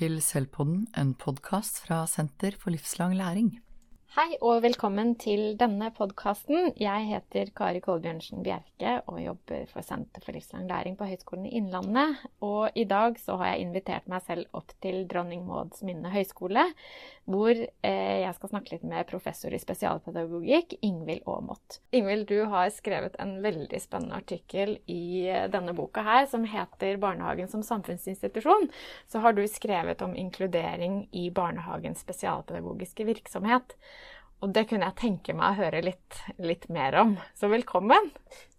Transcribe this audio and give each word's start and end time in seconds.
til 0.00 0.20
Selvpodden, 0.24 0.86
en 0.96 1.10
podkast 1.12 1.82
fra 1.84 2.06
Senter 2.08 2.54
for 2.56 2.72
livslang 2.72 3.12
læring. 3.18 3.50
Hei 4.16 4.38
og 4.40 4.62
velkommen 4.64 5.12
til 5.20 5.58
denne 5.60 5.90
podkasten. 5.94 6.72
Jeg 6.80 7.04
heter 7.10 7.52
Kari 7.54 7.82
Kolbjørnsen 7.84 8.40
Bjerke 8.42 8.94
og 9.12 9.20
jobber 9.20 9.68
for 9.68 9.84
Senter 9.84 10.24
for 10.24 10.32
livslang 10.34 10.64
læring 10.70 10.96
på 10.96 11.04
Høgskolen 11.04 11.44
i 11.46 11.52
Innlandet. 11.60 12.16
Og 12.40 12.72
i 12.74 12.86
dag 12.88 13.20
så 13.20 13.36
har 13.42 13.52
jeg 13.52 13.66
invitert 13.66 14.08
meg 14.08 14.24
selv 14.24 14.48
opp 14.56 14.72
til 14.80 15.04
Dronning 15.10 15.44
Mauds 15.46 15.84
minne 15.84 16.10
høgskole, 16.10 16.64
hvor 17.28 17.52
eh, 17.54 18.16
jeg 18.22 18.34
skal 18.36 18.50
snakke 18.52 18.74
litt 18.74 18.84
med 18.88 19.08
professor 19.10 19.52
i 19.54 19.60
spesialpedagogikk, 19.60 20.76
Ingvild 20.86 21.26
Aamodt. 21.28 21.80
Ingvild, 21.94 22.26
du 22.30 22.46
har 22.50 22.70
skrevet 22.74 23.16
en 23.22 23.36
veldig 23.44 23.80
spennende 23.82 24.18
artikkel 24.18 24.78
i 24.90 25.28
eh, 25.28 25.46
denne 25.52 25.74
boka 25.76 26.04
her, 26.06 26.26
som 26.30 26.46
heter 26.48 26.96
'Barnehagen 26.96 27.50
som 27.52 27.62
samfunnsinstitusjon'. 27.66 28.70
Så 29.06 29.22
har 29.22 29.36
du 29.36 29.46
skrevet 29.48 30.02
om 30.02 30.16
inkludering 30.16 31.08
i 31.12 31.30
barnehagens 31.30 32.02
spesialpedagogiske 32.02 33.04
virksomhet. 33.04 33.76
Og 34.40 34.54
det 34.56 34.68
kunne 34.70 34.88
jeg 34.88 35.00
tenke 35.00 35.34
meg 35.36 35.52
å 35.52 35.62
høre 35.62 35.82
litt, 35.84 36.22
litt 36.40 36.68
mer 36.72 36.96
om. 37.02 37.18
Så 37.36 37.50
velkommen. 37.52 38.10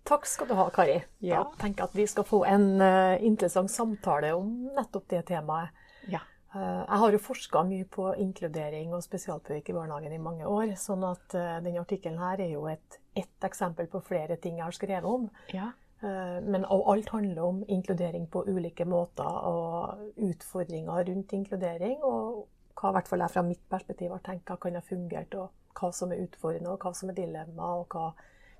Takk 0.07 0.25
skal 0.29 0.49
du 0.49 0.55
ha, 0.57 0.67
Kari. 0.73 0.99
Ja. 1.21 1.41
Jeg 1.41 1.61
tenker 1.61 1.89
at 1.89 1.95
vi 1.97 2.07
skal 2.09 2.25
få 2.25 2.43
en 2.49 2.81
uh, 2.81 3.17
interessant 3.21 3.71
samtale 3.71 4.33
om 4.37 4.49
nettopp 4.75 5.07
det 5.13 5.25
temaet. 5.29 5.73
Ja. 6.09 6.21
Uh, 6.51 6.83
jeg 6.83 6.99
har 7.03 7.15
jo 7.15 7.21
forska 7.23 7.61
mye 7.63 7.85
på 7.87 8.09
inkludering 8.19 8.91
og 8.95 9.03
spesialpedagogikk 9.05 9.71
i 9.71 9.75
barnehagen 9.77 10.15
i 10.15 10.23
mange 10.23 10.47
år. 10.47 10.73
sånn 10.79 11.05
at 11.07 11.35
uh, 11.37 11.59
denne 11.63 11.79
artikkelen 11.79 12.19
her 12.19 12.43
er 12.43 12.51
jo 12.51 12.65
et, 12.67 12.99
ett 13.15 13.47
eksempel 13.47 13.87
på 13.91 14.03
flere 14.03 14.35
ting 14.35 14.59
jeg 14.59 14.67
har 14.67 14.75
skrevet 14.75 15.07
om. 15.07 15.29
Ja. 15.55 15.71
Men 16.01 16.63
alt 16.65 17.11
handler 17.13 17.43
om 17.45 17.59
inkludering 17.69 18.23
på 18.33 18.41
ulike 18.49 18.87
måter, 18.89 19.35
og 19.45 19.99
utfordringer 20.17 21.03
rundt 21.05 21.35
inkludering. 21.37 21.99
Og 22.01 22.47
hva 22.73 22.89
i 22.89 22.95
hvert 22.95 23.11
fall 23.11 23.21
jeg 23.21 23.33
fra 23.35 23.43
mitt 23.45 23.61
perspektiv 23.69 24.15
har 24.15 24.23
tenkt 24.25 24.49
kan 24.49 24.79
ha 24.79 24.81
fungert, 24.81 25.35
og 25.37 25.77
hva 25.77 25.91
som 25.93 26.11
er 26.11 26.23
utfordrende, 26.23 26.73
og 26.73 26.81
hva 26.81 26.93
som 26.97 27.11
er 27.11 27.19
dilemma, 27.19 27.75
og 27.81 27.93
hva, 27.93 28.11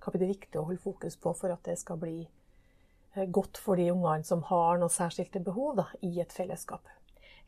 hva 0.02 0.14
blir 0.14 0.26
det 0.26 0.32
viktig 0.36 0.60
å 0.60 0.68
holde 0.70 0.84
fokus 0.84 1.18
på 1.22 1.34
for 1.38 1.54
at 1.54 1.66
det 1.68 1.78
skal 1.82 2.00
bli 2.02 2.16
eh, 2.22 3.28
godt 3.28 3.60
for 3.62 3.80
de 3.80 3.90
ungene 3.94 4.28
som 4.28 4.44
har 4.50 4.82
noen 4.82 4.94
særskilte 4.94 5.42
behov 5.44 5.78
da, 5.82 5.88
i 6.06 6.14
et 6.24 6.34
fellesskap. 6.36 6.86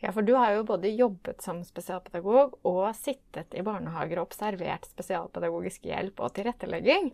Ja, 0.01 0.11
for 0.11 0.25
du 0.25 0.33
har 0.35 0.55
jo 0.57 0.65
både 0.67 0.91
jobbet 0.91 1.43
som 1.45 1.61
spesialpedagog 1.63 2.57
og 2.67 2.83
sittet 2.97 3.53
i 3.55 3.63
barnehager 3.63 4.19
og 4.19 4.27
observert 4.27 4.87
spesialpedagogisk 4.89 5.85
hjelp 5.87 6.19
og 6.23 6.33
tilrettelegging. 6.35 7.11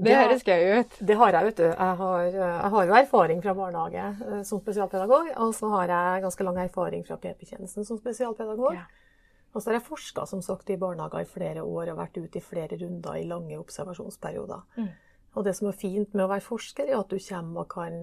Det, 0.00 0.08
det 0.08 0.16
høres 0.16 0.46
gøy 0.46 0.80
ut. 0.80 0.96
Det 1.06 1.16
har 1.20 1.36
jeg, 1.36 1.46
vet 1.50 1.60
du. 1.60 1.66
Jeg 1.68 1.96
har, 2.00 2.22
jeg 2.32 2.70
har, 2.72 2.86
jo 2.88 2.96
erfaring 2.96 3.42
fra 3.44 3.54
barnehage 3.58 4.06
eh, 4.30 4.40
som 4.48 4.62
spesialpedagog. 4.62 5.28
Og 5.44 5.52
så 5.54 5.68
har 5.74 5.92
jeg 5.92 6.24
ganske 6.24 6.46
lang 6.46 6.60
erfaring 6.62 7.04
fra 7.04 7.18
PP-tjenesten 7.20 7.84
som 7.84 8.00
spesialpedagog. 8.00 8.78
Ja. 8.78 8.86
Og 9.52 9.60
så 9.60 9.70
har 9.70 9.80
jeg 9.80 9.86
forska 9.90 10.24
som 10.30 10.42
sagt, 10.42 10.70
i 10.70 10.78
barnehager 10.80 11.26
i 11.26 11.28
flere 11.28 11.62
år 11.66 11.92
og 11.92 12.00
vært 12.00 12.16
ute 12.16 12.40
i 12.40 12.44
flere 12.44 12.78
runder 12.80 13.18
i 13.18 13.26
lange 13.28 13.58
observasjonsperioder. 13.58 14.62
Mm. 14.78 14.90
Og 15.36 15.46
det 15.46 15.54
som 15.58 15.68
er 15.70 15.78
fint 15.78 16.14
med 16.14 16.24
å 16.24 16.30
være 16.30 16.46
forsker, 16.46 16.88
er 16.88 17.00
at 17.02 17.10
du 17.10 17.18
kommer 17.22 17.64
og 17.64 17.70
kan 17.74 18.00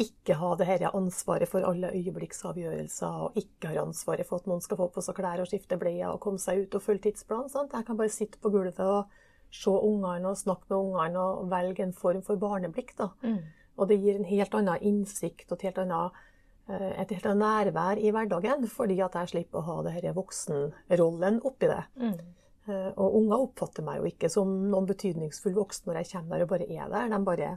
ikke 0.00 0.36
ha 0.40 0.54
det 0.56 0.66
her 0.66 0.86
ansvaret 0.96 1.50
for 1.50 1.64
alle 1.68 1.92
øyeblikksavgjørelser, 1.92 3.18
og 3.26 3.36
ikke 3.36 3.72
har 3.72 3.82
ansvaret 3.82 4.26
for 4.28 4.40
at 4.40 4.48
noen 4.48 4.64
skal 4.64 4.80
få 4.80 4.88
på 4.94 5.04
seg 5.04 5.18
klær 5.18 5.42
og 5.42 5.50
skifte 5.50 5.78
bleier 5.80 6.14
og 6.14 6.20
komme 6.24 6.40
seg 6.40 6.64
ut 6.64 6.78
og 6.78 6.84
følge 6.84 7.08
tidsplanen. 7.08 7.52
Sant? 7.52 7.76
Jeg 7.76 7.86
kan 7.86 7.98
bare 8.00 8.12
sitte 8.12 8.40
på 8.40 8.52
gulvet 8.54 8.80
og 8.80 9.12
se 9.52 9.70
ungene 9.70 10.32
og 10.32 10.40
snakke 10.40 10.70
med 10.72 10.78
ungene 10.78 11.28
og 11.36 11.50
velge 11.52 11.84
en 11.84 11.96
form 11.96 12.24
for 12.24 12.40
barneblikk. 12.40 12.94
Da. 12.98 13.12
Mm. 13.22 13.40
Og 13.76 13.88
det 13.88 14.00
gir 14.00 14.16
en 14.16 14.28
helt 14.28 14.54
annen 14.56 14.86
innsikt 14.92 15.52
og 15.52 15.60
et 15.60 15.68
helt 15.68 15.82
annet 15.84 16.22
Eh, 16.70 16.92
et 17.02 17.10
helt 17.10 17.26
nærvær 17.38 17.98
i 17.98 18.12
hverdagen, 18.14 18.68
fordi 18.70 19.00
at 19.02 19.16
jeg 19.18 19.32
slipper 19.32 19.60
å 19.60 19.66
ha 19.66 19.80
denne 19.88 20.14
voksenrollen 20.14 21.40
oppi 21.48 21.70
det. 21.70 21.82
Mm. 21.98 22.14
Eh, 22.68 22.90
og 22.94 23.16
unger 23.18 23.46
oppfatter 23.48 23.86
meg 23.86 23.98
jo 23.98 24.10
ikke 24.12 24.30
som 24.30 24.52
noen 24.70 24.86
betydningsfull 24.86 25.56
voksen 25.56 25.90
når 25.90 26.00
jeg 26.00 26.12
kommer 26.12 26.38
der 26.38 26.46
og 26.46 26.52
bare 26.52 26.68
er 26.70 26.92
der. 26.92 27.10
De 27.10 27.20
bare 27.26 27.50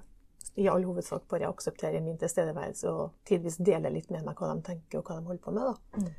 i 0.56 0.68
all 0.72 0.86
hovedsak 0.88 1.26
bare 1.32 1.50
aksepterer 1.50 2.04
min 2.06 2.20
tilstedeværelse 2.22 2.92
og 2.92 3.18
tidvis 3.28 3.58
deler 3.58 3.94
litt 3.94 4.12
med 4.14 4.26
meg 4.28 4.40
hva 4.40 4.54
de 4.54 4.66
tenker 4.70 5.02
og 5.02 5.10
hva 5.10 5.20
de 5.20 5.30
holder 5.32 5.44
på 5.44 5.56
med. 5.56 5.84
Mm. 5.98 6.10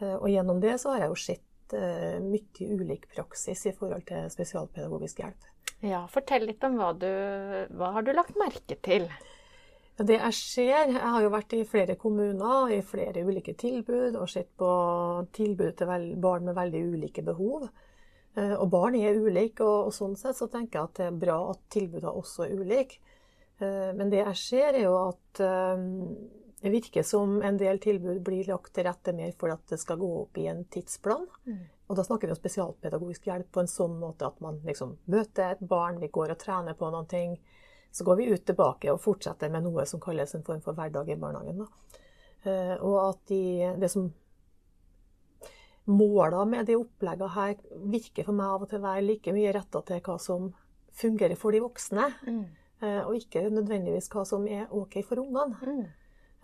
Eh, 0.00 0.16
og 0.16 0.28
gjennom 0.32 0.62
det 0.64 0.78
så 0.82 0.94
har 0.94 1.04
jeg 1.04 1.14
jo 1.14 1.22
sett 1.26 1.44
mye 1.68 2.64
ulik 2.64 3.02
praksis 3.12 3.66
i 3.68 3.74
forhold 3.76 4.06
til 4.08 4.30
spesialpedagogisk 4.32 5.18
hjelp. 5.20 5.42
Ja, 5.84 6.06
Fortell 6.08 6.46
litt 6.48 6.64
om 6.64 6.78
hva 6.80 6.94
du 6.96 7.10
hva 7.76 7.90
har 7.92 8.06
du 8.06 8.14
lagt 8.16 8.38
merke 8.40 8.78
til? 8.80 9.04
Det 9.98 10.14
jeg 10.14 10.34
ser 10.36 10.92
Jeg 10.92 11.02
har 11.02 11.22
jo 11.24 11.30
vært 11.34 11.52
i 11.58 11.64
flere 11.66 11.96
kommuner, 11.98 12.70
i 12.70 12.82
flere 12.86 13.24
ulike 13.26 13.54
tilbud, 13.58 14.14
og 14.14 14.30
sett 14.30 14.52
på 14.56 14.70
tilbud 15.34 15.74
til 15.76 16.14
barn 16.22 16.46
med 16.46 16.54
veldig 16.54 16.82
ulike 16.94 17.24
behov. 17.26 17.66
Eh, 18.38 18.54
og 18.54 18.68
barn 18.70 18.94
er 18.94 19.18
ulike, 19.18 19.64
og, 19.64 19.90
sånn 19.94 20.14
sett 20.16 20.38
så 20.38 20.46
tenker 20.46 20.78
jeg 20.78 20.84
at 20.84 21.00
det 21.00 21.06
er 21.08 21.18
bra 21.24 21.38
at 21.50 21.64
tilbudene 21.74 22.14
også 22.14 22.46
er 22.46 22.54
ulike. 22.60 23.00
Eh, 23.58 23.90
men 23.94 24.10
det 24.12 24.22
jeg 24.22 24.40
ser, 24.42 24.68
er 24.74 24.84
jo 24.86 24.96
at 25.00 25.42
eh, 25.44 25.82
det 26.62 26.72
virker 26.74 27.06
som 27.06 27.38
en 27.42 27.58
del 27.60 27.80
tilbud 27.82 28.22
blir 28.26 28.50
lagt 28.50 28.72
til 28.74 28.86
rette 28.88 29.14
mer 29.14 29.34
for 29.38 29.54
at 29.54 29.62
det 29.70 29.78
skal 29.82 30.00
gå 30.00 30.08
opp 30.24 30.38
i 30.40 30.48
en 30.50 30.64
tidsplan. 30.70 31.26
Mm. 31.46 31.62
Og 31.88 31.96
da 31.96 32.04
snakker 32.04 32.28
vi 32.28 32.34
om 32.34 32.40
spesialpedagogisk 32.40 33.30
hjelp 33.30 33.52
på 33.54 33.62
en 33.62 33.70
sånn 33.70 33.94
måte 34.00 34.26
at 34.28 34.42
man 34.44 34.58
liksom 34.66 34.98
møter 35.08 35.54
et 35.54 35.62
barn, 35.64 36.00
vi 36.02 36.10
går 36.12 36.34
og 36.34 36.40
trener 36.42 36.76
på 36.76 36.90
noen 36.92 37.08
ting 37.08 37.38
så 37.90 38.04
går 38.04 38.16
vi 38.16 38.28
ut 38.30 38.44
tilbake 38.46 38.92
og 38.92 39.00
fortsetter 39.02 39.50
med 39.50 39.64
noe 39.64 39.84
som 39.88 40.00
kalles 40.00 40.34
en 40.36 40.44
form 40.46 40.60
for 40.62 40.76
hverdag 40.76 41.08
i 41.08 41.16
barnehagen. 41.18 41.62
Da. 41.64 42.48
og 42.84 42.96
at 43.02 43.22
de, 43.32 43.42
det 43.80 43.88
som 43.92 44.10
Måla 45.88 46.42
med 46.44 46.66
de 46.68 46.74
oppleggene 46.76 47.30
her 47.32 47.54
virker 47.88 48.26
for 48.26 48.36
meg 48.36 48.50
av 48.52 48.64
og 48.66 48.68
til 48.68 48.76
å 48.76 48.84
være 48.84 49.04
like 49.06 49.32
mye 49.32 49.54
retta 49.56 49.80
til 49.88 50.02
hva 50.04 50.18
som 50.20 50.50
fungerer 50.92 51.38
for 51.40 51.56
de 51.56 51.62
voksne, 51.64 52.10
mm. 52.26 52.42
Eh, 52.78 53.00
og 53.02 53.16
ikke 53.18 53.48
nødvendigvis 53.50 54.10
hva 54.12 54.24
som 54.28 54.44
er 54.46 54.68
OK 54.70 55.00
for 55.06 55.22
ungene. 55.22 55.56
Mm. 55.62 55.86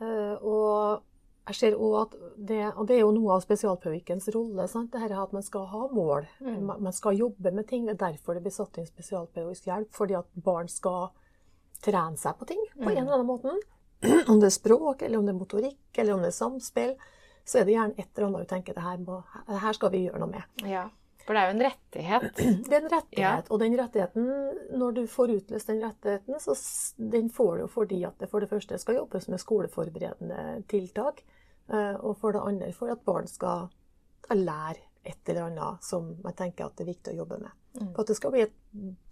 Eh, 0.03 0.43
og 0.43 1.05
jeg 1.47 1.59
ser 1.59 1.77
også 1.77 2.01
at 2.01 2.15
det, 2.49 2.61
og 2.73 2.89
det 2.89 2.97
er 2.97 3.03
jo 3.05 3.13
noe 3.15 3.37
av 3.37 3.45
spesialpedagogikkens 3.45 4.31
rolle. 4.35 4.67
Sant? 4.71 4.91
Det 4.93 5.03
her 5.03 5.15
at 5.21 5.35
man 5.37 5.45
skal 5.45 5.69
ha 5.71 5.85
mål. 5.93 6.27
Mm. 6.41 6.73
Man 6.73 6.97
skal 6.97 7.19
jobbe 7.19 7.53
med 7.53 7.69
ting. 7.69 7.87
Det 7.87 7.95
er 7.95 8.03
derfor 8.09 8.35
det 8.35 8.43
blir 8.47 8.55
satt 8.55 8.81
inn 8.81 8.89
spesialpedagogisk 8.89 9.69
hjelp. 9.69 9.93
Fordi 9.95 10.19
at 10.19 10.31
barn 10.35 10.73
skal 10.73 11.13
trene 11.85 12.19
seg 12.19 12.39
på 12.41 12.49
ting 12.49 12.65
på 12.75 12.89
en 12.89 12.97
eller 12.97 13.19
annen 13.19 13.29
måte. 13.29 13.55
Om 14.31 14.41
det 14.41 14.51
er 14.51 14.57
språk, 14.57 15.03
eller 15.03 15.17
om 15.17 15.25
det 15.25 15.33
er 15.33 15.39
motorikk, 15.39 15.85
eller 15.97 16.13
om 16.13 16.21
det 16.21 16.29
er 16.29 16.37
samspill, 16.37 16.91
så 17.49 17.61
er 17.61 17.65
det 17.65 17.73
gjerne 17.73 17.95
et 17.97 18.11
eller 18.11 18.27
annet 18.27 18.43
du 18.45 18.51
tenker 18.51 18.77
det 18.77 18.83
her, 18.85 18.99
må, 19.01 19.23
det 19.49 19.61
her 19.63 19.77
skal 19.79 19.93
vi 19.95 20.03
gjøre 20.03 20.21
noe 20.21 20.29
med. 20.29 20.67
Ja, 20.69 20.83
For 21.25 21.37
det 21.37 21.41
er 21.41 21.49
jo 21.49 21.55
en 21.55 21.65
rettighet. 21.65 22.41
Det 22.69 22.77
er 22.77 22.83
en 22.83 22.91
rettighet. 22.93 23.21
Ja. 23.21 23.37
Og 23.49 23.61
den 23.63 23.77
rettigheten, 23.81 24.27
når 24.77 24.97
du 24.99 25.05
får 25.09 25.33
utløst 25.39 25.71
den 25.73 25.81
rettigheten, 25.85 26.41
så 26.41 26.57
den 27.01 27.31
får 27.33 27.63
du 27.63 27.69
fordi 27.73 28.03
at 28.05 28.19
det 28.21 28.29
for 28.33 28.45
det 28.45 28.51
første 28.51 28.79
skal 28.81 29.01
jobbes 29.01 29.31
med 29.33 29.41
skoleforberedende 29.41 30.43
tiltak. 30.69 31.25
Eh, 31.73 31.95
og 31.97 32.19
for 32.21 32.37
det 32.37 32.45
andre 32.45 32.73
for 32.77 32.93
at 32.93 33.01
barn 33.07 33.29
skal 33.31 33.71
lære 34.35 34.83
et 35.05 35.29
eller 35.29 35.49
annet 35.49 35.85
som 35.85 36.11
jeg 36.25 36.37
tenker 36.37 36.67
at 36.67 36.77
det 36.77 36.85
er 36.85 36.93
viktig 36.93 37.15
å 37.15 37.23
jobbe 37.23 37.41
med. 37.41 37.57
Mm. 37.75 37.91
For 37.93 38.03
at 38.05 38.11
det 38.11 38.17
skal 38.19 38.33
bli 38.35 38.45
et, 38.45 38.55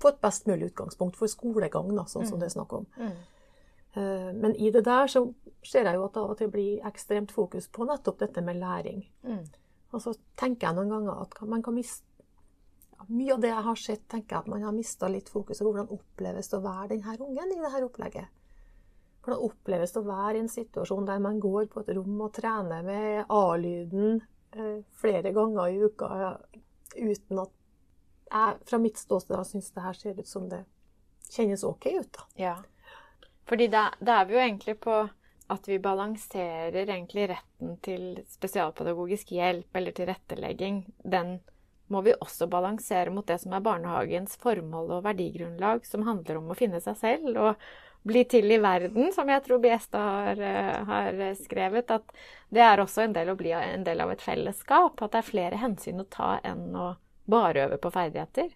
på 0.01 0.12
et 0.12 0.21
best 0.22 0.49
mulig 0.49 0.71
utgangspunkt 0.71 1.19
for 1.21 1.33
skolegang, 1.33 1.91
da, 1.97 2.06
sånn 2.09 2.28
som 2.28 2.39
mm. 2.39 2.43
det 2.43 2.49
er 2.49 2.55
snakk 2.55 2.77
om. 2.78 2.87
Mm. 2.97 3.17
Uh, 3.93 4.31
men 4.33 4.55
i 4.56 4.71
det 4.72 4.87
der 4.87 5.11
så 5.12 5.27
ser 5.69 5.84
jeg 5.84 5.99
jo 5.99 6.06
at 6.06 6.17
av 6.17 6.31
og 6.33 6.39
til 6.41 6.49
blir 6.53 6.87
ekstremt 6.89 7.33
fokus 7.34 7.69
på 7.69 7.84
nettopp 7.89 8.22
dette 8.22 8.45
med 8.45 8.61
læring. 8.61 9.03
Mm. 9.27 9.43
Og 9.92 10.00
så 10.00 10.14
tenker 10.38 10.69
jeg 10.69 10.78
noen 10.78 10.92
ganger 10.92 11.22
at 11.26 11.38
man 11.48 11.62
kan 11.64 11.76
miste 11.76 12.08
Mye 13.10 13.32
av 13.34 13.41
det 13.42 13.48
jeg 13.50 13.62
har 13.66 13.78
sett, 13.82 14.03
tenker 14.06 14.36
jeg 14.36 14.44
at 14.44 14.48
man 14.53 14.62
har 14.62 14.74
mista 14.77 15.09
litt 15.10 15.27
fokus 15.28 15.59
på 15.59 15.65
hvordan 15.66 15.89
oppleves 15.91 16.47
det 16.53 16.54
å 16.60 16.62
være 16.62 16.92
denne 16.92 17.16
ungen 17.24 17.50
i 17.50 17.56
dette 17.59 17.80
opplegget. 17.83 18.28
Hvordan 19.24 19.42
oppleves 19.48 19.91
det 19.91 19.98
å 19.98 20.06
være 20.06 20.36
i 20.36 20.42
en 20.44 20.50
situasjon 20.53 21.09
der 21.09 21.24
man 21.24 21.41
går 21.42 21.66
på 21.72 21.83
et 21.83 21.91
rom 21.97 22.21
og 22.22 22.30
trener 22.36 22.86
med 22.86 23.24
A-lyden 23.27 24.22
Eh, 24.56 24.84
flere 24.92 25.33
ganger 25.33 25.68
i 25.68 25.84
uka 25.84 26.38
uten 26.97 27.38
at 27.38 27.53
jeg 28.33 28.56
fra 28.68 28.78
mitt 28.78 28.98
ståsted 29.00 29.47
syns 29.48 29.71
det 29.72 29.84
her 29.84 29.97
ser 29.97 30.18
ut 30.18 30.28
som 30.28 30.48
det 30.48 30.60
kjennes 31.33 31.65
OK 31.65 31.86
ut. 31.86 32.12
da. 32.12 32.27
Ja. 32.36 32.56
Fordi 33.48 33.68
da, 33.72 33.86
da 34.00 34.21
er 34.21 34.28
vi 34.28 34.36
jo 34.36 34.41
egentlig 34.41 34.74
på 34.80 34.97
at 35.50 35.68
vi 35.68 35.78
balanserer 35.83 36.84
egentlig 36.84 37.28
retten 37.33 37.77
til 37.84 38.04
spesialpedagogisk 38.30 39.33
hjelp 39.34 39.77
eller 39.77 39.97
tilrettelegging. 39.97 40.84
Den 41.03 41.39
må 41.92 42.00
vi 42.06 42.15
også 42.15 42.48
balansere 42.48 43.12
mot 43.12 43.27
det 43.28 43.39
som 43.42 43.53
er 43.53 43.65
barnehagens 43.65 44.39
formål 44.42 44.98
og 44.98 45.06
verdigrunnlag, 45.06 45.86
som 45.86 46.06
handler 46.06 46.41
om 46.41 46.53
å 46.53 46.59
finne 46.59 46.80
seg 46.84 46.97
selv 47.00 47.36
og 47.36 47.66
bli 48.03 48.24
til 48.27 48.50
i 48.50 48.59
verden, 48.59 49.12
som 49.15 49.28
jeg 49.30 49.44
tror 49.44 49.60
Biesta 49.62 49.98
har, 49.98 50.41
eh, 50.42 50.78
har, 50.89 51.21
skrevet, 51.39 51.91
at 51.91 52.15
det 52.50 52.65
er 52.65 52.83
også 52.83 53.04
en 53.04 53.15
del 53.15 53.30
å 53.30 53.36
bli 53.38 53.53
en 53.54 53.84
del 53.86 54.00
av 54.03 54.10
et 54.10 54.24
fellesskap. 54.24 55.03
At 55.03 55.12
det 55.12 55.21
er 55.21 55.28
flere 55.28 55.60
hensyn 55.62 56.03
å 56.03 56.09
ta 56.10 56.33
enn 56.42 56.74
å 56.74 56.97
bare 57.30 57.68
øve 57.68 57.78
på 57.78 57.92
ferdigheter. 57.95 58.50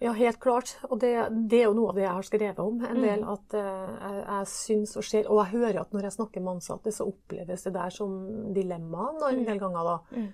Ja, 0.00 0.12
helt 0.16 0.40
klart. 0.40 0.78
Og 0.88 1.00
det, 1.00 1.12
det, 1.30 1.58
er 1.60 1.66
jo 1.68 1.76
noe 1.76 1.90
av 1.92 1.98
det 1.98 2.06
jeg 2.06 2.16
har 2.16 2.26
skrevet 2.26 2.60
om 2.62 2.78
en 2.88 3.02
del. 3.04 3.20
Mm. 3.20 3.32
At 3.34 3.56
uh, 3.56 3.64
jeg, 4.00 4.20
jeg 4.22 4.46
syns 4.54 4.94
og 4.96 5.04
ser 5.04 5.28
Og 5.28 5.42
jeg 5.42 5.52
hører 5.58 5.80
at 5.82 5.92
når 5.92 6.06
jeg 6.08 6.16
snakker 6.16 6.44
med 6.44 6.54
ansatte, 6.56 6.92
så 6.96 7.08
oppleves 7.10 7.66
det 7.66 7.74
der 7.74 7.92
som 7.92 8.14
dilemma 8.56 9.10
en 9.28 9.44
del 9.44 9.60
ganger. 9.60 9.90
da. 9.90 9.98
Mm. 10.16 10.30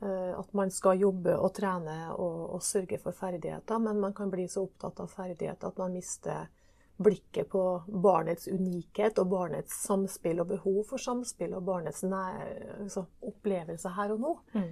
Uh, 0.00 0.32
at 0.40 0.54
man 0.56 0.72
skal 0.72 1.02
jobbe 1.04 1.34
og 1.36 1.52
trene 1.52 1.98
og, 2.14 2.38
og, 2.54 2.62
sørge 2.64 2.96
for 3.02 3.12
ferdigheter, 3.12 3.82
men 3.84 4.00
man 4.00 4.16
kan 4.16 4.32
bli 4.32 4.48
så 4.48 4.64
opptatt 4.64 5.04
av 5.04 5.12
ferdigheter 5.12 5.68
at 5.68 5.82
man 5.82 5.92
mister 5.92 6.48
blikket 7.00 7.50
på 7.52 7.64
barnets 7.86 8.48
unikhet 8.48 9.20
og 9.20 9.28
barnets 9.28 9.76
samspill 9.84 10.40
og 10.40 10.48
behov 10.54 10.80
for 10.88 11.00
samspill 11.00 11.52
og 11.56 11.64
barnets 11.68 12.02
altså, 12.04 13.04
opplevelse 13.24 13.92
her 13.96 14.16
og 14.16 14.24
nå. 14.24 14.32
Mm. 14.56 14.70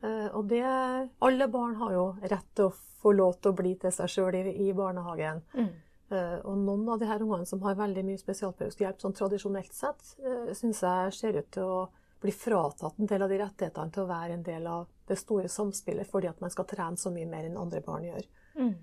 Uh, 0.00 0.28
og 0.32 0.48
det 0.48 0.64
Alle 0.64 1.46
barn 1.52 1.76
har 1.76 1.92
jo 1.92 2.04
rett 2.22 2.48
til 2.56 2.70
å 2.70 2.74
få 3.02 3.12
lov 3.12 3.38
til 3.40 3.52
å 3.52 3.56
bli 3.56 3.74
til 3.80 3.92
seg 3.92 4.08
sjøl 4.08 4.36
i, 4.38 4.42
i, 4.66 4.72
barnehagen. 4.76 5.42
Mm. 5.52 5.70
Uh, 6.10 6.38
og 6.48 6.58
noen 6.58 6.88
av 6.90 7.00
de 7.00 7.08
her 7.10 7.22
ungene 7.22 7.46
som 7.46 7.62
har 7.62 7.78
veldig 7.78 8.04
mye 8.08 8.20
spesialpedagogisk 8.20 8.80
hjelp, 8.82 9.00
sånn 9.02 9.16
tradisjonelt 9.16 9.76
sett, 9.76 10.14
uh, 10.24 10.50
syns 10.56 10.82
jeg 10.86 11.16
ser 11.16 11.40
ut 11.40 11.50
til 11.54 11.68
å 11.68 11.80
bli 12.20 12.32
fratatt 12.36 12.98
en 13.00 13.08
del 13.08 13.24
av 13.24 13.32
de 13.32 13.40
rettighetene 13.40 13.94
til 13.94 14.04
å 14.04 14.10
være 14.10 14.36
en 14.36 14.44
del 14.44 14.66
av 14.68 14.88
det 15.08 15.16
store 15.16 15.48
samspillet, 15.48 16.08
fordi 16.08 16.28
at 16.28 16.40
man 16.42 16.52
skal 16.52 16.68
trene 16.68 17.00
så 17.00 17.12
mye 17.12 17.28
mer 17.28 17.48
enn 17.48 17.60
andre 17.60 17.80
barn 17.84 18.04
gjør. 18.08 18.26
Mm. 18.60 18.74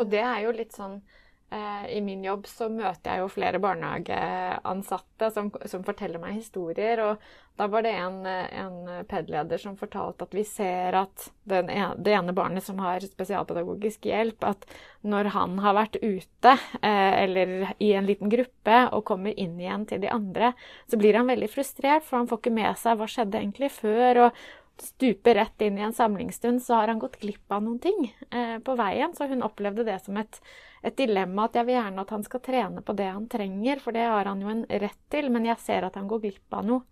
Og 0.00 0.10
det 0.12 0.20
er 0.20 0.42
jo 0.44 0.56
litt 0.56 0.76
sånn 0.76 0.98
Eh, 1.00 1.21
I 1.52 2.00
min 2.00 2.22
jobb 2.24 2.46
så 2.48 2.68
møter 2.72 3.12
jeg 3.12 3.22
jo 3.22 3.30
flere 3.32 3.60
barnehageansatte 3.60 5.28
som, 5.34 5.50
som 5.68 5.82
forteller 5.84 6.22
meg 6.22 6.38
historier. 6.38 7.02
Og 7.04 7.26
da 7.60 7.66
var 7.68 7.84
det 7.84 7.92
en, 7.92 8.24
en 8.24 9.04
PED-leder 9.08 9.60
som 9.60 9.76
fortalte 9.76 10.24
at 10.24 10.32
vi 10.32 10.44
ser 10.48 10.96
at 10.96 11.26
den, 11.44 11.68
det 11.68 12.14
ene 12.16 12.32
barnet 12.32 12.64
som 12.64 12.80
har 12.80 13.04
spesialpedagogisk 13.04 14.08
hjelp, 14.08 14.46
at 14.48 14.64
når 15.04 15.32
han 15.34 15.58
har 15.60 15.76
vært 15.76 15.98
ute 16.00 16.54
eh, 16.80 17.12
eller 17.24 17.74
i 17.82 17.92
en 17.98 18.08
liten 18.08 18.32
gruppe 18.32 18.78
og 18.94 19.04
kommer 19.10 19.36
inn 19.36 19.60
igjen 19.60 19.84
til 19.90 20.00
de 20.02 20.10
andre, 20.12 20.54
så 20.88 20.96
blir 21.00 21.20
han 21.20 21.28
veldig 21.28 21.50
frustrert, 21.52 22.06
for 22.06 22.22
han 22.22 22.30
får 22.30 22.40
ikke 22.40 22.56
med 22.62 22.80
seg 22.80 22.96
hva 22.96 23.10
skjedde 23.10 23.42
egentlig 23.42 23.72
før. 23.76 24.26
og 24.28 24.42
stuper 24.82 25.38
rett 25.38 25.64
inn 25.64 25.78
i 25.78 25.86
en 25.86 25.96
samlingsstund, 25.96 26.62
så 26.62 26.80
har 26.80 26.92
han 26.92 27.00
gått 27.02 27.20
glipp 27.22 27.52
av 27.52 27.62
noen 27.64 27.80
ting 27.82 28.04
eh, 28.30 28.58
på 28.64 28.76
veien. 28.78 29.14
Så 29.16 29.30
hun 29.30 29.44
opplevde 29.46 29.86
det 29.88 29.98
som 30.04 30.18
et 30.20 30.40
et 30.82 30.96
dilemma 30.98 31.46
at 31.46 31.56
jeg 31.56 31.68
vil 31.68 31.76
gjerne 31.78 32.02
at 32.02 32.10
han 32.10 32.24
skal 32.26 32.42
trene 32.42 32.82
på 32.82 32.94
det 32.98 33.06
han 33.06 33.28
trenger, 33.30 33.82
for 33.82 33.94
det 33.94 34.02
har 34.02 34.26
han 34.26 34.40
jo 34.42 34.50
en 34.50 34.64
rett 34.66 35.02
til, 35.14 35.28
men 35.30 35.46
jeg 35.46 35.62
ser 35.62 35.86
at 35.86 35.98
han 35.98 36.08
går 36.10 36.24
glipp 36.24 36.56
av 36.58 36.66
noe 36.66 36.82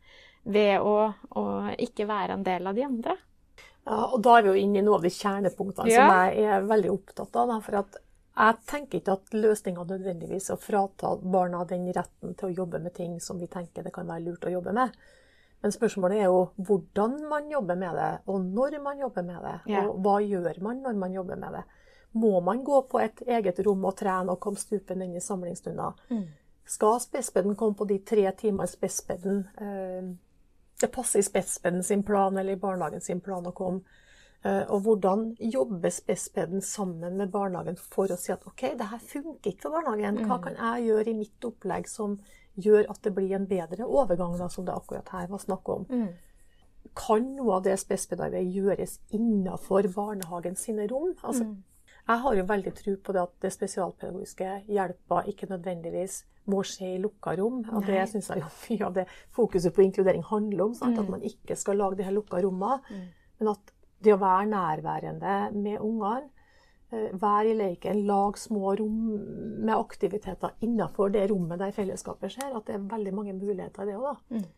ved 0.46 0.78
å, 0.81 1.10
å 1.37 1.44
ikke 1.75 2.06
være 2.08 2.38
en 2.38 2.46
del 2.46 2.70
av 2.70 2.78
de 2.78 2.87
andre. 2.87 3.16
Ja, 3.88 3.98
og 4.06 4.20
Da 4.22 4.37
er 4.38 4.46
vi 4.46 4.52
jo 4.52 4.62
inne 4.62 4.81
i 4.81 4.84
noe 4.87 5.00
av 5.00 5.04
de 5.04 5.10
kjernepunktene 5.12 5.90
ja. 5.90 6.06
som 6.06 6.22
jeg 6.22 6.46
er 6.54 6.70
veldig 6.70 6.92
opptatt 6.94 7.37
av. 7.42 7.56
for 7.66 7.81
at 7.82 7.98
jeg 8.40 8.58
tenker 8.70 9.00
ikke 9.00 9.16
at 9.19 9.34
løsninga 9.34 9.84
nødvendigvis 9.88 10.48
er 10.48 10.56
å 10.56 10.62
frata 10.62 11.16
barna 11.20 11.64
den 11.69 11.90
retten 11.92 12.37
til 12.38 12.48
å 12.48 12.58
jobbe 12.62 12.78
med 12.81 12.94
ting 12.94 13.19
som 13.20 13.40
vi 13.42 13.50
tenker 13.50 13.84
det 13.84 13.92
kan 13.92 14.08
være 14.08 14.28
lurt 14.28 14.46
å 14.46 14.54
jobbe 14.54 14.72
med. 14.76 14.94
Men 15.60 15.74
spørsmålet 15.74 16.22
er 16.22 16.30
jo 16.30 16.46
hvordan 16.56 17.18
man 17.28 17.50
jobber 17.52 17.76
med 17.76 17.98
det, 18.00 18.10
og 18.26 18.40
når 18.40 18.78
man 18.82 19.02
jobber 19.02 19.22
med 19.22 19.44
det. 19.44 19.58
Ja. 19.74 19.84
Og 19.84 20.00
hva 20.04 20.16
gjør 20.24 20.62
man 20.64 20.80
når 20.84 20.96
man 20.98 21.14
jobber 21.18 21.36
med 21.36 21.58
det 21.58 21.64
må 22.12 22.40
man 22.40 22.64
gå 22.64 22.82
på 22.82 23.00
et 23.00 23.22
eget 23.26 23.60
rom 23.66 23.84
og 23.86 23.96
trene 23.98 24.34
og 24.34 24.40
komme 24.42 24.58
stupen 24.58 25.02
inn 25.04 25.14
i 25.16 25.22
samlingsstunder. 25.22 25.94
Mm. 26.10 26.26
Skal 26.70 26.98
spespedden 27.02 27.56
komme 27.58 27.78
på 27.78 27.86
de 27.86 28.00
tre 28.06 28.26
timene 28.38 28.66
spespedden 28.70 29.44
eh, 29.60 30.10
det 30.80 30.88
passer 30.94 31.20
i 31.20 31.26
spespeden 31.26 31.82
sin 31.84 32.02
plan 32.06 32.38
eller 32.38 32.56
i 32.56 32.60
barnehagen 32.60 33.02
sin 33.04 33.20
plan 33.20 33.46
å 33.46 33.54
komme? 33.54 33.82
Eh, 34.42 34.62
og 34.72 34.86
hvordan 34.86 35.34
jobber 35.52 35.92
spespedden 35.92 36.62
sammen 36.64 37.18
med 37.20 37.30
barnehagen 37.30 37.76
for 37.76 38.10
å 38.10 38.18
si 38.18 38.32
at 38.32 38.46
OK, 38.48 38.70
det 38.78 38.90
her 38.90 39.02
funker 39.02 39.52
ikke 39.52 39.68
for 39.68 39.76
barnehagen. 39.78 40.22
Hva 40.24 40.38
mm. 40.38 40.44
kan 40.46 40.60
jeg 40.60 40.88
gjøre 40.88 41.12
i 41.12 41.18
mitt 41.18 41.46
opplegg 41.50 41.90
som 41.90 42.16
gjør 42.58 42.91
at 42.91 43.00
det 43.05 43.14
blir 43.14 43.37
en 43.37 43.47
bedre 43.50 43.87
overgang, 43.87 44.37
da, 44.38 44.49
som 44.49 44.67
det 44.67 44.75
akkurat 44.75 45.08
her 45.14 45.31
var 45.31 45.43
snakk 45.43 45.69
om? 45.69 45.87
Mm. 45.91 46.08
Kan 46.97 47.35
noe 47.37 47.58
av 47.58 47.67
det 47.67 47.76
spespedarbeidet 47.81 48.55
gjøres 48.55 48.99
innenfor 49.14 49.88
barnehagen 49.94 50.56
sine 50.58 50.88
rom? 50.91 51.12
Altså, 51.23 51.44
mm. 51.44 51.58
Jeg 52.11 52.23
har 52.25 52.35
jo 52.35 52.49
veldig 52.49 52.73
tro 52.75 52.97
på 53.05 53.14
det 53.14 53.23
at 53.23 53.35
det 53.44 53.52
spesialpedagogiske 53.55 54.55
hjelpa 54.73 55.23
ikke 55.31 55.47
nødvendigvis 55.50 56.25
må 56.50 56.62
skje 56.67 56.94
i 56.97 57.02
lukka 57.02 57.37
rom. 57.38 57.61
Og 57.70 57.87
det 57.87 58.00
syns 58.11 58.31
jeg 58.32 58.43
jo 58.43 58.49
mye 58.70 58.88
av 58.88 58.97
det 58.97 59.06
fokuset 59.37 59.75
på 59.76 59.85
inkludering 59.85 60.25
handler 60.26 60.64
om. 60.64 60.75
Sant? 60.75 60.97
Mm. 60.97 61.05
At 61.05 61.12
man 61.14 61.26
ikke 61.29 61.56
skal 61.58 61.79
lage 61.79 62.00
de 62.00 62.08
her 62.08 62.17
lukka 62.17 62.41
rommene. 62.43 62.81
Mm. 62.91 63.06
Men 63.41 63.52
at 63.55 63.75
det 64.00 64.14
å 64.17 64.20
være 64.20 64.49
nærværende 64.50 65.37
med 65.55 65.79
ungene, 65.79 66.31
eh, 66.92 67.10
være 67.12 67.50
i 67.50 67.58
leken, 67.58 68.04
lag 68.08 68.38
små 68.38 68.75
rom 68.81 69.02
med 69.64 69.75
aktiviteter 69.76 70.56
innenfor 70.60 71.12
det 71.14 71.28
rommet 71.31 71.62
der 71.62 71.75
fellesskapet 71.76 72.37
skjer, 72.37 72.56
at 72.56 72.66
det 72.69 72.78
er 72.78 72.88
veldig 72.94 73.14
mange 73.16 73.37
muligheter 73.37 73.87
i 73.87 73.92
det 73.92 74.00
òg. 74.00 74.25
Mm 74.31 74.48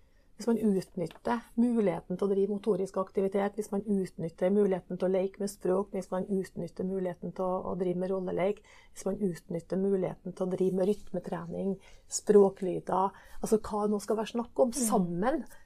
hvis 0.43 0.47
man 0.47 0.77
utnytter 0.77 1.43
muligheten 1.55 2.19
til 2.19 2.27
å 2.27 2.31
drive 2.33 2.51
motorisk 2.57 2.97
aktivitet, 2.99 3.55
hvis 3.55 3.71
man 3.71 3.85
utnytter 3.87 4.51
muligheten 4.51 4.99
til 4.99 5.07
å 5.07 5.13
leke 5.13 5.43
med 5.43 5.51
språk, 5.53 5.93
hvis 5.95 6.11
man 6.11 6.27
utnytter 6.27 6.89
muligheten 6.89 7.35
til 7.37 7.45
å, 7.47 7.61
å 7.71 7.75
drive 7.79 8.03
med 8.03 8.11
rolleleik, 8.11 8.63
hvis 8.91 9.07
man 9.07 9.21
utnytter 9.23 9.79
muligheten 9.79 10.35
til 10.35 10.47
å 10.47 10.51
drive 10.51 10.79
med 10.81 10.91
rytmetrening, 10.91 11.77
språklyder 12.11 13.13
Altså 13.43 13.59
hva 13.59 13.85
det 13.85 13.91
nå 13.91 13.99
skal 14.03 14.19
være 14.19 14.31
snakk 14.33 14.61
om, 14.63 14.71
mm. 14.71 14.79
sammen. 14.79 15.41
Uh, 15.43 15.62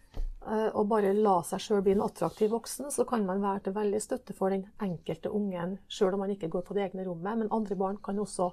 og 0.46 0.86
bare 0.90 1.10
la 1.16 1.40
seg 1.46 1.62
sjøl 1.62 1.82
bli 1.82 1.96
en 1.96 2.04
attraktiv 2.06 2.52
voksen, 2.54 2.90
så 2.94 3.06
kan 3.08 3.24
man 3.26 3.42
være 3.42 3.66
til 3.66 3.76
veldig 3.76 4.00
støtte 4.02 4.36
for 4.36 4.54
den 4.54 4.66
enkelte 4.82 5.32
ungen, 5.34 5.76
sjøl 5.90 6.14
om 6.14 6.22
man 6.22 6.34
ikke 6.34 6.50
går 6.52 6.64
på 6.66 6.76
det 6.76 6.86
egne 6.86 7.06
rommet. 7.08 7.42
Men 7.42 7.52
andre 7.54 7.78
barn 7.78 7.98
kan 8.04 8.20
også 8.22 8.50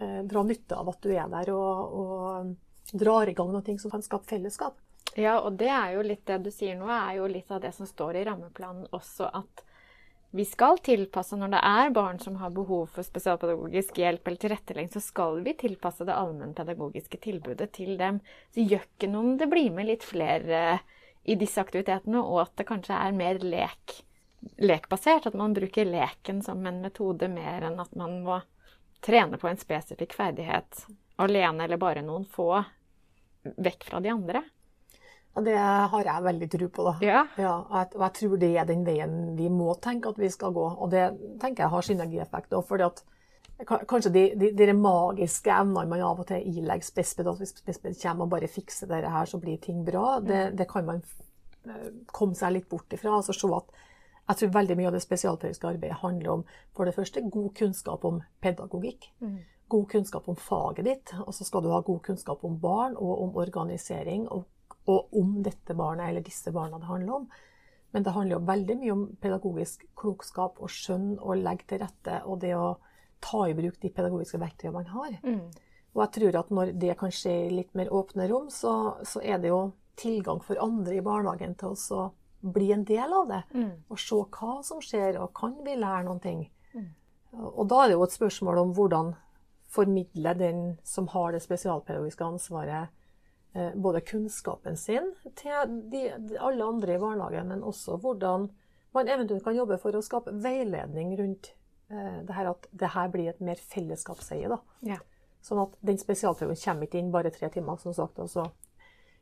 eh, 0.00 0.20
dra 0.28 0.44
nytte 0.44 0.76
av 0.76 0.92
at 0.92 1.00
du 1.04 1.12
er 1.14 1.30
der 1.32 1.52
og, 1.54 2.00
og 2.00 2.96
drar 3.04 3.30
i 3.30 3.36
gang 3.36 3.52
noe 3.54 3.78
som 3.80 3.94
kan 3.94 4.04
skape 4.04 4.28
fellesskap. 4.28 4.80
Ja, 5.14 5.38
og 5.40 5.54
det 5.60 5.70
er 5.70 5.94
jo 5.94 6.02
litt 6.02 6.24
det 6.26 6.40
du 6.42 6.50
sier 6.50 6.74
nå, 6.78 6.88
er 6.90 7.20
jo 7.20 7.30
litt 7.30 7.52
av 7.54 7.62
det 7.62 7.70
som 7.76 7.86
står 7.86 8.18
i 8.18 8.24
rammeplanen 8.26 8.88
også, 8.96 9.30
at 9.30 9.62
vi 10.34 10.42
skal 10.48 10.80
tilpasse 10.82 11.36
når 11.38 11.52
det 11.52 11.58
er 11.62 11.92
barn 11.94 12.16
som 12.18 12.40
har 12.40 12.50
behov 12.50 12.88
for 12.96 13.06
spesialpedagogisk 13.06 14.00
hjelp 14.02 14.26
eller 14.26 14.40
tilrettelegging, 14.42 14.90
så 14.90 15.02
skal 15.04 15.38
vi 15.46 15.54
tilpasse 15.60 16.02
det 16.08 16.16
allmennpedagogiske 16.18 17.20
tilbudet 17.22 17.68
til 17.76 17.94
dem. 18.00 18.18
Så 18.50 18.64
gjør 18.66 18.82
ikke 18.82 19.12
noe 19.12 19.28
om 19.28 19.36
det 19.38 19.46
blir 19.52 19.70
med 19.76 19.86
litt 19.92 20.02
flere 20.02 20.80
i 21.24 21.36
disse 21.40 21.60
aktivitetene, 21.60 22.20
og 22.20 22.42
at 22.44 22.56
det 22.60 22.66
kanskje 22.68 22.96
er 22.96 23.16
mer 23.16 23.40
lek, 23.40 23.98
lekbasert. 24.60 25.28
At 25.30 25.38
man 25.38 25.56
bruker 25.56 25.88
leken 25.88 26.42
som 26.44 26.64
en 26.68 26.82
metode 26.84 27.30
mer 27.32 27.68
enn 27.70 27.80
at 27.80 27.94
man 27.96 28.20
må 28.26 28.40
trene 29.04 29.40
på 29.40 29.48
en 29.48 29.60
spesifikk 29.60 30.16
ferdighet 30.16 30.86
alene 31.20 31.64
eller 31.66 31.80
bare 31.80 32.02
noen 32.04 32.24
få 32.28 32.50
vekk 33.44 33.88
fra 33.88 34.00
de 34.00 34.12
andre. 34.12 34.44
Det 35.34 35.56
har 35.58 36.06
jeg 36.06 36.22
veldig 36.22 36.48
tro 36.50 36.68
på. 36.70 36.84
da. 36.86 36.92
Ja. 37.02 37.24
Ja, 37.40 37.54
og, 37.66 37.96
jeg, 37.98 38.12
tror 38.20 38.36
det 38.38 38.52
er 38.54 38.68
den 38.68 38.84
veien 38.86 39.34
vi 39.38 39.48
må 39.50 39.74
tenke 39.82 40.12
at 40.12 40.20
vi 40.20 40.30
skal 40.30 40.54
gå. 40.54 40.66
Og 40.78 40.92
det 40.92 41.08
tenker 41.42 41.64
jeg 41.64 41.72
har 41.72 41.86
synergieffekt 41.88 42.54
òg. 42.54 42.62
fordi 42.68 42.86
at 42.86 43.02
kanskje 43.90 44.12
de, 44.14 44.22
de, 44.38 44.52
de, 44.54 44.72
magiske 44.74 45.50
evnene 45.50 45.90
man 45.90 46.04
av 46.06 46.22
og 46.22 46.28
til 46.30 46.46
ilegger 46.54 46.86
spesped, 46.86 47.26
at 47.26 47.42
hvis 47.42 47.54
spesped 47.58 47.98
kommer 48.02 48.26
og 48.26 48.30
bare 48.34 48.50
fikser 48.50 48.90
dette 48.90 49.10
her, 49.10 49.26
så 49.26 49.38
blir 49.42 49.58
ting 49.62 49.84
bra, 49.86 50.20
det, 50.20 50.40
mm. 50.52 50.56
det 50.58 50.68
kan 50.70 50.86
man 50.86 51.02
komme 52.12 52.36
seg 52.38 52.56
litt 52.56 52.68
bort 52.68 52.92
ifra. 52.92 53.16
altså 53.16 53.34
se 53.36 53.50
at 53.56 53.74
jeg 54.24 54.40
tror 54.40 54.54
veldig 54.54 54.76
mye 54.78 54.88
av 54.88 54.94
det 54.96 55.02
spesialpedagogiske 55.04 55.68
arbeidet 55.68 56.00
handler 56.00 56.30
om 56.32 56.44
for 56.72 56.88
det 56.88 56.94
første 56.96 57.20
god 57.28 57.50
kunnskap 57.58 58.04
om 58.08 58.22
pedagogikk. 58.40 59.10
Mm. 59.20 59.42
God 59.68 59.88
kunnskap 59.90 60.28
om 60.28 60.36
faget 60.36 60.84
ditt. 60.88 61.12
Og 61.26 61.34
så 61.34 61.44
skal 61.44 61.62
du 61.62 61.68
ha 61.72 61.82
god 61.84 62.00
kunnskap 62.06 62.44
om 62.44 62.56
barn 62.60 62.96
og 62.96 63.22
om 63.26 63.36
organisering. 63.36 64.28
og 64.28 64.46
og 64.90 65.16
om 65.16 65.36
dette 65.44 65.74
barnet 65.76 66.10
eller 66.10 66.24
disse 66.24 66.52
barna 66.52 66.78
det 66.78 66.88
handler 66.88 67.20
om. 67.20 67.28
Men 67.94 68.02
det 68.02 68.14
handler 68.14 68.36
jo 68.36 68.46
veldig 68.48 68.76
mye 68.80 68.94
om 68.94 69.04
pedagogisk 69.22 69.84
klokskap 69.96 70.58
og 70.60 70.72
skjønn 70.72 71.14
og 71.20 71.38
legge 71.38 71.68
til 71.70 71.80
rette, 71.84 72.18
og 72.26 72.40
det 72.42 72.56
å 72.58 72.74
ta 73.22 73.44
i 73.48 73.54
bruk 73.56 73.78
de 73.80 73.92
pedagogiske 73.94 74.40
verktøyene 74.42 74.74
man 74.74 74.90
har. 74.90 75.14
Mm. 75.22 75.46
Og 75.94 76.02
jeg 76.02 76.12
tror 76.16 76.40
at 76.40 76.50
når 76.50 76.72
det 76.82 76.96
kan 76.98 77.14
skje 77.14 77.34
i 77.44 77.52
litt 77.54 77.70
mer 77.78 77.92
åpne 77.94 78.26
rom, 78.32 78.48
så, 78.50 78.96
så, 79.06 79.22
er 79.22 79.38
det 79.40 79.52
jo 79.52 79.60
tilgang 80.00 80.42
for 80.44 80.60
andre 80.62 80.98
i 80.98 81.04
barnehagen 81.04 81.54
til 81.60 81.76
å 81.94 82.08
bli 82.54 82.72
en 82.74 82.84
del 82.84 83.12
av 83.16 83.28
det. 83.30 83.42
Mm. 83.54 83.70
Og 83.88 84.00
se 84.00 84.20
hva 84.36 84.58
som 84.66 84.82
skjer, 84.84 85.20
og 85.22 85.32
kan 85.36 85.56
vi 85.64 85.76
lære 85.80 86.04
noen 86.08 86.20
ting. 86.24 86.42
Mm. 86.74 86.90
Og 87.54 87.64
da 87.70 87.82
er 87.82 87.90
det 87.90 87.98
jo 87.98 88.04
et 88.06 88.16
spørsmål 88.16 88.60
om 88.62 88.74
hvordan 88.76 89.14
formidle 89.74 90.34
den 90.38 90.60
som 90.86 91.08
har 91.10 91.32
det 91.34 91.42
spesialpedagogiske 91.42 92.26
ansvaret, 92.26 92.92
Eh, 93.54 93.74
både 93.74 94.00
kunnskapen 94.00 94.76
sin 94.76 95.12
til 95.38 95.74
de, 95.90 96.08
alle 96.42 96.64
andre 96.64 96.96
i 96.96 96.98
barnehagen, 96.98 97.52
men 97.52 97.60
også 97.62 98.00
hvordan 98.02 98.48
man 98.94 99.08
eventuelt 99.08 99.44
kan 99.44 99.54
jobbe 99.54 99.76
for 99.78 99.94
å 99.94 100.02
skape 100.02 100.32
veiledning 100.42 101.12
rundt 101.20 101.52
eh, 101.86 102.16
det 102.26 102.34
her 102.34 102.50
at 102.50 102.66
det 102.74 102.90
her 102.96 103.12
blir 103.12 103.30
et 103.30 103.44
mer 103.46 103.60
fellesskapseie. 103.62 104.50
da. 104.50 104.58
Ja. 104.82 104.98
Sånn 105.44 105.62
at 105.62 105.78
den 105.86 106.02
spesialprøven 106.02 106.58
kommer 106.64 106.88
ikke 106.88 106.98
inn 106.98 107.14
bare 107.14 107.30
tre 107.30 107.52
timer, 107.54 107.78
som 107.78 107.94
sagt, 107.94 108.18
og 108.18 108.32
så 108.32 108.48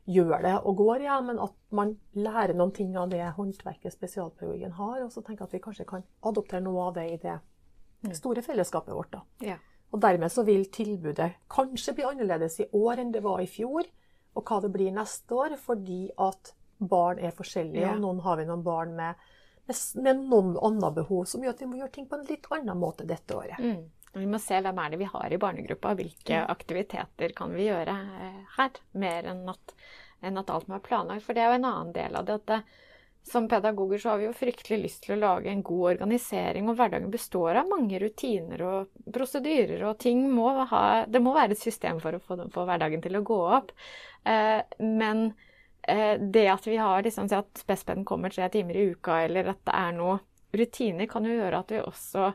gjør 0.05 0.41
det 0.43 0.53
og 0.67 0.75
går, 0.77 1.01
ja, 1.05 1.21
men 1.21 1.39
at 1.39 1.53
man 1.71 1.93
lærer 2.15 2.53
noen 2.55 2.71
ting 2.75 2.95
av 2.99 3.09
det 3.09 3.21
håndverket 3.37 3.93
spesialpedagogen 3.93 4.71
har, 4.75 5.01
og 5.05 5.11
så 5.11 5.21
tenker 5.23 5.45
jeg 5.45 5.47
at 5.49 5.53
vi 5.53 5.59
kanskje 5.63 5.85
kan 5.87 6.03
adoptere 6.27 6.61
noe 6.61 6.87
av 6.89 6.93
det 6.97 7.05
i 7.13 7.17
det 7.17 7.39
det 8.03 8.17
store 8.17 8.41
fellesskapet 8.43 8.91
vårt. 8.93 9.11
da. 9.11 9.21
Ja. 9.39 9.55
Og 9.93 10.01
dermed 10.01 10.31
så 10.31 10.43
vil 10.43 10.65
tilbudet 10.65 11.29
kanskje 11.49 11.93
bli 11.95 12.03
annerledes 12.03 12.59
i 12.59 12.65
år 12.75 12.99
enn 12.99 13.13
det 13.13 13.21
var 13.23 13.39
i 13.39 13.47
fjor, 13.47 13.85
og 14.35 14.43
hva 14.43 14.59
det 14.61 14.71
blir 14.73 14.91
neste 14.91 15.31
år, 15.31 15.55
fordi 15.57 16.09
at 16.17 16.51
barn 16.79 17.19
er 17.19 17.31
forskjellige, 17.31 17.79
Ja. 17.85 17.93
og 17.93 18.01
noen 18.01 18.19
har 18.25 18.35
vi 18.37 18.45
noen 18.45 18.63
barn 18.63 18.95
med, 18.97 19.15
med, 19.67 19.77
med 20.03 20.23
noen 20.27 20.57
andre 20.61 20.91
behov, 20.91 21.25
som 21.25 21.41
gjør 21.41 21.49
at 21.55 21.61
vi 21.61 21.65
må 21.65 21.77
gjøre 21.79 21.91
ting 21.91 22.07
på 22.09 22.19
en 22.19 22.25
litt 22.27 22.45
annen 22.51 22.77
måte 22.77 23.05
dette 23.07 23.31
året. 23.37 23.59
Mm. 23.59 23.85
Vi 24.13 24.29
må 24.29 24.39
se 24.41 24.59
hvem 24.61 24.79
er 24.79 24.93
det 24.93 25.01
vi 25.01 25.09
har 25.09 25.33
i 25.33 25.41
barnegruppa, 25.41 25.95
hvilke 25.97 26.43
aktiviteter 26.53 27.33
kan 27.37 27.53
vi 27.55 27.67
gjøre 27.67 27.97
eh, 28.21 28.41
her, 28.57 28.79
mer 29.01 29.29
enn 29.31 29.43
at, 29.49 29.75
enn 30.21 30.37
at 30.37 30.51
alt 30.53 30.69
må 30.69 30.77
være 30.77 30.87
planlagt. 30.87 31.25
For 31.25 31.33
det 31.33 31.43
er 31.43 31.53
jo 31.53 31.61
en 31.61 31.69
annen 31.71 31.93
del 31.95 32.19
av 32.19 32.27
det. 32.27 32.41
at 32.41 32.51
det, 32.51 32.59
som 33.23 33.47
pedagoger 33.47 33.97
så 33.97 34.09
har 34.09 34.17
vi 34.17 34.25
jo 34.25 34.35
fryktelig 34.35 34.79
lyst 34.81 35.05
til 35.05 35.15
å 35.15 35.21
lage 35.21 35.49
en 35.49 35.63
god 35.63 35.93
organisering, 35.93 36.67
og 36.67 36.75
hverdagen 36.77 37.11
består 37.11 37.55
av 37.61 37.69
mange 37.71 37.99
rutiner 38.01 38.63
og 38.67 39.13
prosedyrer, 39.15 39.85
og 39.87 39.97
ting 40.03 40.25
må 40.31 40.49
ha 40.67 41.05
Det 41.07 41.21
må 41.23 41.33
være 41.35 41.55
et 41.55 41.63
system 41.63 42.01
for 42.03 42.17
å 42.17 42.21
få, 42.23 42.37
få 42.51 42.65
hverdagen 42.67 43.03
til 43.03 43.15
å 43.15 43.23
gå 43.25 43.39
opp. 43.57 43.71
Eh, 44.27 44.59
men 44.83 45.29
eh, 45.87 46.19
det 46.19 46.49
at 46.51 46.67
vi 46.67 46.75
har 46.77 47.03
liksom, 47.03 47.31
at 47.31 47.63
spespeden 47.63 48.03
kommer 48.05 48.33
tre 48.33 48.49
timer 48.51 48.77
i 48.77 48.89
uka, 48.91 49.23
eller 49.23 49.53
at 49.55 49.63
det 49.63 49.77
er 49.79 49.95
noe 49.95 50.19
rutiner, 50.53 51.07
kan 51.09 51.25
jo 51.25 51.39
gjøre 51.39 51.63
at 51.63 51.71
vi 51.71 51.81
også 51.81 52.33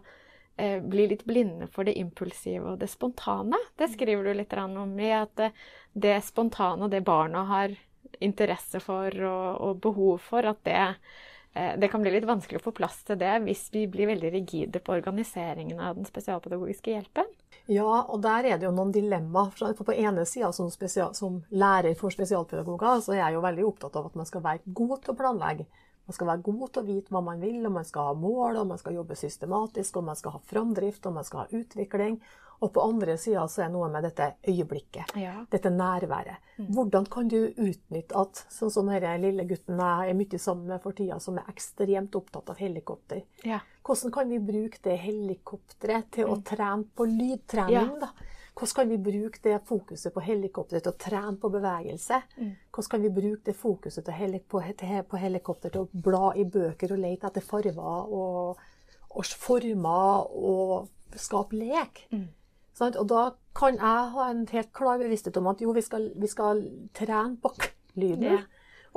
eh, 0.59 0.79
blir 0.83 1.13
litt 1.13 1.25
blinde 1.29 1.69
for 1.73 1.89
det 1.89 1.97
impulsive 1.99 2.75
og 2.75 2.83
det 2.83 2.91
spontane. 2.93 3.59
Det 3.79 3.91
skriver 3.95 4.29
du 4.29 4.35
litt 4.37 4.55
om 4.59 4.99
i 5.01 5.13
at 5.15 5.35
det, 5.39 5.53
det 5.93 6.19
spontane 6.27 6.87
og 6.87 6.93
det 6.93 7.05
barna 7.07 7.45
har 7.49 7.77
interesse 8.25 8.81
for 8.83 9.15
og, 9.15 9.49
og 9.63 9.81
behov 9.85 10.23
for, 10.25 10.47
at 10.49 10.61
det, 10.67 10.85
eh, 11.55 11.75
det 11.79 11.91
kan 11.93 12.03
bli 12.03 12.15
litt 12.15 12.29
vanskelig 12.29 12.61
å 12.61 12.69
få 12.69 12.75
plass 12.77 13.03
til 13.09 13.19
det 13.21 13.35
hvis 13.45 13.69
vi 13.75 13.87
blir 13.91 14.11
veldig 14.11 14.33
rigide 14.35 14.83
på 14.83 14.97
organiseringen 14.97 15.81
av 15.81 15.99
den 15.99 16.09
spesialpedagogiske 16.09 16.95
hjelpen. 16.95 17.29
Ja, 17.69 18.05
og 18.09 18.23
der 18.25 18.47
er 18.49 18.57
det 18.57 18.65
jo 18.65 18.73
noen 18.73 18.95
dilemmaer. 18.95 19.53
For 19.77 19.85
på 19.85 19.97
ene 19.97 20.25
sida 20.27 20.51
som, 20.57 20.71
som 20.73 21.43
lærer 21.53 21.93
for 22.01 22.15
spesialpedagoger, 22.15 23.03
så 23.05 23.13
er 23.13 23.27
jeg 23.27 23.37
jo 23.37 23.45
veldig 23.45 23.67
opptatt 23.69 23.99
av 24.01 24.09
at 24.09 24.17
man 24.17 24.29
skal 24.29 24.45
være 24.47 24.77
god 24.79 25.03
til 25.05 25.13
å 25.13 25.19
planlegge. 25.19 25.69
Man 26.09 26.17
skal 26.17 26.31
være 26.31 26.45
god 26.47 26.69
til 26.73 26.81
å 26.81 26.89
vite 26.89 27.13
hva 27.13 27.21
man 27.21 27.41
vil, 27.45 27.61
og 27.69 27.73
man 27.75 27.85
skal 27.85 28.11
ha 28.11 28.13
mål, 28.17 28.63
og 28.63 28.69
man 28.71 28.79
skal 28.81 28.95
jobbe 28.97 29.17
systematisk, 29.19 29.99
og 30.01 30.07
man 30.07 30.17
skal 30.17 30.39
ha 30.39 30.45
framdrift, 30.51 31.05
og 31.05 31.19
man 31.19 31.27
skal 31.29 31.43
ha 31.43 31.59
utvikling. 31.61 32.17
Og 32.59 32.73
på 32.75 32.83
andre 32.83 33.15
sida 33.21 33.45
så 33.47 33.63
er 33.67 33.69
noe 33.71 33.87
med 33.93 34.03
dette 34.09 34.33
øyeblikket. 34.49 35.13
Ja. 35.21 35.35
Dette 35.53 35.71
nærværet. 35.71 36.49
Hvordan 36.75 37.07
kan 37.13 37.29
du 37.31 37.37
utnytte 37.53 38.17
at 38.19 38.41
sånn 38.51 38.73
som 38.75 38.91
denne 38.91 39.13
lille 39.23 39.45
gutten 39.47 39.79
jeg 39.79 40.11
er 40.11 40.19
mye 40.19 40.41
sammen 40.43 40.73
med 40.73 40.83
for 40.83 40.97
tida, 40.97 41.21
som 41.23 41.39
er 41.39 41.53
ekstremt 41.53 42.17
opptatt 42.19 42.51
av 42.51 42.59
helikopter. 42.59 43.23
Ja. 43.47 43.61
Hvordan 43.87 44.17
kan 44.17 44.33
vi 44.33 44.41
bruke 44.43 44.83
det 44.89 44.97
helikopteret 45.05 46.11
til 46.19 46.33
å 46.33 46.41
trene 46.41 46.89
på 46.97 47.07
lydtrening? 47.13 47.95
Ja. 47.95 48.09
da? 48.09 48.35
Hvordan 48.59 48.75
kan 48.75 48.89
vi 48.91 48.99
bruke 48.99 49.39
det 49.43 49.61
fokuset 49.69 50.11
på 50.15 50.23
helikopter 50.27 50.81
til 50.83 50.91
å 50.91 50.99
trene 50.99 51.37
på 51.39 51.51
bevegelse? 51.53 52.17
Hvordan 52.75 52.91
kan 52.91 53.03
vi 53.05 53.11
bruke 53.15 53.45
det 53.47 53.55
fokuset 53.55 54.05
til 54.05 54.17
helik 54.19 54.49
på, 54.51 54.63
på 55.11 55.21
helikopter 55.23 55.71
til 55.71 55.85
å 55.85 56.03
bla 56.07 56.33
i 56.35 56.43
bøker 56.43 56.93
og 56.93 56.99
lete 56.99 57.29
etter 57.31 57.45
farger 57.45 57.79
og, 57.79 58.59
og 59.15 59.31
former 59.47 60.27
og 60.35 60.89
skape 61.15 61.55
lek? 61.55 62.03
Sant? 62.75 62.99
Og 62.99 63.07
da 63.11 63.29
kan 63.59 63.79
jeg 63.79 64.09
ha 64.15 64.25
en 64.31 64.43
helt 64.51 64.73
klar 64.75 64.99
bevissthet 64.99 65.39
om 65.39 65.51
at 65.51 65.63
jo, 65.63 65.71
vi 65.77 65.83
skal, 65.83 66.09
vi 66.19 66.31
skal 66.31 66.65
trene 66.99 67.39
på 67.43 67.53
k-lyden. 67.59 68.43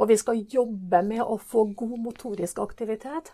Og 0.02 0.10
vi 0.10 0.18
skal 0.18 0.42
jobbe 0.50 1.04
med 1.06 1.22
å 1.22 1.38
få 1.38 1.68
god 1.78 2.00
motorisk 2.02 2.64
aktivitet. 2.64 3.30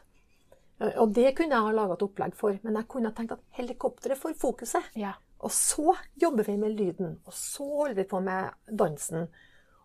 Og 1.00 1.14
det 1.16 1.32
kunne 1.38 1.56
jeg 1.56 1.66
ha 1.70 1.72
laga 1.74 1.96
et 1.96 2.04
opplegg 2.06 2.36
for, 2.36 2.60
men 2.64 2.76
jeg 2.76 2.90
kunne 2.92 3.14
tenkt 3.16 3.38
at 3.38 3.44
helikopteret 3.58 4.20
får 4.20 4.36
fokuset. 4.42 4.92
Ja. 5.00 5.16
Og 5.38 5.52
så 5.54 5.94
jobber 6.16 6.44
vi 6.44 6.58
med 6.58 6.76
lyden, 6.80 7.20
og 7.26 7.34
så 7.34 7.66
holder 7.66 7.96
vi 8.00 8.08
på 8.10 8.20
med 8.26 8.50
dansen. 8.68 9.28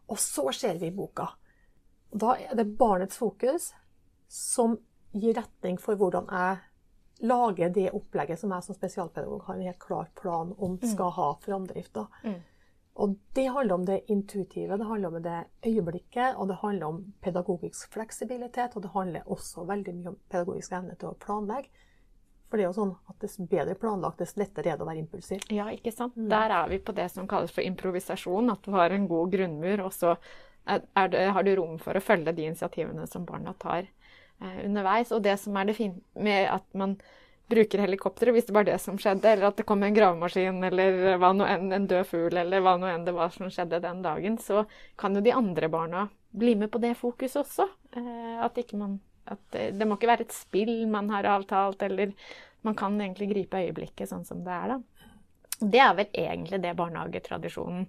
Og 0.09 0.18
så 0.18 0.52
ser 0.52 0.78
vi 0.80 0.90
boka. 0.90 1.28
Og 2.12 2.21
da 2.21 2.37
er 2.40 2.56
det 2.56 2.73
barnets 2.78 3.21
fokus 3.21 3.73
som 4.28 4.78
gir 5.12 5.37
retning 5.37 5.78
for 5.80 6.00
hvordan 6.00 6.28
jeg 6.32 6.61
lager 7.23 7.71
det 7.71 7.90
opplegget 7.94 8.40
som 8.40 8.52
jeg 8.52 8.64
som 8.66 8.76
spesialpedagog 8.76 9.44
har 9.47 9.59
en 9.59 9.68
helt 9.68 9.80
klar 9.80 10.09
plan 10.18 10.54
om 10.59 10.78
skal 10.80 11.12
ha 11.18 11.28
framdrift. 11.44 12.00
Mm. 12.25 12.40
Og 12.94 13.14
det 13.32 13.47
handler 13.47 13.75
om 13.75 13.85
det 13.88 14.00
intuitive, 14.12 14.76
det 14.76 14.87
handler 14.87 15.09
om 15.09 15.23
det 15.23 15.44
øyeblikket, 15.66 16.37
og 16.37 16.49
det 16.49 16.59
handler 16.61 16.87
om 16.87 17.14
pedagogisk 17.21 17.92
fleksibilitet, 17.92 18.76
og 18.76 18.82
det 18.82 18.90
handler 18.92 19.30
også 19.30 19.64
veldig 19.64 19.94
mye 19.97 20.12
om 20.12 20.18
pedagogisk 20.28 20.73
evne 20.76 20.97
til 21.00 21.12
å 21.12 21.21
planlegge. 21.25 21.73
For 22.52 22.61
det 22.61 22.66
er 22.66 22.68
jo 22.68 22.76
sånn 22.76 22.90
at 23.09 23.23
dess 23.25 23.38
bedre 23.49 23.73
planlagt, 23.80 24.18
dess 24.21 24.35
lettere 24.37 24.75
er 24.75 24.76
det 24.76 24.85
å 24.85 24.87
være 24.90 25.00
impulsiv. 25.00 25.47
Ja, 25.49 25.71
ikke 25.73 25.88
sant. 25.88 26.12
Der 26.28 26.52
er 26.52 26.66
vi 26.68 26.76
på 26.85 26.92
det 26.92 27.06
som 27.09 27.25
kalles 27.25 27.54
for 27.56 27.64
improvisasjon. 27.64 28.50
At 28.52 28.66
du 28.66 28.75
har 28.76 28.92
en 28.92 29.06
god 29.09 29.30
grunnmur, 29.32 29.87
og 29.87 29.94
så 29.97 30.18
det, 30.68 31.23
har 31.32 31.47
du 31.49 31.54
rom 31.56 31.78
for 31.80 31.97
å 31.97 32.02
følge 32.04 32.35
de 32.37 32.44
initiativene 32.50 33.06
som 33.09 33.25
barna 33.25 33.54
tar 33.56 33.87
eh, 33.87 34.59
underveis. 34.66 35.14
Og 35.16 35.23
det 35.25 35.38
som 35.40 35.56
er 35.56 35.71
det 35.71 35.78
fine 35.78 36.02
med 36.12 36.44
at 36.52 36.66
man 36.76 36.99
bruker 37.49 37.80
helikopteret, 37.87 38.37
hvis 38.37 38.50
det 38.50 38.56
var 38.59 38.66
det 38.68 38.76
som 38.85 38.99
skjedde, 39.00 39.32
eller 39.32 39.49
at 39.49 39.56
det 39.56 39.66
kom 39.68 39.80
en 39.88 39.97
gravemaskin, 39.97 40.61
eller 40.68 41.16
hva 41.23 41.30
nå 41.32 41.47
enn, 41.49 41.73
en 41.73 41.88
død 41.88 42.04
fugl, 42.11 42.37
eller 42.37 42.61
hva 42.64 42.76
nå 42.80 42.90
enn 42.90 43.06
det 43.09 43.16
var 43.16 43.32
som 43.32 43.49
skjedde 43.49 43.80
den 43.80 44.04
dagen, 44.04 44.37
så 44.37 44.66
kan 45.00 45.16
jo 45.16 45.25
de 45.25 45.32
andre 45.32 45.73
barna 45.73 46.04
bli 46.37 46.52
med 46.61 46.68
på 46.73 46.80
det 46.85 46.92
fokuset 47.00 47.40
også. 47.47 47.71
Eh, 47.97 48.37
at 48.44 48.61
ikke 48.61 48.76
man 48.80 49.00
at 49.31 49.43
det, 49.55 49.69
det 49.79 49.88
må 49.88 49.99
ikke 49.99 50.11
være 50.11 50.26
et 50.26 50.35
spill 50.35 50.75
man 50.91 51.11
har 51.12 51.29
avtalt, 51.31 51.83
eller 51.87 52.14
man 52.67 52.76
kan 52.79 52.99
egentlig 53.00 53.31
gripe 53.33 53.61
øyeblikket 53.67 54.11
sånn 54.11 54.26
som 54.26 54.43
det 54.47 54.55
er, 54.55 54.75
da. 54.75 54.81
Det 55.62 55.79
er 55.79 55.93
vel 55.95 56.17
egentlig 56.19 56.59
det 56.62 56.73
barnehagetradisjonen, 56.79 57.85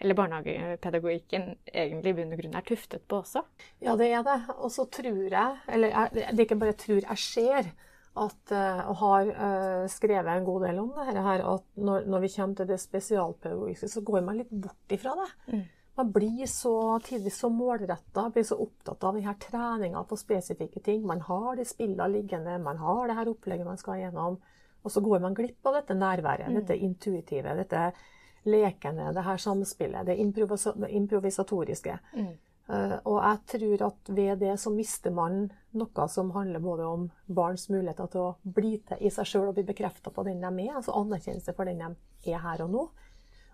eller 0.00 0.16
barnehagepedagogikken, 0.16 1.50
egentlig 1.68 2.14
i 2.14 2.16
bunn 2.16 2.32
og 2.32 2.40
grunn 2.40 2.56
er 2.56 2.64
tuftet 2.70 3.04
på 3.04 3.18
også. 3.20 3.42
Ja, 3.84 3.96
det 4.00 4.08
er 4.16 4.24
det. 4.24 4.38
Og 4.56 4.72
så 4.72 4.86
tror 4.88 5.18
jeg, 5.26 5.58
eller 5.68 5.92
jeg, 5.92 6.14
det 6.14 6.38
er 6.38 6.46
ikke 6.46 6.60
bare 6.62 6.78
tror, 6.80 7.02
jeg 7.02 7.24
ser 7.24 7.68
at, 8.18 8.52
eh, 8.54 8.80
og 8.90 9.00
har 9.02 9.32
eh, 9.32 9.88
skrevet 9.92 10.30
en 10.32 10.46
god 10.46 10.64
del 10.66 10.80
om 10.82 10.92
det 10.96 11.24
her, 11.26 11.44
at 11.44 11.66
når, 11.76 12.06
når 12.10 12.24
vi 12.24 12.32
kommer 12.34 12.60
til 12.60 12.70
det 12.70 12.80
spesialpedagogiske, 12.82 13.90
så 13.92 14.02
går 14.06 14.24
man 14.26 14.40
litt 14.40 14.54
bort 14.64 14.96
ifra 14.96 15.14
det. 15.20 15.28
Mm. 15.52 15.66
Man 15.98 16.12
blir 16.14 16.46
så 16.46 17.00
tidvis 17.02 17.40
så 17.42 17.48
målretta, 17.50 18.28
blir 18.30 18.44
så 18.46 18.54
opptatt 18.62 19.02
av 19.04 19.16
denne 19.16 19.32
treninga 19.42 20.04
på 20.06 20.16
spesifikke 20.16 20.80
ting. 20.86 21.00
Man 21.06 21.24
har 21.26 21.56
de 21.58 21.64
spillene 21.66 22.06
liggende, 22.12 22.58
man 22.62 22.78
har 22.78 23.08
det 23.08 23.16
her 23.18 23.30
opplegget 23.32 23.66
man 23.66 23.80
skal 23.80 23.98
gjennom. 24.04 24.36
Og 24.86 24.94
så 24.94 25.02
går 25.02 25.24
man 25.24 25.34
glipp 25.34 25.66
av 25.66 25.80
dette 25.80 25.96
nærværet, 25.98 26.54
dette 26.54 26.76
intuitive, 26.86 27.56
dette 27.58 27.88
lekende, 28.46 29.08
det 29.16 29.24
her 29.26 29.42
samspillet, 29.42 30.06
det 30.06 30.20
improvisa 30.22 30.76
improvisatoriske. 30.86 31.98
Uh, 32.68 32.94
og 33.08 33.18
jeg 33.18 33.42
tror 33.54 33.84
at 33.88 34.10
ved 34.12 34.42
det 34.44 34.54
så 34.60 34.70
mister 34.70 35.10
man 35.16 35.46
noe 35.80 36.08
som 36.12 36.30
handler 36.34 36.60
både 36.60 36.86
om 36.86 37.10
barns 37.26 37.66
muligheter 37.72 38.10
til 38.12 38.26
å 38.26 38.32
bli 38.44 38.74
til 38.86 39.02
i 39.02 39.10
seg 39.10 39.26
sjøl 39.26 39.50
og 39.50 39.58
bli 39.58 39.64
bekrefta 39.70 40.12
på 40.14 40.24
den 40.28 40.44
de 40.44 40.68
er, 40.68 40.74
altså 40.76 40.94
anerkjennelse 41.00 41.56
for 41.56 41.66
den 41.66 41.80
de 41.82 42.34
er 42.34 42.42
her 42.44 42.66
og 42.68 42.74
nå. 42.74 42.88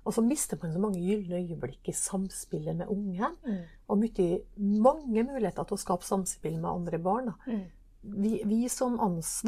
Og 0.05 0.13
så 0.13 0.25
mister 0.25 0.59
man 0.61 0.73
så 0.73 0.81
mange 0.83 1.01
gylne 1.01 1.41
øyeblikk 1.41 1.89
i 1.89 1.97
samspillet 1.97 2.77
med 2.77 2.91
ungen. 2.93 3.37
Og 3.89 3.99
mye, 3.99 4.41
mange 4.57 5.25
muligheter 5.25 5.65
til 5.65 5.79
å 5.79 5.81
skape 5.81 6.07
samspill 6.07 6.59
med 6.59 6.71
andre 6.71 7.01
barn. 7.01 7.31
Mm. 7.47 7.63
Vi, 8.21 8.35
vi 8.45 8.67
som 8.69 8.99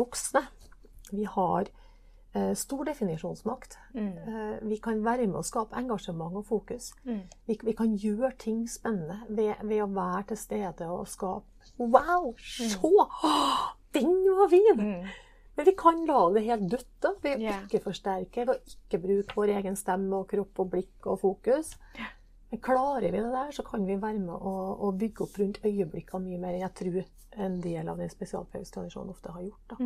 voksne, 0.01 0.47
vi 1.13 1.27
har 1.29 1.69
eh, 2.35 2.55
stor 2.57 2.85
definisjonsmakt. 2.89 3.77
Eh, 3.95 4.57
vi 4.63 4.81
kan 4.83 5.05
være 5.05 5.27
med 5.27 5.43
å 5.43 5.45
skape 5.45 5.77
engasjement 5.77 6.41
og 6.41 6.47
fokus. 6.49 6.93
Vi, 7.47 7.59
vi 7.63 7.77
kan 7.77 7.93
gjøre 7.93 8.33
ting 8.41 8.65
spennende 8.71 9.21
ved, 9.29 9.61
ved 9.63 9.85
å 9.85 9.93
være 9.93 10.25
til 10.33 10.41
stede 10.41 10.89
og 10.89 11.05
skape 11.09 11.45
Wow! 11.77 12.33
Se! 12.41 12.79
Åh, 12.81 13.73
den 13.93 14.13
var 14.39 14.49
fin! 14.49 15.09
Men 15.57 15.65
vi 15.65 15.73
kan 15.79 16.03
lage 16.09 16.35
det 16.37 16.45
helt 16.47 16.67
dødt 16.71 16.91
da, 17.01 17.13
ved 17.23 17.41
å 17.41 17.55
ikke 17.65 17.81
forsterke, 17.87 18.45
ved 18.45 18.55
å 18.55 18.75
ikke 18.75 19.01
bruke 19.01 19.39
vår 19.39 19.55
egen 19.57 19.79
stemme 19.79 20.21
og 20.21 20.29
kropp 20.31 20.61
og 20.65 20.73
blikk 20.75 21.09
og 21.09 21.21
fokus. 21.23 21.73
Men 22.51 22.61
klarer 22.63 23.09
vi 23.09 23.23
det 23.23 23.31
der, 23.33 23.55
så 23.57 23.65
kan 23.67 23.87
vi 23.89 23.97
være 23.99 24.21
med 24.21 24.35
å, 24.37 24.57
å 24.87 24.91
bygge 24.95 25.25
opp 25.25 25.39
rundt 25.41 25.63
øyeblikkene 25.65 26.29
mye 26.29 26.43
mer 26.43 26.59
enn 26.59 26.67
jeg 26.67 26.77
tror 26.83 27.01
en 27.47 27.57
del 27.65 27.89
av 27.89 27.99
den 28.01 28.13
spesialpedagogiske 28.13 29.01
ofte 29.03 29.33
har 29.33 29.49
gjort. 29.49 29.65
Da. 29.73 29.79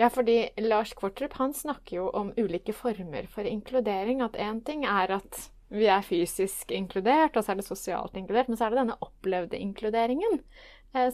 Ja, 0.00 0.08
fordi 0.08 0.36
Lars 0.64 0.94
Kvartrup 0.96 1.34
han 1.40 1.52
snakker 1.56 1.96
jo 1.96 2.10
om 2.16 2.30
ulike 2.38 2.72
former 2.72 3.26
for 3.28 3.48
inkludering. 3.48 4.22
At 4.24 4.38
én 4.40 4.62
ting 4.64 4.86
er 4.88 5.16
at 5.18 5.40
vi 5.70 5.86
er 5.92 6.02
fysisk 6.02 6.72
inkludert, 6.74 7.36
og 7.36 7.44
så 7.44 7.52
er 7.52 7.60
det 7.60 7.66
sosialt 7.66 8.16
inkludert. 8.16 8.48
Men 8.48 8.58
så 8.58 8.66
er 8.66 8.72
det 8.72 8.80
denne 8.80 9.00
opplevde 9.04 9.60
inkluderingen, 9.60 10.40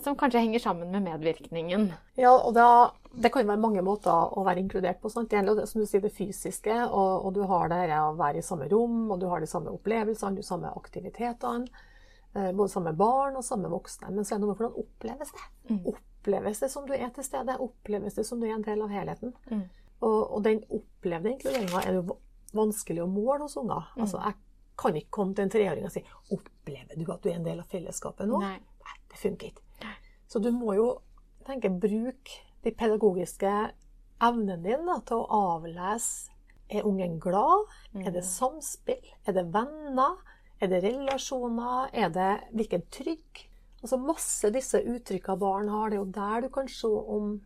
som 0.02 0.16
kanskje 0.16 0.40
henger 0.40 0.58
sammen 0.58 0.90
med 0.90 1.02
medvirkningen. 1.04 1.90
Ja, 2.16 2.32
og 2.32 2.54
da, 2.56 2.92
Det 3.16 3.30
kan 3.32 3.46
være 3.48 3.60
mange 3.60 3.82
måter 3.82 4.12
å 4.36 4.42
være 4.44 4.60
inkludert 4.60 5.00
på. 5.00 5.08
Sant? 5.08 5.30
Det 5.30 5.36
gjelder 5.38 5.56
det, 5.56 5.66
som 5.68 5.80
du 5.80 5.86
sier, 5.88 6.02
det 6.04 6.12
fysiske, 6.12 6.74
og, 6.86 7.24
og 7.26 7.34
du 7.34 7.42
har 7.48 7.68
det 7.72 7.86
å 7.96 8.14
være 8.18 8.38
i 8.38 8.44
samme 8.44 8.68
rom, 8.68 9.10
og 9.10 9.20
du 9.20 9.26
har 9.30 9.40
de 9.40 9.46
samme 9.48 9.72
opplevelsene, 9.72 10.36
de 10.36 10.42
samme 10.44 10.68
aktivitetene. 10.76 11.68
eh, 12.34 12.52
Både 12.52 12.68
samme 12.68 12.92
barn 12.92 13.36
og 13.36 13.44
samme 13.44 13.68
voksne. 13.72 14.10
Men 14.12 14.24
så 14.24 14.34
er 14.34 14.38
det 14.38 14.44
noe 14.46 14.52
med 14.52 14.60
hvordan 14.60 14.84
oppleves 14.84 15.32
det. 15.32 15.46
Oppleves 15.92 16.60
det 16.60 16.70
som 16.70 16.86
du 16.86 16.92
er 16.92 17.08
til 17.16 17.24
stede? 17.24 17.56
Oppleves 17.60 18.14
det 18.14 18.24
som 18.26 18.40
du 18.40 18.46
er 18.46 18.54
en 18.58 18.62
del 18.66 18.82
av 18.82 18.92
helheten? 18.92 19.32
Og, 20.00 20.18
og 20.36 20.42
den 20.44 20.60
opplevde 20.68 21.32
inkluderinga 21.32 21.84
er 21.88 22.00
jo 22.00 22.18
vanskelig 22.56 23.02
å 23.04 23.08
måle 23.08 23.46
hos 23.46 23.56
unger. 23.56 23.88
Mm. 23.96 24.02
Altså, 24.04 24.20
jeg 24.24 24.34
kan 24.76 24.96
ikke 25.00 25.10
komme 25.10 25.34
til 25.34 25.44
en 25.46 25.50
treåring 25.50 25.84
og 25.88 25.92
si 25.92 26.02
'Opplever 26.30 26.96
du 27.00 27.12
at 27.12 27.22
du 27.22 27.30
er 27.30 27.36
en 27.40 27.44
del 27.48 27.60
av 27.60 27.66
fellesskapet 27.72 28.28
nå?' 28.28 28.40
Nei. 28.40 28.58
Nei, 28.60 28.98
det 29.08 29.16
funker 29.18 29.46
ikke. 29.48 29.62
Så 30.26 30.42
du 30.42 30.50
må 30.54 30.74
jo 30.76 30.86
tenke 31.46 31.70
bruk 31.70 32.32
de 32.64 32.72
pedagogiske 32.74 33.52
evnene 34.26 34.58
dine 34.64 34.96
til 35.06 35.22
å 35.22 35.42
avlese 35.56 36.32
Er 36.66 36.82
ungen 36.82 37.20
glad? 37.22 37.68
Er 37.94 38.10
det 38.10 38.24
samspill? 38.26 39.04
Er 39.22 39.36
det 39.36 39.44
venner? 39.54 40.16
Er 40.58 40.72
det 40.72 40.80
relasjoner? 40.82 41.92
Er 41.94 42.10
det 42.10 42.30
hvilken 42.58 42.82
trygg? 42.90 43.44
Altså 43.84 44.00
masse 44.02 44.50
disse 44.50 44.80
uttrykka 44.82 45.36
barn 45.38 45.68
har. 45.70 45.92
Det 45.92 45.94
er 45.94 46.00
jo 46.00 46.08
der 46.16 46.42
du 46.42 46.48
kan 46.50 46.66
se 46.66 46.90
om 46.90 47.36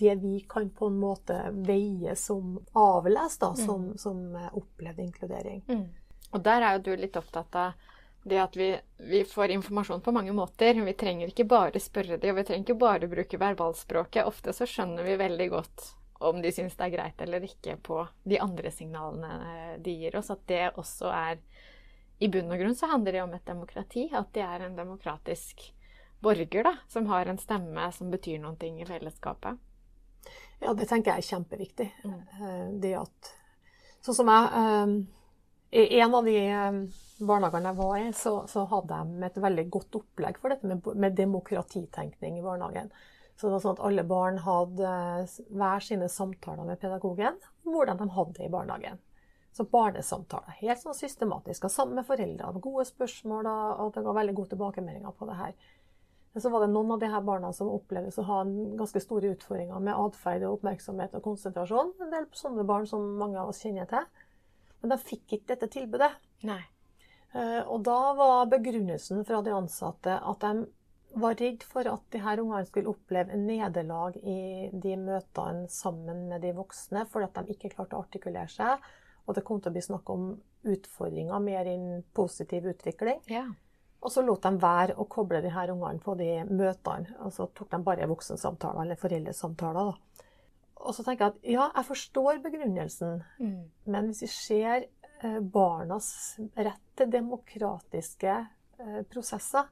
det 0.00 0.14
vi 0.22 0.46
kan 0.48 0.70
på 0.70 0.88
en 0.88 0.96
måte 1.02 1.36
veie 1.66 2.14
som 2.16 2.56
avles, 2.72 3.36
da, 3.42 3.52
som, 3.58 3.90
som 3.98 4.22
eh, 4.38 4.48
opplevd 4.56 5.02
inkludering. 5.02 5.60
Mm. 5.68 5.88
Og 6.30 6.44
der 6.46 6.62
er 6.62 6.76
jo 6.76 6.84
du 6.86 6.92
litt 7.02 7.18
opptatt 7.18 7.56
av 7.58 7.89
det 8.22 8.38
at 8.38 8.56
vi, 8.56 8.74
vi 8.96 9.24
får 9.24 9.50
informasjon 9.50 10.00
på 10.00 10.12
mange 10.12 10.32
måter. 10.32 10.74
Vi 10.74 10.92
trenger 10.92 11.30
ikke 11.30 11.48
bare 11.48 11.80
spørre 11.80 12.18
dem, 12.20 12.34
og 12.34 12.40
vi 12.40 12.44
trenger 12.44 12.66
ikke 12.66 12.82
bare 12.82 13.08
bruke 13.08 13.40
verbalspråket. 13.40 14.26
Ofte 14.28 14.52
så 14.52 14.68
skjønner 14.68 15.06
vi 15.06 15.16
veldig 15.20 15.48
godt 15.50 15.86
om 16.20 16.42
de 16.42 16.52
syns 16.52 16.76
det 16.76 16.84
er 16.84 16.92
greit 16.92 17.22
eller 17.24 17.44
ikke 17.46 17.78
på 17.80 18.02
de 18.28 18.36
andre 18.44 18.70
signalene 18.70 19.76
de 19.80 19.94
gir 20.02 20.18
oss. 20.20 20.28
At 20.30 20.44
det 20.50 20.66
også 20.76 21.08
er 21.16 21.40
I 22.20 22.28
bunn 22.28 22.52
og 22.52 22.60
grunn 22.60 22.76
så 22.76 22.90
handler 22.90 23.16
det 23.16 23.22
om 23.24 23.32
et 23.32 23.46
demokrati. 23.48 24.10
At 24.12 24.34
de 24.36 24.44
er 24.44 24.66
en 24.66 24.76
demokratisk 24.76 25.70
borger 26.20 26.66
da, 26.66 26.74
som 26.92 27.08
har 27.08 27.26
en 27.26 27.40
stemme 27.40 27.88
som 27.96 28.12
betyr 28.12 28.42
noen 28.42 28.60
ting 28.60 28.82
i 28.82 28.88
fellesskapet. 28.88 29.56
Ja, 30.60 30.74
det 30.76 30.90
tenker 30.90 31.14
jeg 31.14 31.24
er 31.24 31.30
kjempeviktig. 31.30 31.88
Mm. 32.04 32.20
Eh, 32.20 32.66
Det 32.84 32.96
at 33.00 33.36
Sånn 34.00 34.16
som 34.16 34.28
jeg 34.32 34.44
eh, 34.60 34.92
I 35.70 36.00
en 36.00 36.14
av 36.14 36.26
de 36.26 36.36
eh, 36.50 36.78
barnehagene 37.22 37.70
jeg 37.70 37.78
var 37.78 37.96
i, 38.00 38.06
så, 38.16 38.34
så 38.50 38.64
hadde 38.72 38.96
de 39.04 39.26
et 39.28 39.38
veldig 39.44 39.66
godt 39.70 40.00
opplegg 40.00 40.40
for 40.42 40.50
dette 40.50 40.66
med, 40.66 40.86
med 40.98 41.18
demokratitenkning 41.18 42.40
i 42.40 42.44
barnehagen. 42.44 42.90
Så 43.36 43.46
det 43.46 43.54
var 43.54 43.62
sånn 43.64 43.76
at 43.78 43.84
alle 43.86 44.04
barn 44.04 44.40
hadde 44.44 44.94
eh, 45.22 45.36
hver 45.54 45.84
sine 45.86 46.10
samtaler 46.10 46.66
med 46.66 46.80
pedagogen 46.82 47.38
om 47.64 47.76
hvordan 47.76 48.00
de 48.02 48.08
hadde 48.16 48.36
det 48.40 48.48
i 48.48 48.52
barnehagen. 48.52 48.98
Så 49.54 49.66
barnesamtaler. 49.66 50.58
Helt 50.60 50.82
sånn 50.82 50.94
systematisk. 50.94 51.66
Og 51.66 51.74
sammen 51.74 51.98
med 51.98 52.06
foreldrene. 52.06 52.62
Gode 52.62 52.86
spørsmål, 52.86 53.48
og 53.82 53.94
det 53.96 54.04
var 54.06 54.18
veldig 54.20 54.34
gode 54.36 54.52
tilbakemeldinger 54.52 55.14
på 55.18 55.26
det 55.26 55.38
her. 55.38 55.54
Men 56.32 56.44
så 56.44 56.52
var 56.52 56.62
det 56.62 56.70
noen 56.70 56.92
av 56.94 57.00
de 57.02 57.08
her 57.10 57.22
barna 57.26 57.50
som 57.54 57.70
opplevdes 57.72 58.20
å 58.22 58.26
ha 58.28 58.42
ganske 58.78 59.02
store 59.02 59.32
utfordringer 59.34 59.82
med 59.82 59.98
atferd 59.98 60.46
oppmerksomhet 60.46 61.16
og 61.18 61.24
konsentrasjon. 61.24 61.90
En 61.98 62.12
del 62.14 62.28
sånne 62.38 62.66
barn 62.66 62.86
som 62.86 63.08
mange 63.18 63.40
av 63.42 63.50
oss 63.50 63.62
kjenner 63.64 63.90
til. 63.90 64.06
Men 64.80 64.94
de 64.94 64.98
fikk 65.04 65.36
ikke 65.36 65.54
dette 65.54 65.68
tilbudet. 65.74 66.10
Nei. 66.48 66.60
Eh, 67.34 67.62
Og 67.68 67.82
da 67.86 67.98
var 68.18 68.46
begrunnelsen 68.50 69.24
fra 69.28 69.42
de 69.44 69.52
ansatte 69.54 70.16
at 70.18 70.40
de 70.46 70.66
var 71.20 71.34
redd 71.34 71.62
for 71.66 71.86
at 71.90 72.02
de 72.14 72.20
her 72.22 72.38
ungene 72.38 72.66
skulle 72.68 72.90
oppleve 72.92 73.34
en 73.34 73.46
nederlag 73.46 74.16
i 74.22 74.70
de 74.72 74.92
møtene 74.96 75.66
sammen 75.68 76.28
med 76.30 76.42
de 76.46 76.52
voksne, 76.54 77.02
fordi 77.10 77.26
at 77.26 77.40
de 77.46 77.56
ikke 77.56 77.72
klarte 77.74 77.98
å 77.98 78.04
artikulere 78.04 78.48
seg. 78.48 78.78
Og 79.26 79.34
det 79.34 79.42
kom 79.46 79.60
til 79.60 79.70
å 79.72 79.74
bli 79.74 79.82
snakk 79.82 80.10
om 80.14 80.28
utfordringer 80.70 81.42
mer 81.42 81.66
enn 81.70 82.02
positiv 82.14 82.68
utvikling. 82.70 83.20
Ja. 83.30 83.44
Og 84.00 84.12
så 84.14 84.22
lot 84.24 84.42
de 84.46 84.54
være 84.62 84.94
å 84.96 85.04
koble 85.10 85.42
de 85.44 85.50
her 85.52 85.72
ungene 85.74 86.00
på 86.00 86.14
de 86.16 86.30
møtene. 86.48 87.10
Og 87.26 87.34
så 87.36 87.46
tok 87.54 87.68
de 87.74 87.82
bare 87.84 88.08
voksensamtaler 88.08 88.86
eller 88.86 89.00
foreldresamtaler. 89.00 89.90
Da. 89.90 90.24
Og 90.80 90.94
så 90.96 91.04
tenker 91.04 91.26
jeg 91.26 91.34
at 91.34 91.50
ja, 91.52 91.66
jeg 91.76 91.84
forstår 91.90 92.40
begrunnelsen, 92.44 93.22
Mm. 93.38 93.70
men 93.86 94.06
hvis 94.08 94.22
vi 94.22 94.28
ser 94.32 94.86
eh, 95.22 95.40
barnas 95.40 96.38
rett 96.56 96.80
til 96.96 97.10
demokratiske 97.12 98.36
eh, 98.78 99.02
prosesser, 99.12 99.68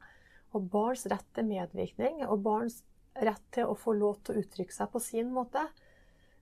og 0.53 0.68
barns 0.73 1.07
rett 1.07 1.27
til 1.35 1.44
medvirkning, 1.49 2.23
og 2.29 2.42
barns 2.44 2.83
rett 3.16 3.42
til 3.53 3.64
å 3.68 3.77
få 3.77 3.92
lov 3.97 4.21
til 4.25 4.37
å 4.37 4.42
uttrykke 4.42 4.73
seg 4.73 4.90
på 4.92 5.01
sin 5.01 5.33
måte, 5.33 5.64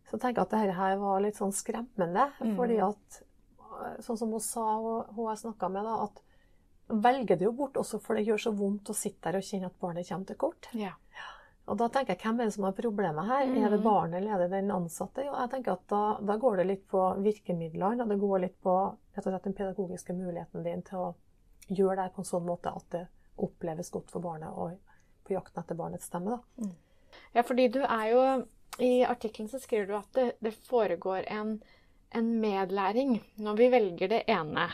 så 0.06 0.18
tenker 0.18 0.42
jeg 0.42 0.46
at 0.46 0.52
dette 0.54 0.76
her 0.78 0.96
var 1.00 1.22
litt 1.24 1.38
sånn 1.38 1.54
skremmende. 1.54 2.28
Mm. 2.40 2.52
Fordi 2.58 2.76
at, 2.82 3.22
eh, 3.62 3.96
sånn 4.06 4.18
som 4.18 4.30
hun 4.30 4.40
sa, 4.40 4.66
hun 5.14 5.26
jeg 5.30 5.42
snakka 5.42 5.70
med, 5.70 5.84
da, 5.84 5.96
at 6.04 6.22
velger 7.02 7.36
det 7.38 7.48
jo 7.48 7.52
bort 7.52 7.74
også 7.80 7.98
for 8.00 8.14
det 8.14 8.26
gjør 8.28 8.38
så 8.44 8.52
vondt 8.54 8.90
å 8.92 8.94
sitte 8.94 9.26
der 9.26 9.40
og 9.40 9.42
kjenne 9.46 9.66
at 9.66 9.78
barnet 9.82 10.06
kommer 10.08 10.26
til 10.26 10.36
kort. 10.36 10.68
Ja. 10.78 10.92
Og 11.66 11.76
da 11.80 11.88
tenker 11.90 12.14
jeg, 12.14 12.20
hvem 12.22 12.40
er 12.40 12.44
det 12.48 12.54
som 12.54 12.64
har 12.68 12.72
problemet 12.78 13.26
her? 13.26 13.42
Er 13.48 13.70
det 13.70 13.78
Mhm. 13.80 13.82
barnet 13.82 14.14
eller 14.20 14.34
er 14.34 14.38
det 14.38 14.50
den 14.50 14.70
ansatte? 14.70 15.24
Jo, 15.24 15.32
jeg 15.34 15.50
tenker 15.50 15.72
at 15.72 15.86
da, 15.88 16.18
da 16.22 16.36
går 16.36 16.56
det 16.58 16.66
litt 16.66 16.84
på 16.88 17.00
virkemidlene, 17.22 18.02
og 18.02 18.08
det 18.08 18.18
går 18.20 18.40
litt 18.40 18.60
på 18.62 18.74
rett 19.16 19.26
og 19.26 19.32
slett 19.32 19.42
den 19.48 19.52
pedagogiske 19.54 20.14
muligheten 20.14 20.62
din 20.62 20.82
til 20.82 20.98
å 20.98 21.14
gjøre 21.68 21.96
det 22.04 22.12
på 22.14 22.18
en 22.22 22.24
sånn 22.30 22.46
måte 22.46 22.70
at 22.76 22.84
det 22.90 23.06
oppleves 23.38 23.90
godt 23.90 24.10
for 24.10 24.20
barnet, 24.20 24.48
og 24.56 24.78
på 25.26 25.34
jakten 25.34 25.62
etter 25.64 25.74
barnets 25.74 26.06
stemme. 26.06 26.38
da. 26.38 26.68
Ja, 27.34 27.42
fordi 27.42 27.68
du 27.68 27.80
er 27.82 28.10
jo 28.12 28.46
I 28.78 29.04
artikkelen 29.04 29.48
så 29.48 29.58
skriver 29.58 29.86
du 29.86 29.94
at 29.96 30.12
det, 30.12 30.32
det 30.42 30.52
foregår 30.68 31.24
en, 31.32 31.62
en 32.12 32.40
medlæring 32.40 33.22
når 33.38 33.56
vi 33.56 33.68
velger 33.70 34.08
det 34.08 34.24
ene. 34.28 34.68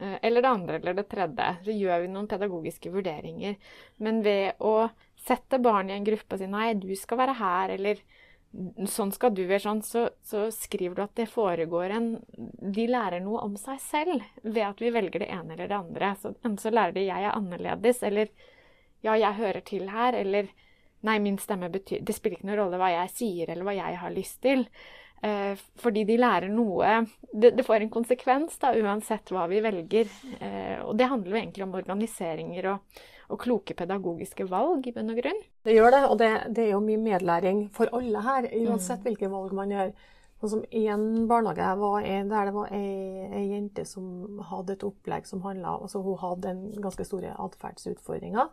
eh, 0.00 0.18
Eller 0.22 0.40
det 0.42 0.48
andre 0.48 0.74
eller 0.76 0.94
det 0.94 1.08
tredje. 1.08 1.56
Så 1.64 1.74
gjør 1.74 2.00
vi 2.02 2.06
noen 2.08 2.28
pedagogiske 2.28 2.90
vurderinger. 2.92 3.56
Men 3.98 4.22
ved 4.22 4.52
å 4.60 4.88
sette 5.26 5.58
barn 5.62 5.90
i 5.90 5.96
en 5.96 6.06
gruppe 6.06 6.36
og 6.36 6.42
si 6.42 6.48
nei, 6.50 6.72
du 6.78 6.90
skal 6.96 7.20
være 7.22 7.36
her, 7.38 7.74
eller 7.76 8.02
sånn 8.88 9.10
skal 9.12 9.34
du 9.36 9.42
være 9.44 9.60
sånn, 9.60 9.82
så, 9.84 10.06
så 10.24 10.46
skriver 10.54 10.96
du 10.96 11.02
at 11.04 11.18
det 11.18 11.26
foregår 11.28 11.92
en 11.92 12.06
De 12.32 12.86
lærer 12.88 13.20
noe 13.20 13.42
om 13.44 13.58
seg 13.60 13.80
selv 13.84 14.24
ved 14.42 14.62
at 14.64 14.80
vi 14.80 14.92
velger 14.94 15.20
det 15.20 15.28
ene 15.34 15.54
eller 15.54 15.68
det 15.68 15.76
andre. 15.76 16.14
Så 16.20 16.32
så 16.62 16.72
lærer 16.72 16.96
de 16.96 17.04
jeg 17.04 17.26
er 17.26 17.36
annerledes, 17.36 18.00
eller 18.02 18.30
ja, 19.04 19.14
jeg 19.14 19.36
hører 19.38 19.60
til 19.66 19.90
her, 19.92 20.16
eller 20.16 20.48
nei, 21.06 21.18
min 21.22 21.36
stemme 21.38 21.68
betyr 21.70 22.00
Det 22.02 22.16
spiller 22.16 22.38
ikke 22.38 22.48
noen 22.48 22.60
rolle 22.62 22.80
hva 22.80 22.88
jeg 22.94 23.12
sier 23.14 23.52
eller 23.52 23.68
hva 23.68 23.76
jeg 23.76 24.00
har 24.00 24.16
lyst 24.16 24.40
til. 24.42 24.64
Eh, 25.22 25.60
fordi 25.82 26.04
de 26.06 26.16
lærer 26.18 26.50
noe 26.50 27.00
det, 27.32 27.50
det 27.58 27.64
får 27.66 27.82
en 27.82 27.90
konsekvens 27.90 28.58
da, 28.62 28.72
uansett 28.78 29.30
hva 29.34 29.44
vi 29.50 29.60
velger. 29.62 30.10
Eh, 30.40 30.80
og 30.86 30.96
det 30.98 31.10
handler 31.10 31.34
jo 31.34 31.40
egentlig 31.42 31.68
om 31.68 31.78
organiseringer 31.78 32.72
og, 32.72 33.00
og 33.28 33.40
kloke 33.42 33.76
pedagogiske 33.76 34.46
valg, 34.48 34.86
i 34.88 34.92
bunn 34.96 35.12
og 35.12 35.18
grunn. 35.20 35.42
Det 35.64 35.74
gjør 35.76 35.92
det, 35.92 36.04
og 36.08 36.14
det, 36.20 36.30
det 36.56 36.64
er 36.64 36.70
jo 36.72 36.84
mye 36.84 37.00
medlæring 37.00 37.66
for 37.74 37.90
alle 37.96 38.22
her, 38.24 38.48
uansett 38.62 39.04
hvilke 39.04 39.28
valg 39.32 39.52
man 39.56 39.74
gjør. 39.74 39.92
Sånn 40.38 40.52
som 40.52 40.64
I 40.70 40.84
en 40.92 41.26
barnehage 41.26 41.66
i, 42.06 42.14
der 42.30 42.48
det 42.48 42.54
var 42.54 42.72
ei, 42.74 43.26
ei 43.34 43.44
jente 43.50 43.82
som 43.88 44.38
hadde 44.52 44.76
et 44.76 44.84
opplegg 44.86 45.26
som 45.26 45.42
handla 45.42 45.74
altså 45.80 45.98
Hun 46.04 46.20
hadde 46.20 46.52
en 46.52 46.60
ganske 46.78 47.04
store 47.04 47.32
atferdsutfordringer. 47.42 48.52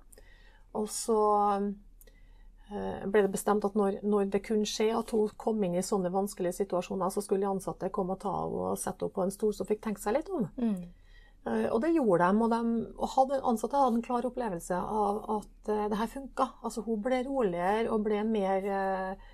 Og 0.75 0.87
så 0.89 1.19
eh, 1.61 3.05
ble 3.05 3.21
det 3.21 3.31
bestemt 3.31 3.67
at 3.69 3.77
når, 3.77 3.99
når 4.01 4.33
det 4.33 4.41
kunne 4.47 4.65
skje 4.67 4.89
at 4.97 5.13
hun 5.13 5.29
kom 5.37 5.61
inn 5.63 5.77
i 5.77 5.85
sånne 5.85 6.09
vanskelige 6.11 6.57
situasjoner, 6.63 7.13
så 7.13 7.21
skulle 7.21 7.45
de 7.45 7.53
ansatte 7.53 7.93
komme 7.93 8.17
og 8.17 8.23
ta 8.25 8.33
henne 8.33 8.65
og 8.73 8.81
sette 8.81 9.05
henne 9.05 9.15
på 9.15 9.27
en 9.27 9.35
stol 9.37 9.53
så 9.53 9.69
fikk 9.69 9.85
tenke 9.85 10.01
seg 10.01 10.17
litt 10.17 10.33
om. 10.33 10.49
Eh, 10.57 11.04
Og 11.45 11.77
det 11.83 11.91
gjorde 11.93 12.25
de, 12.25 12.41
og, 12.41 12.49
de, 12.49 12.59
og 12.97 13.11
hadde, 13.13 13.39
ansatte 13.45 13.77
hadde 13.77 13.99
en 13.99 14.05
klar 14.05 14.25
opplevelse 14.25 14.77
av 14.81 15.19
at 15.35 15.69
eh, 15.69 15.83
det 15.91 15.99
her 15.99 16.09
funka. 16.09 16.47
Altså, 16.65 16.81
hun 16.87 17.03
ble 17.05 17.19
roligere 17.27 17.91
og 17.93 18.01
ble 18.07 18.23
mer 18.25 18.65
eh, 18.65 19.27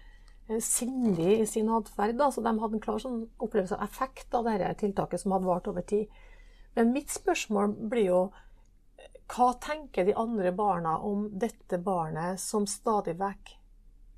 sindig 0.59 1.37
i 1.37 1.47
sin 1.47 1.71
atferd. 1.71 2.19
Så 2.35 2.43
de 2.43 2.51
hadde 2.51 2.77
en 2.79 2.83
klar 2.83 2.99
sånn 2.99 3.23
opplevelse 3.39 3.77
av 3.77 3.87
effekt 3.87 4.35
av 4.35 4.49
dette 4.49 4.73
tiltaket 4.83 5.23
som 5.23 5.37
hadde 5.37 5.47
vart 5.47 5.71
over 5.71 5.87
tid. 5.87 6.11
Men 6.75 6.91
mitt 6.91 7.11
spørsmål 7.15 7.77
blir 7.91 8.09
jo 8.09 8.21
hva 9.31 9.53
tenker 9.63 10.03
de 10.03 10.15
andre 10.19 10.51
barna 10.51 10.97
om 11.07 11.29
dette 11.39 11.79
barnet 11.79 12.39
som 12.43 12.67
stadig 12.67 13.15
vekk 13.19 13.55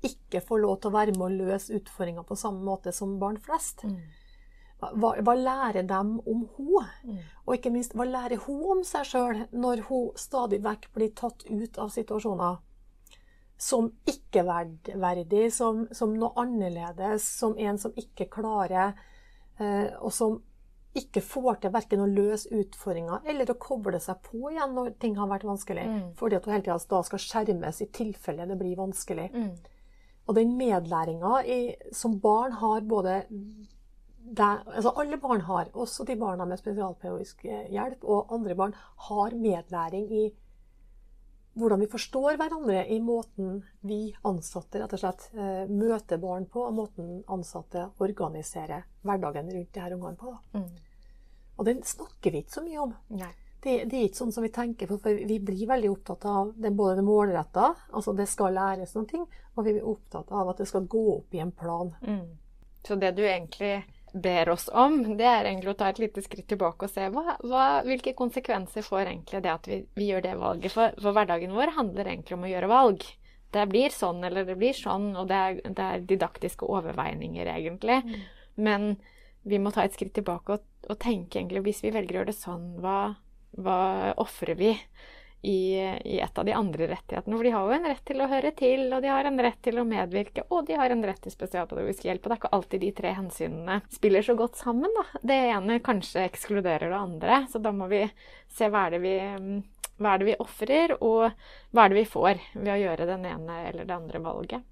ikke 0.04 0.42
får 0.44 0.60
lov 0.60 0.80
til 0.80 0.90
å 0.90 0.96
være 0.98 1.14
med 1.14 1.24
å 1.28 1.46
løse 1.46 1.78
utfordringer 1.78 2.26
på 2.26 2.36
samme 2.36 2.66
måte 2.66 2.92
som 2.92 3.14
barn 3.22 3.38
flest? 3.40 3.86
Hva, 4.82 5.14
hva 5.24 5.34
lærer 5.38 5.86
dem 5.88 6.18
om 6.28 6.44
henne? 6.56 7.22
Og 7.46 7.56
ikke 7.56 7.72
minst, 7.72 7.94
hva 7.96 8.04
lærer 8.08 8.42
hun 8.44 8.78
om 8.78 8.84
seg 8.84 9.06
sjøl 9.08 9.44
når 9.52 9.86
hun 9.88 10.10
stadig 10.18 10.60
vekk 10.64 10.90
blir 10.96 11.12
tatt 11.16 11.46
ut 11.48 11.78
av 11.80 11.92
situasjoner 11.94 12.62
som 13.56 13.86
ikke-verdig, 14.10 15.46
som, 15.54 15.84
som 15.94 16.16
noe 16.18 16.34
annerledes, 16.42 17.26
som 17.38 17.54
en 17.58 17.78
som 17.78 17.94
ikke 17.96 18.26
klarer, 18.32 18.96
eh, 19.62 19.94
og 20.00 20.10
som 20.12 20.40
ikke 20.94 21.22
får 21.24 21.60
til 21.62 21.72
verken 21.74 22.02
å 22.04 22.10
løse 22.10 22.50
utfordringer 22.54 23.24
eller 23.30 23.50
å 23.50 23.58
koble 23.58 23.98
seg 24.02 24.20
på 24.26 24.52
igjen 24.52 24.76
når 24.76 24.92
ting 25.02 25.16
har 25.18 25.30
vært 25.30 25.46
vanskelig. 25.48 25.86
Mm. 25.90 26.02
Fordi 26.18 26.38
at 26.38 26.46
hun 26.46 26.54
hele 26.54 26.66
tida 26.66 26.76
da 26.90 27.00
skal 27.06 27.22
skjermes 27.22 27.80
i 27.82 27.88
tilfelle 27.94 28.46
det 28.46 28.58
blir 28.60 28.76
vanskelig. 28.78 29.26
Mm. 29.34 29.48
Og 30.24 30.38
den 30.38 30.54
medlæringa 30.56 31.40
som 31.92 32.14
barn 32.22 32.54
har 32.60 32.86
både 32.88 33.24
der, 34.24 34.62
altså 34.66 34.92
Alle 34.96 35.18
barn 35.20 35.40
har, 35.44 35.68
også 35.72 36.04
de 36.08 36.16
barna 36.16 36.46
med 36.48 36.58
spesialpedagogisk 36.58 37.44
eh, 37.44 37.68
hjelp, 37.72 38.04
og 38.04 38.32
andre 38.32 38.54
barn 38.56 38.74
har 39.08 39.36
medlæring 39.36 40.08
i 40.12 40.24
hvordan 41.54 41.80
vi 41.80 41.86
forstår 41.90 42.36
hverandre 42.40 42.80
i 42.90 42.98
måten 43.00 43.60
vi 43.86 44.08
ansatte 44.26 44.80
rett 44.80 44.96
og 44.96 45.02
slett 45.02 45.28
eh, 45.38 45.70
møter 45.70 46.18
barn 46.18 46.48
på, 46.50 46.64
og 46.66 46.74
måten 46.74 47.20
ansatte 47.30 47.86
organiserer 48.02 48.88
hverdagen 49.06 49.52
rundt 49.52 49.74
de 49.74 49.84
her 49.84 49.94
ungene 49.94 50.18
på. 50.18 50.34
Mm. 50.56 50.68
Og 51.54 51.68
den 51.68 51.82
snakker 51.86 52.34
vi 52.34 52.42
ikke 52.42 52.56
så 52.56 52.64
mye 52.64 52.80
om. 52.82 52.94
Nei. 53.14 53.30
Det, 53.64 53.76
det, 53.88 53.96
er 53.96 54.08
ikke 54.08 54.18
sånn 54.18 54.32
som 54.34 54.44
vi 54.44 54.52
tenker 54.52 54.90
på, 54.90 54.98
for 55.00 55.24
vi 55.28 55.38
blir 55.40 55.68
veldig 55.70 55.88
opptatt 55.88 56.26
av 56.28 56.50
det, 56.60 56.74
både 56.76 56.98
det 56.98 57.04
målretta, 57.06 57.70
altså 57.96 58.12
det 58.16 58.26
skal 58.28 58.52
læres 58.58 58.92
noen 58.96 59.06
ting, 59.08 59.22
og 59.54 59.64
vi 59.64 59.76
er 59.78 59.86
opptatt 59.88 60.32
av 60.34 60.50
at 60.52 60.60
det 60.60 60.66
skal 60.68 60.88
gå 60.90 61.04
opp 61.14 61.36
i 61.36 61.40
en 61.40 61.54
plan. 61.54 61.94
Mm. 62.02 62.26
Så 62.84 62.98
det 63.00 63.14
du 63.16 63.22
egentlig 63.24 63.78
ber 64.14 64.48
oss 64.48 64.68
om, 64.72 65.16
det 65.18 65.26
er 65.26 65.48
egentlig 65.48 65.72
å 65.72 65.78
ta 65.78 65.88
et 65.90 65.98
lite 65.98 66.22
skritt 66.22 66.46
tilbake 66.52 66.86
og 66.86 66.92
se 66.92 67.08
hva, 67.10 67.34
hva, 67.42 67.64
hvilke 67.86 68.12
konsekvenser 68.14 68.86
får 68.86 69.08
egentlig 69.08 69.40
det 69.42 69.50
at 69.50 69.66
vi, 69.66 69.80
vi 69.98 70.06
gjør 70.12 70.22
det 70.22 70.34
valget. 70.38 70.74
For, 70.74 70.94
for, 71.00 71.16
hverdagen 71.16 71.54
vår 71.56 71.74
handler 71.74 72.12
egentlig 72.12 72.36
om 72.36 72.46
å 72.46 72.52
gjøre 72.52 72.70
valg. 72.70 73.06
Det 73.54 73.64
blir 73.70 73.94
sånn 73.94 74.22
eller 74.26 74.46
det 74.46 74.54
blir 74.60 74.76
sånn, 74.78 75.10
og 75.18 75.26
det 75.30 75.40
er, 75.40 75.58
det 75.66 75.88
er 75.88 76.06
didaktiske 76.12 76.66
overveininger, 76.66 77.50
egentlig. 77.56 77.98
Mm. 78.06 78.22
Men 78.68 78.86
vi 79.42 79.58
må 79.58 79.74
ta 79.74 79.82
et 79.82 79.98
skritt 79.98 80.14
tilbake 80.14 80.56
og, 80.56 80.70
og, 80.86 80.96
tenke 81.02 81.40
egentlig 81.40 81.64
hvis 81.66 81.82
vi 81.82 81.92
velger 81.94 82.14
å 82.14 82.20
gjøre 82.22 82.30
det 82.30 82.38
sånn, 82.38 82.70
hva, 82.84 82.98
hva 83.58 83.78
ofrer 84.22 84.54
vi? 84.60 84.72
I, 85.44 85.76
i, 86.04 86.18
et 86.20 86.38
av 86.38 86.44
de 86.44 86.54
andre 86.56 86.88
rettighetene. 86.88 87.36
For 87.36 87.44
de 87.44 87.52
har 87.52 87.66
jo 87.68 87.76
en 87.76 87.88
rett 87.90 88.04
til 88.08 88.22
å 88.24 88.28
høre 88.30 88.52
til, 88.56 88.86
og 88.88 89.04
de 89.04 89.12
har 89.12 89.28
en 89.28 89.42
rett 89.46 89.60
til 89.64 89.80
å 89.80 89.86
medvirke, 89.88 90.46
og 90.48 90.64
de 90.68 90.78
har 90.80 90.94
en 90.94 91.04
rett 91.04 91.20
til 91.24 91.34
spesialpedagogisk 91.34 92.08
hjelp. 92.08 92.24
Og 92.24 92.30
det 92.30 92.36
er 92.36 92.42
ikke 92.42 92.54
alltid 92.58 92.84
de 92.84 92.90
tre 92.96 93.12
hensynene 93.18 93.78
spiller 93.92 94.24
så 94.24 94.36
godt 94.38 94.56
sammen. 94.60 94.96
Da. 94.96 95.22
Det 95.34 95.38
ene 95.52 95.78
kanskje 95.84 96.24
ekskluderer 96.24 96.88
det 96.88 97.00
andre, 97.00 97.44
så 97.52 97.60
da 97.60 97.74
må 97.76 97.90
vi 97.92 98.02
se 98.54 98.70
hva 98.72 98.86
er 98.88 98.96
det 98.96 99.04
vi 99.04 99.16
hva 99.94 100.14
er 100.14 100.18
det 100.18 100.26
vi 100.26 100.38
ofrer, 100.42 100.96
og 101.06 101.28
hva 101.70 101.84
er 101.84 101.92
det 101.92 102.00
vi 102.00 102.08
får 102.10 102.40
ved 102.56 102.72
å 102.72 102.80
gjøre 102.80 103.06
den 103.06 103.26
ene 103.30 103.58
eller 103.68 103.86
det 103.86 103.94
andre 103.94 104.20
valget. 104.24 104.64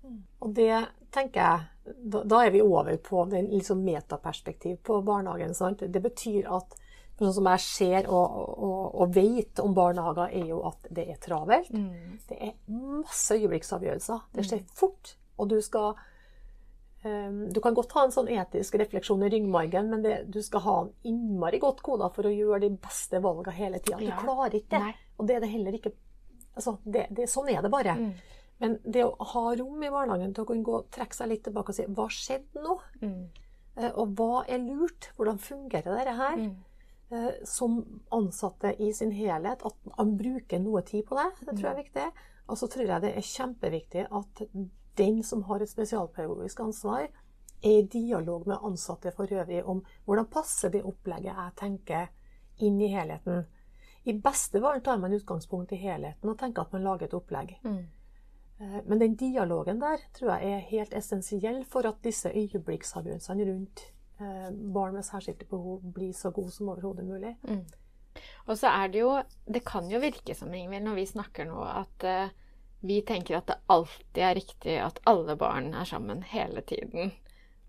Og 0.42 0.54
det 0.56 0.80
tenker 1.14 1.44
jeg, 1.44 1.94
da, 2.10 2.22
da 2.26 2.40
er 2.42 2.54
vi 2.54 2.62
over 2.64 2.96
på 3.02 3.22
den 3.30 3.52
liksom 3.52 3.84
metaperspektiv 3.86 4.80
på 4.82 4.98
barnehagen. 5.06 5.54
Sant? 5.54 5.84
Det 5.86 6.02
betyr 6.02 6.48
at 6.50 6.74
Sånn 7.20 7.34
som 7.36 7.48
jeg 7.52 7.62
ser 7.62 8.06
og, 8.08 8.38
og, 8.56 8.94
og, 8.96 9.10
vet 9.14 9.60
om 9.62 9.74
barnehager, 9.76 10.32
er 10.32 10.46
jo 10.48 10.62
at 10.70 10.88
det 10.90 11.04
er 11.12 11.18
travelt. 11.22 11.68
Mm. 11.70 12.16
Det 12.28 12.38
er 12.48 12.54
masse 12.72 13.36
øyeblikksavgjørelser. 13.36 14.24
Det 14.32 14.46
skjer 14.48 14.64
fort. 14.78 15.12
Og 15.40 15.50
du 15.50 15.58
skal 15.64 15.92
um, 17.04 17.44
Du 17.52 17.60
kan 17.64 17.76
godt 17.76 17.92
ha 17.96 18.06
en 18.06 18.14
sånn 18.14 18.30
etisk 18.32 18.78
refleksjon 18.80 19.22
i 19.26 19.30
ryggmargen, 19.32 19.92
men 19.92 20.04
det, 20.06 20.16
du 20.32 20.40
skal 20.44 20.64
ha 20.66 20.76
en 20.86 20.90
innmari 21.08 21.60
godt 21.62 21.84
koda 21.84 22.08
for 22.14 22.28
å 22.28 22.32
gjøre 22.32 22.64
de 22.64 22.72
beste 22.80 23.20
valgene 23.22 23.58
hele 23.58 23.82
tida. 23.82 24.00
Du 24.00 24.08
ja. 24.08 24.18
klarer 24.22 24.58
ikke 24.58 24.80
det. 24.82 24.96
Og 25.18 25.28
det 25.28 25.36
er 25.36 25.44
det 25.44 25.52
heller 25.52 25.78
ikke 25.78 25.94
altså, 26.54 26.78
det, 26.84 27.06
det, 27.12 27.28
Sånn 27.30 27.52
er 27.52 27.62
det 27.62 27.72
bare. 27.72 27.98
Mm. 28.00 28.40
Men 28.62 28.76
det 28.84 29.04
å 29.04 29.30
ha 29.34 29.46
rom 29.58 29.82
i 29.82 29.92
barnehagen 29.92 30.34
til 30.34 30.44
å 30.44 30.48
kunne 30.48 30.66
gå, 30.66 30.82
trekke 30.94 31.16
seg 31.16 31.32
litt 31.32 31.46
tilbake 31.46 31.74
og 31.74 31.76
si 31.76 31.86
Hva 31.92 32.10
skjedde 32.14 32.62
nå? 32.64 32.76
Mm. 33.02 33.22
Uh, 33.78 33.88
og 33.90 34.18
hva 34.18 34.44
er 34.50 34.62
lurt? 34.62 35.12
Hvordan 35.16 35.40
fungerer 35.42 35.96
dette 35.98 36.18
her? 36.18 36.38
Mm. 36.38 36.52
Eh, 37.12 37.44
som 37.44 38.00
ansatte 38.08 38.82
i 38.82 38.92
sin 38.94 39.10
helhet, 39.10 39.62
at 39.62 39.96
man 39.98 40.16
bruker 40.16 40.58
noe 40.58 40.80
tid 40.82 41.04
på 41.04 41.16
det. 41.18 41.26
Det 41.40 41.50
tror 41.50 41.66
jeg 41.66 41.72
er 41.72 41.82
viktig. 41.82 42.06
Og 42.48 42.58
så 42.58 42.68
tror 42.72 42.88
jeg 42.88 43.04
det 43.04 43.10
er 43.12 43.26
kjempeviktig 43.28 44.04
at 44.08 44.40
den 44.96 45.18
som 45.24 45.42
har 45.48 45.60
et 45.60 45.70
spesialpedagogisk 45.70 46.62
ansvar, 46.64 47.10
er 47.62 47.76
i 47.78 47.84
dialog 47.92 48.46
med 48.48 48.64
ansatte 48.64 49.12
for 49.14 49.28
øvrig 49.28 49.60
om 49.68 49.84
hvordan 50.04 50.30
passer 50.32 50.72
det 50.72 50.82
opplegget 50.88 51.36
jeg 51.36 51.56
tenker, 51.60 52.08
inn 52.64 52.80
i 52.80 52.88
helheten. 52.94 53.44
I 54.08 54.16
beste 54.18 54.60
fall 54.60 54.80
tar 54.80 54.98
man 54.98 55.12
utgangspunkt 55.12 55.72
i 55.76 55.82
helheten 55.84 56.32
og 56.32 56.38
tenker 56.40 56.64
at 56.64 56.72
man 56.72 56.84
lager 56.86 57.06
et 57.06 57.16
opplegg. 57.16 57.58
Mm. 57.62 57.82
Eh, 58.58 58.78
men 58.86 59.04
den 59.04 59.20
dialogen 59.20 59.84
der 59.84 60.00
tror 60.16 60.38
jeg 60.38 60.56
er 60.56 60.68
helt 60.72 60.96
essensiell 60.96 61.64
for 61.68 61.86
at 61.86 62.00
disse 62.04 62.32
øyeblikksavgjørelsene 62.32 63.52
rundt 63.52 63.84
barn 64.74 64.96
med 64.96 65.06
særskilte 65.06 65.48
behov 65.50 65.80
blir 65.94 66.12
så 66.16 66.30
gode 66.34 66.52
som 66.54 66.70
overhodet 66.72 67.06
mulig. 67.06 67.34
Mm. 67.48 67.64
Og 68.46 68.58
så 68.60 68.68
er 68.68 68.92
det 68.92 69.00
jo 69.00 69.12
Det 69.46 69.64
kan 69.64 69.88
jo 69.90 70.00
virke 70.02 70.34
som, 70.36 70.52
Ingvild, 70.54 70.84
når 70.84 70.98
vi 71.00 71.06
snakker 71.08 71.48
nå, 71.48 71.62
at 71.64 72.06
uh, 72.06 72.32
vi 72.82 73.00
tenker 73.06 73.38
at 73.38 73.46
det 73.50 73.60
alltid 73.70 74.22
er 74.26 74.38
riktig 74.38 74.78
at 74.82 74.98
alle 75.06 75.36
barn 75.38 75.70
er 75.74 75.86
sammen 75.86 76.24
hele 76.26 76.64
tiden. 76.66 77.12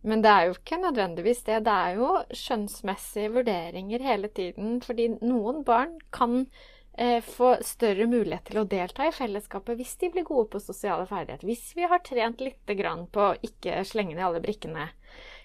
Men 0.04 0.24
det 0.24 0.32
er 0.32 0.48
jo 0.48 0.56
ikke 0.58 0.82
nødvendigvis 0.82 1.44
det. 1.48 1.62
Det 1.68 1.74
er 1.74 2.00
jo 2.00 2.08
skjønnsmessige 2.36 3.32
vurderinger 3.38 4.04
hele 4.04 4.28
tiden. 4.28 4.80
Fordi 4.84 5.08
noen 5.22 5.62
barn 5.64 5.94
kan 6.12 6.42
eh, 6.98 7.22
få 7.24 7.54
større 7.64 8.10
mulighet 8.10 8.50
til 8.50 8.64
å 8.64 8.66
delta 8.68 9.08
i 9.08 9.14
fellesskapet 9.16 9.80
hvis 9.80 9.96
de 10.02 10.10
blir 10.16 10.28
gode 10.28 10.50
på 10.52 10.64
sosiale 10.66 11.06
ferdigheter. 11.08 11.48
Hvis 11.48 11.72
vi 11.78 11.88
har 11.88 12.04
trent 12.04 12.44
grann 12.74 13.06
på 13.14 13.30
å 13.30 13.38
ikke 13.48 13.86
slenge 13.88 14.18
ned 14.18 14.26
alle 14.28 14.44
brikkene 14.44 14.90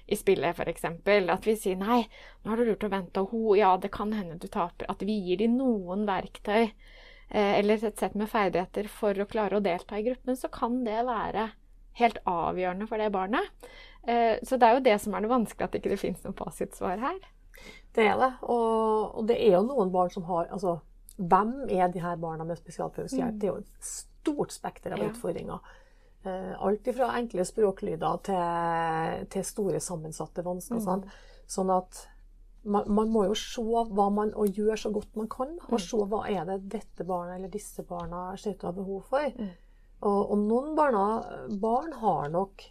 i 0.09 0.17
spillet, 0.17 0.57
f.eks. 0.57 0.85
At 1.29 1.47
vi 1.47 1.55
sier 1.57 1.77
'nei, 1.77 2.01
nå 2.43 2.51
har 2.51 2.61
du 2.61 2.69
lurt 2.69 2.87
å 2.87 2.93
vente', 2.93 3.23
og 3.23 3.35
ho, 3.35 3.55
ja, 3.59 3.77
det 3.77 3.93
kan 3.95 4.13
hende 4.17 4.39
du 4.41 4.49
taper. 4.49 4.89
At 4.89 5.05
vi 5.05 5.19
gir 5.27 5.43
dem 5.43 5.59
noen 5.61 6.07
verktøy 6.09 6.65
eh, 6.65 7.55
eller 7.59 7.85
et 7.85 8.01
sett 8.01 8.17
med 8.17 8.31
ferdigheter 8.33 8.89
for 8.89 9.19
å 9.19 9.29
klare 9.29 9.59
å 9.59 9.65
delta 9.65 9.99
i 9.99 10.07
gruppen, 10.07 10.37
så 10.37 10.51
kan 10.53 10.81
det 10.87 11.03
være 11.07 11.51
helt 11.99 12.21
avgjørende 12.25 12.89
for 12.89 13.03
det 13.03 13.11
barnet. 13.13 13.69
Eh, 14.09 14.39
så 14.43 14.57
det 14.57 14.69
er 14.69 14.79
jo 14.79 14.87
det 14.87 14.99
som 15.03 15.15
er 15.15 15.25
det 15.25 15.33
vanskelige, 15.33 15.67
at 15.67 15.75
det 15.75 15.83
ikke 15.83 16.01
finnes 16.01 16.25
noe 16.25 16.37
fasitsvar 16.39 17.03
her. 17.03 17.19
Det 17.95 18.07
er 18.07 18.17
det. 18.21 18.31
Og, 18.47 19.17
og, 19.19 19.23
det 19.29 19.39
er 19.43 19.57
jo 19.59 19.65
noen 19.67 19.91
barn 19.93 20.13
som 20.15 20.27
har 20.29 20.47
altså, 20.55 20.79
Hvem 21.19 21.65
er 21.75 21.89
de 21.91 21.99
her 21.99 22.15
barna 22.23 22.45
med 22.47 22.61
spesialpedagogisk 22.61 23.19
hjelp? 23.19 23.33
Mm. 23.35 23.39
Det 23.43 23.49
er 23.49 23.51
jo 23.51 23.63
et 23.65 23.87
stort 23.89 24.53
spekter 24.55 24.93
av 24.95 25.01
ja. 25.03 25.09
utfordringer. 25.11 25.73
Eh, 26.27 26.55
alt 26.59 26.89
fra 26.97 27.13
enkle 27.15 27.45
språklyder 27.47 28.23
til, 28.27 29.27
til 29.31 29.45
store 29.47 29.81
sammensatte 29.83 30.43
vansker. 30.47 30.81
Mm. 30.83 31.05
Sånn 31.49 31.71
at 31.71 32.01
man, 32.69 32.89
man, 32.91 33.13
må 33.13 33.25
jo 33.29 33.37
se 33.39 33.63
hva 33.63 34.09
man, 34.13 34.33
og 34.35 34.59
gjøre 34.59 34.79
så 34.83 34.91
godt 34.95 35.15
man 35.19 35.31
kan. 35.31 35.55
Og 35.69 35.79
mm. 35.79 35.85
se 35.85 36.01
hva 36.11 36.25
er 36.31 36.49
det 36.49 36.59
dette 36.75 37.07
barnet 37.07 37.39
eller 37.39 37.53
disse 37.53 37.85
barna 37.87 38.33
ser 38.37 38.57
ut 38.57 38.61
til 38.61 38.69
å 38.69 38.73
ha 38.73 38.79
behov 38.81 39.13
for. 39.13 39.31
Mm. 39.39 39.55
Og, 39.99 40.19
og, 40.19 40.43
noen 40.43 40.75
barna, 40.79 41.07
barn 41.63 41.95
har 42.03 42.29
nok 42.35 42.67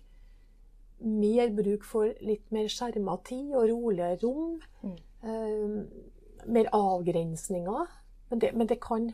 mer 1.07 1.51
bruk 1.53 1.83
for 1.85 2.09
litt 2.25 2.47
mer 2.55 2.69
skjerma 2.71 3.19
tid 3.27 3.51
og 3.55 3.67
roligere 3.71 4.19
rom. 4.23 4.59
Mm. 4.83 4.97
Eh, 5.23 6.43
mer 6.47 6.69
avgrensninger. 6.75 7.95
Men 8.29 8.43
det, 8.43 8.51
men 8.59 8.67
det 8.69 8.79
kan 8.83 9.11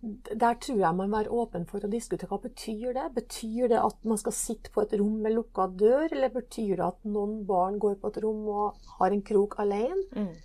der 0.00 0.58
tror 0.62 0.78
jeg 0.78 0.94
man 0.94 1.10
må 1.10 1.18
være 1.18 1.34
åpen 1.34 1.64
for 1.66 1.82
å 1.82 1.90
diskutere 1.90 2.30
hva 2.30 2.38
betyr 2.38 2.92
det 2.94 3.06
Betyr 3.16 3.70
det 3.72 3.80
at 3.82 4.04
man 4.06 4.20
skal 4.20 4.34
sitte 4.36 4.70
på 4.70 4.84
et 4.84 4.92
rom 5.00 5.16
med 5.24 5.34
lukka 5.34 5.66
dør, 5.74 6.06
eller 6.12 6.30
betyr 6.30 6.76
det 6.78 6.84
at 6.86 7.08
noen 7.08 7.40
barn 7.48 7.80
går 7.82 7.96
på 7.98 8.12
et 8.12 8.20
rom 8.22 8.44
og 8.52 8.92
har 9.00 9.14
en 9.14 9.24
krok 9.26 9.58
alene? 9.64 10.04
Mm. 10.14 10.36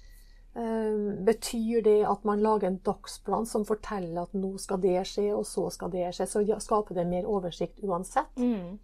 Um, 0.54 1.06
betyr 1.26 1.82
det 1.86 2.00
at 2.06 2.26
man 2.30 2.42
lager 2.42 2.70
en 2.70 2.80
dagsplan 2.86 3.46
som 3.50 3.66
forteller 3.66 4.22
at 4.22 4.34
nå 4.38 4.52
skal 4.62 4.82
det 4.82 5.00
skje, 5.10 5.32
og 5.34 5.46
så 5.50 5.68
skal 5.74 5.94
det 5.94 6.12
skje? 6.14 6.28
Så 6.30 6.44
skaper 6.62 6.98
det 6.98 7.08
mer 7.10 7.30
oversikt 7.30 7.82
uansett. 7.86 8.34
Mm. 8.38 8.78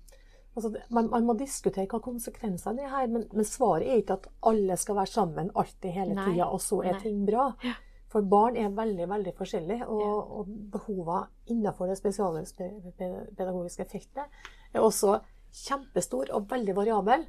Altså, 0.58 0.74
man, 0.90 1.10
man, 1.10 1.26
må 1.26 1.36
diskutere 1.38 1.90
hva 1.90 2.02
konsekvensene 2.04 2.86
er 2.86 2.94
her, 2.94 3.10
men, 3.10 3.28
men, 3.34 3.46
svaret 3.46 3.90
er 3.90 4.02
ikke 4.02 4.18
at 4.18 4.32
alle 4.50 4.78
skal 4.82 4.98
være 4.98 5.14
sammen 5.14 5.54
alltid 5.54 5.94
hele 5.94 6.18
tida, 6.18 6.50
og 6.50 6.62
så 6.62 6.82
er 6.84 6.98
Nei. 6.98 7.04
ting 7.06 7.22
bra. 7.26 7.52
Ja. 7.66 7.78
For 8.10 8.26
barn 8.26 8.58
er 8.58 8.72
veldig 8.74 9.06
veldig 9.10 9.34
forskjellige, 9.38 9.86
og, 9.86 10.02
ja. 10.02 10.14
og 10.40 10.48
behovene 10.74 11.28
innenfor 11.54 11.92
det 11.92 11.98
spesialpedagogiske 12.00 13.86
feltet 13.92 14.26
er 14.74 14.82
også 14.82 15.20
kjempestor 15.56 16.32
og 16.36 16.50
veldig 16.50 16.76
variabel. 16.78 17.26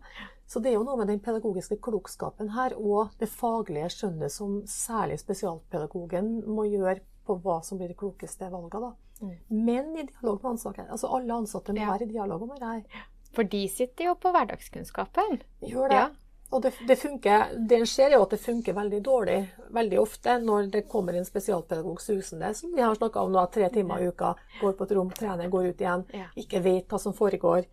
Så 0.50 0.60
det 0.60 0.72
er 0.72 0.78
jo 0.78 0.86
noe 0.86 0.98
med 0.98 1.08
den 1.12 1.20
pedagogiske 1.24 1.78
klokskapen 1.84 2.52
her 2.56 2.74
og 2.76 3.12
det 3.20 3.28
faglige 3.30 3.90
skjønnet 3.94 4.32
som 4.34 4.60
særlig 4.68 5.20
spesialpedagogen 5.22 6.40
må 6.48 6.66
gjøre 6.68 7.00
på 7.28 7.36
hva 7.44 7.60
som 7.64 7.78
blir 7.78 7.92
de 7.92 7.98
klokeste 8.00 8.48
valgene. 8.50 8.94
Mm. 9.20 9.36
Men 9.52 9.92
i 9.94 10.06
dialog 10.08 10.40
med 10.40 10.50
ansatte. 10.54 10.88
Altså 10.88 11.12
alle 11.12 11.36
ansatte 11.36 11.76
må 11.76 11.82
ja. 11.82 11.92
være 11.92 12.08
i 12.08 12.12
dialog 12.14 12.48
om 12.48 12.54
det 12.56 12.72
her. 12.72 13.06
For 13.36 13.46
de 13.46 13.62
sitter 13.70 14.10
jo 14.10 14.16
på 14.18 14.32
hverdagskunnskapen. 14.34 15.40
Gjør 15.70 15.92
det. 15.92 16.00
Ja. 16.00 16.08
Og 16.50 16.62
det, 16.62 16.72
det, 16.88 16.96
funker, 16.98 17.52
det 17.68 17.84
skjer 17.86 18.16
jo 18.16 18.24
at 18.24 18.32
det 18.34 18.40
funker 18.42 18.74
veldig 18.74 18.98
dårlig 19.06 19.38
veldig 19.70 20.00
ofte 20.02 20.34
når 20.42 20.70
det 20.72 20.88
kommer 20.90 21.14
en 21.14 21.26
spesialpedagog 21.26 22.00
susende, 22.02 22.54
som 22.54 22.72
vi 22.74 22.82
har 22.82 22.94
snakka 22.98 23.22
om 23.22 23.30
nå, 23.32 23.44
tre 23.54 23.68
timer 23.70 24.02
i 24.02 24.08
uka, 24.10 24.32
går 24.60 24.74
på 24.74 24.86
et 24.88 24.94
rom, 24.98 25.12
trener, 25.14 25.48
går 25.48 25.70
ut 25.70 25.84
igjen, 25.84 26.02
ikke 26.42 26.62
vet 26.64 26.90
hva 26.90 26.98
som 26.98 27.14
foregår. 27.14 27.68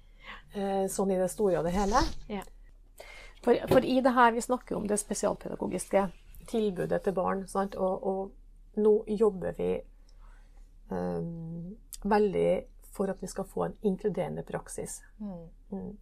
Eh, 0.53 0.85
sånn 0.91 1.11
i 1.11 1.19
det 1.19 1.29
store 1.31 1.59
og 1.59 1.67
det 1.67 1.73
hele. 1.75 2.01
For, 3.43 3.55
for, 3.69 3.85
i 3.85 4.01
det 4.03 4.11
her 4.15 4.33
vi 4.35 4.43
snakker 4.43 4.75
om 4.75 4.87
det 4.89 4.97
spesialpedagogiske 4.99 6.07
tilbudet 6.51 7.03
til 7.05 7.15
barn, 7.15 7.45
og, 7.55 8.07
og, 8.11 8.33
nå 8.77 8.91
jobber 9.09 9.55
vi 9.57 9.71
um, 10.91 11.71
veldig 12.05 12.49
for 12.93 13.09
at 13.09 13.21
vi 13.23 13.29
skal 13.31 13.47
få 13.49 13.63
en 13.65 13.77
inkluderende 13.81 14.43
praksis. 14.45 14.99
Mm. 15.17 15.47
Mm. 15.71 15.95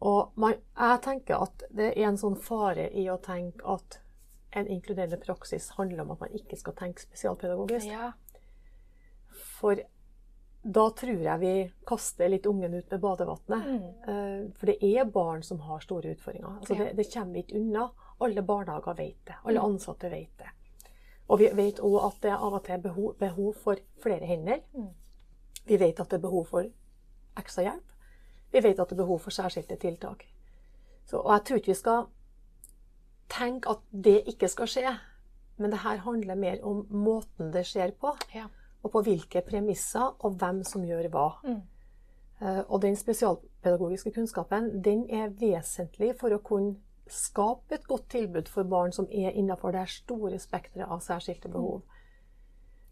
Og 0.00 0.32
man, 0.38 0.54
jeg 0.78 1.00
tenker 1.02 1.42
at 1.42 1.64
det 1.74 1.92
er 1.96 2.06
en 2.08 2.18
sånn 2.20 2.36
fare 2.38 2.86
i 2.94 3.08
å 3.10 3.16
tenke 3.22 3.64
at 3.66 4.00
en 4.56 4.68
inkluderende 4.70 5.18
praksis 5.20 5.70
handler 5.76 6.04
om 6.04 6.12
at 6.14 6.20
man 6.20 6.34
ikke 6.38 6.56
skal 6.56 6.76
tenke 6.78 7.02
spesialpedagogisk. 7.02 7.86
Ja. 7.90 8.12
For 9.58 9.80
da 10.62 10.84
tror 10.98 11.22
jeg 11.22 11.40
vi 11.40 11.52
kaster 11.86 12.28
litt 12.30 12.46
ungen 12.46 12.74
ut 12.74 12.90
med 12.90 13.00
badevannet. 13.00 13.66
Mm. 13.66 14.52
For 14.58 14.70
det 14.70 14.78
er 14.84 15.04
barn 15.14 15.42
som 15.46 15.60
har 15.66 15.82
store 15.84 16.14
utfordringer. 16.14 16.58
Altså 16.60 16.78
det, 16.78 16.92
det 16.98 17.08
kommer 17.12 17.34
vi 17.38 17.44
ikke 17.44 17.60
unna. 17.60 17.88
Alle 18.20 18.42
barnehager 18.42 18.96
vet 18.98 19.20
det. 19.26 19.36
Alle 19.44 19.60
Mm. 19.60 19.74
ansatte 19.74 20.10
vet 20.10 20.38
det. 20.38 20.50
Og 21.28 21.38
vi 21.38 21.50
vet 21.54 21.80
òg 21.84 21.98
at 22.06 22.20
det 22.22 22.32
av 22.32 22.54
og 22.54 22.64
til 22.64 22.74
er 22.74 22.82
behov, 22.82 23.14
behov 23.18 23.54
for 23.54 23.76
flere 24.02 24.26
hender. 24.26 24.60
Mm. 24.74 24.88
Vi 25.66 25.76
vet 25.76 26.00
at 26.00 26.08
det 26.08 26.18
er 26.18 26.24
behov 26.24 26.46
for 26.48 26.64
ekstra 27.36 27.62
hjelp. 27.68 27.97
Vi 28.52 28.62
vet 28.64 28.78
at 28.80 28.88
det 28.88 28.96
er 28.96 29.02
behov 29.04 29.20
for 29.20 29.30
særskilte 29.34 29.76
tiltak. 29.76 30.24
Så, 31.06 31.18
og 31.20 31.32
jeg 31.32 31.44
tror 31.44 31.56
ikke 31.60 31.72
vi 31.72 31.74
skal 31.74 32.06
tenke 33.28 33.70
at 33.70 33.84
det 33.92 34.22
ikke 34.32 34.48
skal 34.48 34.70
skje. 34.70 34.94
Men 35.58 35.72
det 35.74 35.80
her 35.82 35.96
handler 36.04 36.38
mer 36.38 36.60
om 36.64 36.84
måten 36.90 37.52
det 37.52 37.66
skjer 37.66 37.92
på, 38.00 38.14
Ja. 38.34 38.46
og 38.82 38.92
på 38.92 39.02
hvilke 39.02 39.40
premisser, 39.42 40.14
og 40.24 40.36
hvem 40.38 40.62
som 40.64 40.84
gjør 40.86 41.08
hva. 41.10 41.28
Mm. 41.44 41.62
Uh, 42.40 42.62
Og 42.70 42.82
den 42.82 42.96
spesialpedagogiske 42.96 44.12
kunnskapen 44.14 44.84
den 44.84 45.10
er 45.10 45.28
vesentlig 45.28 46.12
for 46.20 46.30
å 46.30 46.38
kunne 46.38 46.76
skape 47.08 47.74
et 47.74 47.86
godt 47.88 48.08
tilbud 48.08 48.48
for 48.48 48.62
barn 48.64 48.92
som 48.92 49.08
er 49.10 49.30
innenfor 49.30 49.72
det 49.72 49.88
store 49.88 50.38
spekteret 50.38 50.88
av 50.88 51.00
særskilte 51.00 51.48
behov. 51.48 51.82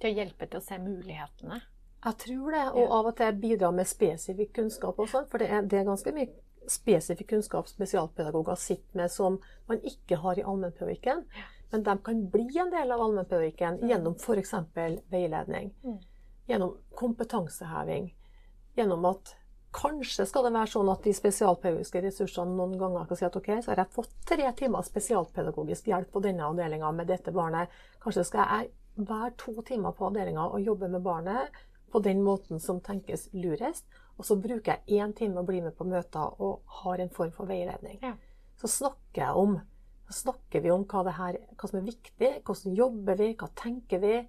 Til 0.01 0.11
å 0.11 0.17
hjelpe 0.17 0.47
til 0.47 0.59
å 0.59 0.65
se 0.65 0.79
mulighetene. 0.79 1.61
Jeg 2.07 2.19
tror 2.23 2.55
det, 2.55 2.65
og 2.79 2.93
av 2.95 3.09
og 3.11 3.17
til 3.19 3.39
bidra 3.43 3.73
med 3.75 3.89
spesifikk 3.91 4.53
kunnskap 4.61 4.99
også, 5.03 5.25
for 5.31 5.43
det 5.43 5.49
er, 5.51 5.65
det 5.67 5.81
er 5.81 5.89
ganske 5.89 6.13
mye 6.15 6.29
spesifikk 6.71 7.33
kunnskap 7.33 7.67
spesialpedagoger 7.71 8.59
sitter 8.59 9.01
med 9.01 9.11
som 9.11 9.41
man 9.67 9.83
ikke 9.87 10.21
har 10.23 10.39
i 10.39 10.45
allmennpedagogikken. 10.47 11.25
Men 11.73 11.83
de 11.83 11.97
kan 12.07 12.21
bli 12.31 12.61
en 12.63 12.71
del 12.71 12.95
av 12.95 13.03
allmennpedagogikken 13.03 13.81
gjennom 13.91 14.15
f.eks. 14.15 14.55
veiledning. 15.11 15.73
Mm. 15.83 15.99
Gjennom 16.47 16.77
kompetanseheving. 16.95 18.13
Gjennom 18.79 19.11
at 19.11 19.35
kanskje 19.77 20.29
skal 20.31 20.47
det 20.47 20.55
være 20.55 20.73
sånn 20.73 20.91
at 20.93 21.05
de 21.05 21.15
spesialpedagogiske 21.17 22.07
ressursene 22.07 22.55
noen 22.55 22.79
ganger 22.81 23.11
kan 23.11 23.19
si 23.19 23.27
at 23.27 23.37
ok, 23.37 23.51
så 23.65 23.73
har 23.73 23.83
jeg 23.83 23.97
fått 23.99 24.15
tre 24.31 24.51
timer 24.59 24.87
spesialpedagogisk 24.87 25.91
hjelp 25.91 26.15
på 26.15 26.23
denne 26.25 26.47
avdelinga 26.47 26.93
med 26.95 27.11
dette 27.11 27.35
barnet. 27.35 27.75
Kanskje 28.03 28.29
skal 28.31 28.47
jeg 28.47 29.07
være 29.11 29.35
to 29.43 29.59
timer 29.67 29.93
på 29.97 30.07
avdelinga 30.07 30.47
og 30.47 30.63
jobbe 30.63 30.89
med 30.89 31.03
barnet 31.05 31.65
på 31.97 32.03
den 32.05 32.21
måten 32.25 32.61
som 32.61 32.83
tenkes 32.85 33.31
lurest. 33.33 33.87
Og 34.17 34.29
så 34.29 34.37
bruker 34.37 34.77
jeg 34.77 35.01
én 35.01 35.15
time 35.17 35.41
å 35.41 35.49
bli 35.49 35.63
med 35.65 35.73
på 35.77 35.87
møter 35.89 36.43
og 36.45 36.77
har 36.83 37.01
en 37.01 37.13
form 37.13 37.33
for 37.33 37.49
veiledning. 37.49 37.97
Ja. 38.05 38.13
Så 38.61 38.69
snakker 38.69 39.23
jeg 39.23 39.41
om 39.41 39.57
så 40.07 40.15
snakker 40.21 40.63
vi 40.63 40.71
om 40.71 40.85
hva, 40.87 41.03
det 41.03 41.17
her, 41.17 41.39
hva 41.59 41.69
som 41.69 41.81
er 41.81 41.89
viktig, 41.89 42.29
hvordan 42.47 42.77
jobber 42.79 43.17
vi, 43.19 43.33
hva 43.41 43.49
tenker 43.59 43.99
vi, 44.05 44.21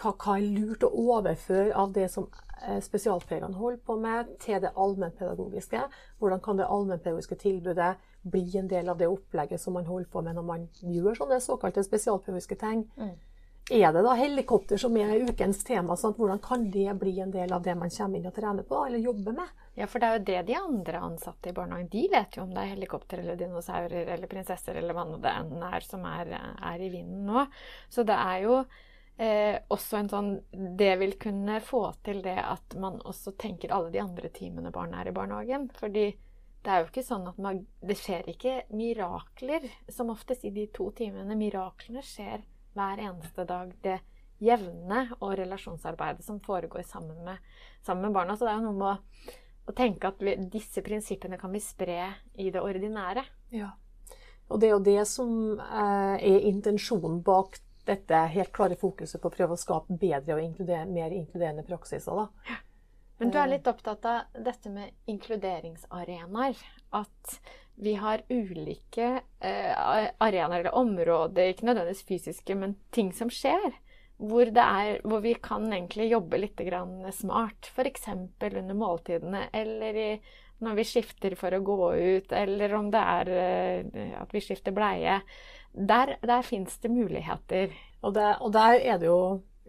hva, 0.00 0.10
hva 0.10 0.34
er 0.34 0.48
lurt 0.56 0.82
å 0.82 0.90
overføre 1.14 1.76
av 1.78 1.92
det 1.94 2.08
som 2.10 2.26
eh, 2.66 2.80
holder 2.82 3.78
på 3.86 3.96
med, 4.02 4.32
til 4.42 4.58
det 4.64 4.72
allmennpedagogiske. 4.74 5.84
Hvordan 6.18 6.42
kan 6.42 6.58
det 6.58 6.66
allmennpedagogiske 6.66 7.38
tilbudet 7.44 7.92
bli 8.26 8.58
en 8.58 8.68
del 8.68 8.88
av 8.88 8.98
det 8.98 9.06
opplegget 9.06 9.62
som 9.62 9.78
man 9.78 9.86
holder 9.86 10.10
på 10.10 10.24
med 10.26 10.34
når 10.34 10.46
man 10.48 10.66
gjør 10.82 11.20
sånne 11.20 11.38
såkalte 11.40 11.84
spesialpedagogiske 11.86 12.58
ting. 12.58 12.82
Mm. 12.98 13.14
Er 13.70 13.92
det 13.92 14.02
da 14.06 14.12
helikopter 14.14 14.78
som 14.78 14.94
er 14.96 15.24
ukens 15.26 15.64
tema? 15.66 15.96
Sånn 15.98 16.12
Hvordan 16.14 16.38
kan 16.38 16.68
det 16.70 16.92
bli 17.00 17.16
en 17.18 17.32
del 17.34 17.50
av 17.52 17.64
det 17.64 17.74
man 17.74 17.90
kommer 17.90 18.20
inn 18.20 18.28
og 18.28 18.36
trener 18.36 18.62
på, 18.62 18.78
eller 18.86 19.02
jobber 19.02 19.34
med? 19.34 19.64
Ja, 19.74 19.88
for 19.90 19.98
det 19.98 20.06
er 20.06 20.14
jo 20.14 20.26
det 20.28 20.42
de 20.46 20.54
andre 20.60 21.00
ansatte 21.02 21.50
i 21.50 21.56
barnehagen 21.56 21.88
De 21.90 22.04
vet 22.12 22.38
jo 22.38 22.44
om 22.44 22.52
det 22.54 22.62
er 22.62 22.70
helikopter 22.76 23.24
eller 23.24 23.40
dinosaurer 23.40 24.12
eller 24.14 24.30
prinsesser 24.30 24.78
eller 24.78 24.94
hva 24.94 25.08
nå 25.10 25.18
det 25.18 25.34
enn 25.34 25.66
er 25.66 25.88
som 25.88 26.06
er, 26.06 26.30
er 26.70 26.86
i 26.86 26.92
vinden 26.94 27.26
nå. 27.26 27.42
Så 27.90 28.06
det 28.06 28.14
er 28.14 28.46
jo 28.46 28.62
eh, 29.18 29.58
også 29.66 29.98
en 29.98 30.14
sånn 30.14 30.32
Det 30.78 30.94
vil 31.02 31.18
kunne 31.26 31.58
få 31.58 31.84
til 32.06 32.22
det 32.22 32.38
at 32.46 32.78
man 32.78 33.02
også 33.02 33.34
tenker 33.34 33.74
alle 33.74 33.90
de 33.90 34.04
andre 34.06 34.30
timene 34.30 34.70
barn 34.70 34.94
er 34.94 35.10
i 35.10 35.16
barnehagen. 35.16 35.72
Fordi 35.74 36.12
det 36.62 36.70
er 36.70 36.84
jo 36.84 36.92
ikke 36.94 37.10
sånn 37.10 37.26
at 37.34 37.42
man, 37.42 37.64
det 37.82 37.98
skjer 37.98 38.30
ikke 38.30 38.60
mirakler 38.78 39.66
som 39.90 40.14
oftest 40.14 40.46
i 40.46 40.54
de 40.54 40.70
to 40.70 40.92
timene. 40.94 41.34
Miraklene 41.34 42.06
skjer 42.06 42.46
hver 42.76 43.02
eneste 43.08 43.46
dag. 43.48 43.72
Det 43.82 43.98
jevne 44.42 45.06
og 45.20 45.34
relasjonsarbeidet 45.40 46.24
som 46.26 46.40
foregår 46.44 46.84
sammen 46.88 47.24
med, 47.24 47.40
sammen 47.86 48.08
med 48.08 48.16
barna. 48.18 48.36
Så 48.36 48.46
det 48.46 48.52
er 48.52 48.60
jo 48.60 48.70
noe 48.70 48.78
med 48.78 48.88
å, 48.92 49.36
å 49.72 49.76
tenke 49.76 50.12
at 50.12 50.22
vi, 50.22 50.36
disse 50.52 50.84
prinsippene 50.84 51.40
kan 51.40 51.52
vi 51.54 51.62
spre 51.64 52.00
i 52.36 52.50
det 52.52 52.62
ordinære. 52.62 53.24
Ja. 53.56 53.72
Og 54.46 54.60
det 54.62 54.68
er 54.68 54.76
jo 54.76 54.84
det 54.86 55.00
som 55.10 55.30
eh, 55.58 56.16
er 56.20 56.50
intensjonen 56.52 57.22
bak 57.26 57.58
dette 57.86 58.20
helt 58.34 58.52
klare 58.54 58.76
fokuset 58.78 59.20
på 59.22 59.30
å 59.30 59.34
prøve 59.34 59.54
å 59.54 59.60
skape 59.60 59.94
bedre 59.98 60.36
og 60.36 60.42
inkluder, 60.42 60.86
mer 60.90 61.14
inkluderende 61.14 61.64
praksiser. 61.66 62.18
Da. 62.18 62.58
Men 63.18 63.32
du 63.32 63.38
er 63.40 63.50
litt 63.50 63.68
opptatt 63.70 64.04
av 64.10 64.42
dette 64.44 64.70
med 64.70 64.92
inkluderingsarenaer. 65.08 66.58
At 66.96 67.38
vi 67.76 67.92
har 68.00 68.22
ulike 68.32 69.08
eh, 69.40 69.72
arenaer 70.18 70.60
eller 70.60 70.74
områder, 70.74 71.52
ikke 71.52 71.66
nødvendigvis 71.68 72.06
fysiske, 72.08 72.56
men 72.56 72.76
ting 72.90 73.12
som 73.12 73.30
skjer. 73.32 73.74
Hvor, 74.16 74.48
er, 74.48 75.02
hvor 75.04 75.20
vi 75.20 75.34
kan 75.44 75.66
egentlig 75.68 76.08
jobbe 76.08 76.38
litt 76.40 76.62
smart. 77.12 77.68
F.eks. 77.68 78.08
under 78.08 78.74
måltidene, 78.74 79.48
eller 79.52 79.98
i, 80.00 80.10
når 80.64 80.78
vi 80.78 80.86
skifter 80.88 81.36
for 81.36 81.52
å 81.52 81.60
gå 81.60 81.92
ut, 81.92 82.32
eller 82.32 82.74
om 82.78 82.88
det 82.90 83.02
er 83.02 83.32
eh, 83.36 84.14
at 84.22 84.32
vi 84.32 84.40
skifter 84.40 84.72
bleie. 84.72 85.20
Der, 85.76 86.16
der 86.22 86.42
fins 86.42 86.78
det 86.80 86.94
muligheter. 86.94 87.76
Og, 88.00 88.14
det, 88.16 88.30
og 88.40 88.56
der 88.56 88.80
er 88.80 89.02
det 89.02 89.10
jo 89.10 89.20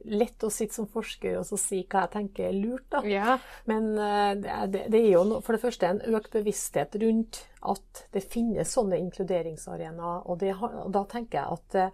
lett 0.05 0.43
å 0.43 0.49
sitte 0.53 0.75
som 0.77 0.87
forsker 0.91 1.37
og 1.39 1.45
så 1.49 1.57
si 1.59 1.81
hva 1.89 2.05
jeg 2.05 2.13
tenker 2.13 2.47
er 2.49 2.57
lurt. 2.57 2.85
da. 2.93 3.01
Ja. 3.07 3.37
Men 3.65 3.89
eh, 3.97 4.33
det, 4.43 4.51
er- 4.53 4.89
det, 4.89 4.99
er 5.01 5.09
jo 5.11 5.23
no, 5.27 5.39
for 5.41 5.57
det 5.57 5.63
første 5.63 5.89
en 5.89 6.01
økt 6.17 6.31
bevissthet 6.35 6.95
rundt 7.01 7.41
at 7.67 8.03
det 8.13 8.23
finnes 8.23 8.73
sånne 8.77 8.99
inkluderingsarenaer. 9.01 10.27
Og, 10.27 10.39
det, 10.43 10.53
og 10.61 10.91
da 10.95 11.03
tenker 11.09 11.41
jeg 11.41 11.57
at 11.57 11.75
det, 11.75 11.87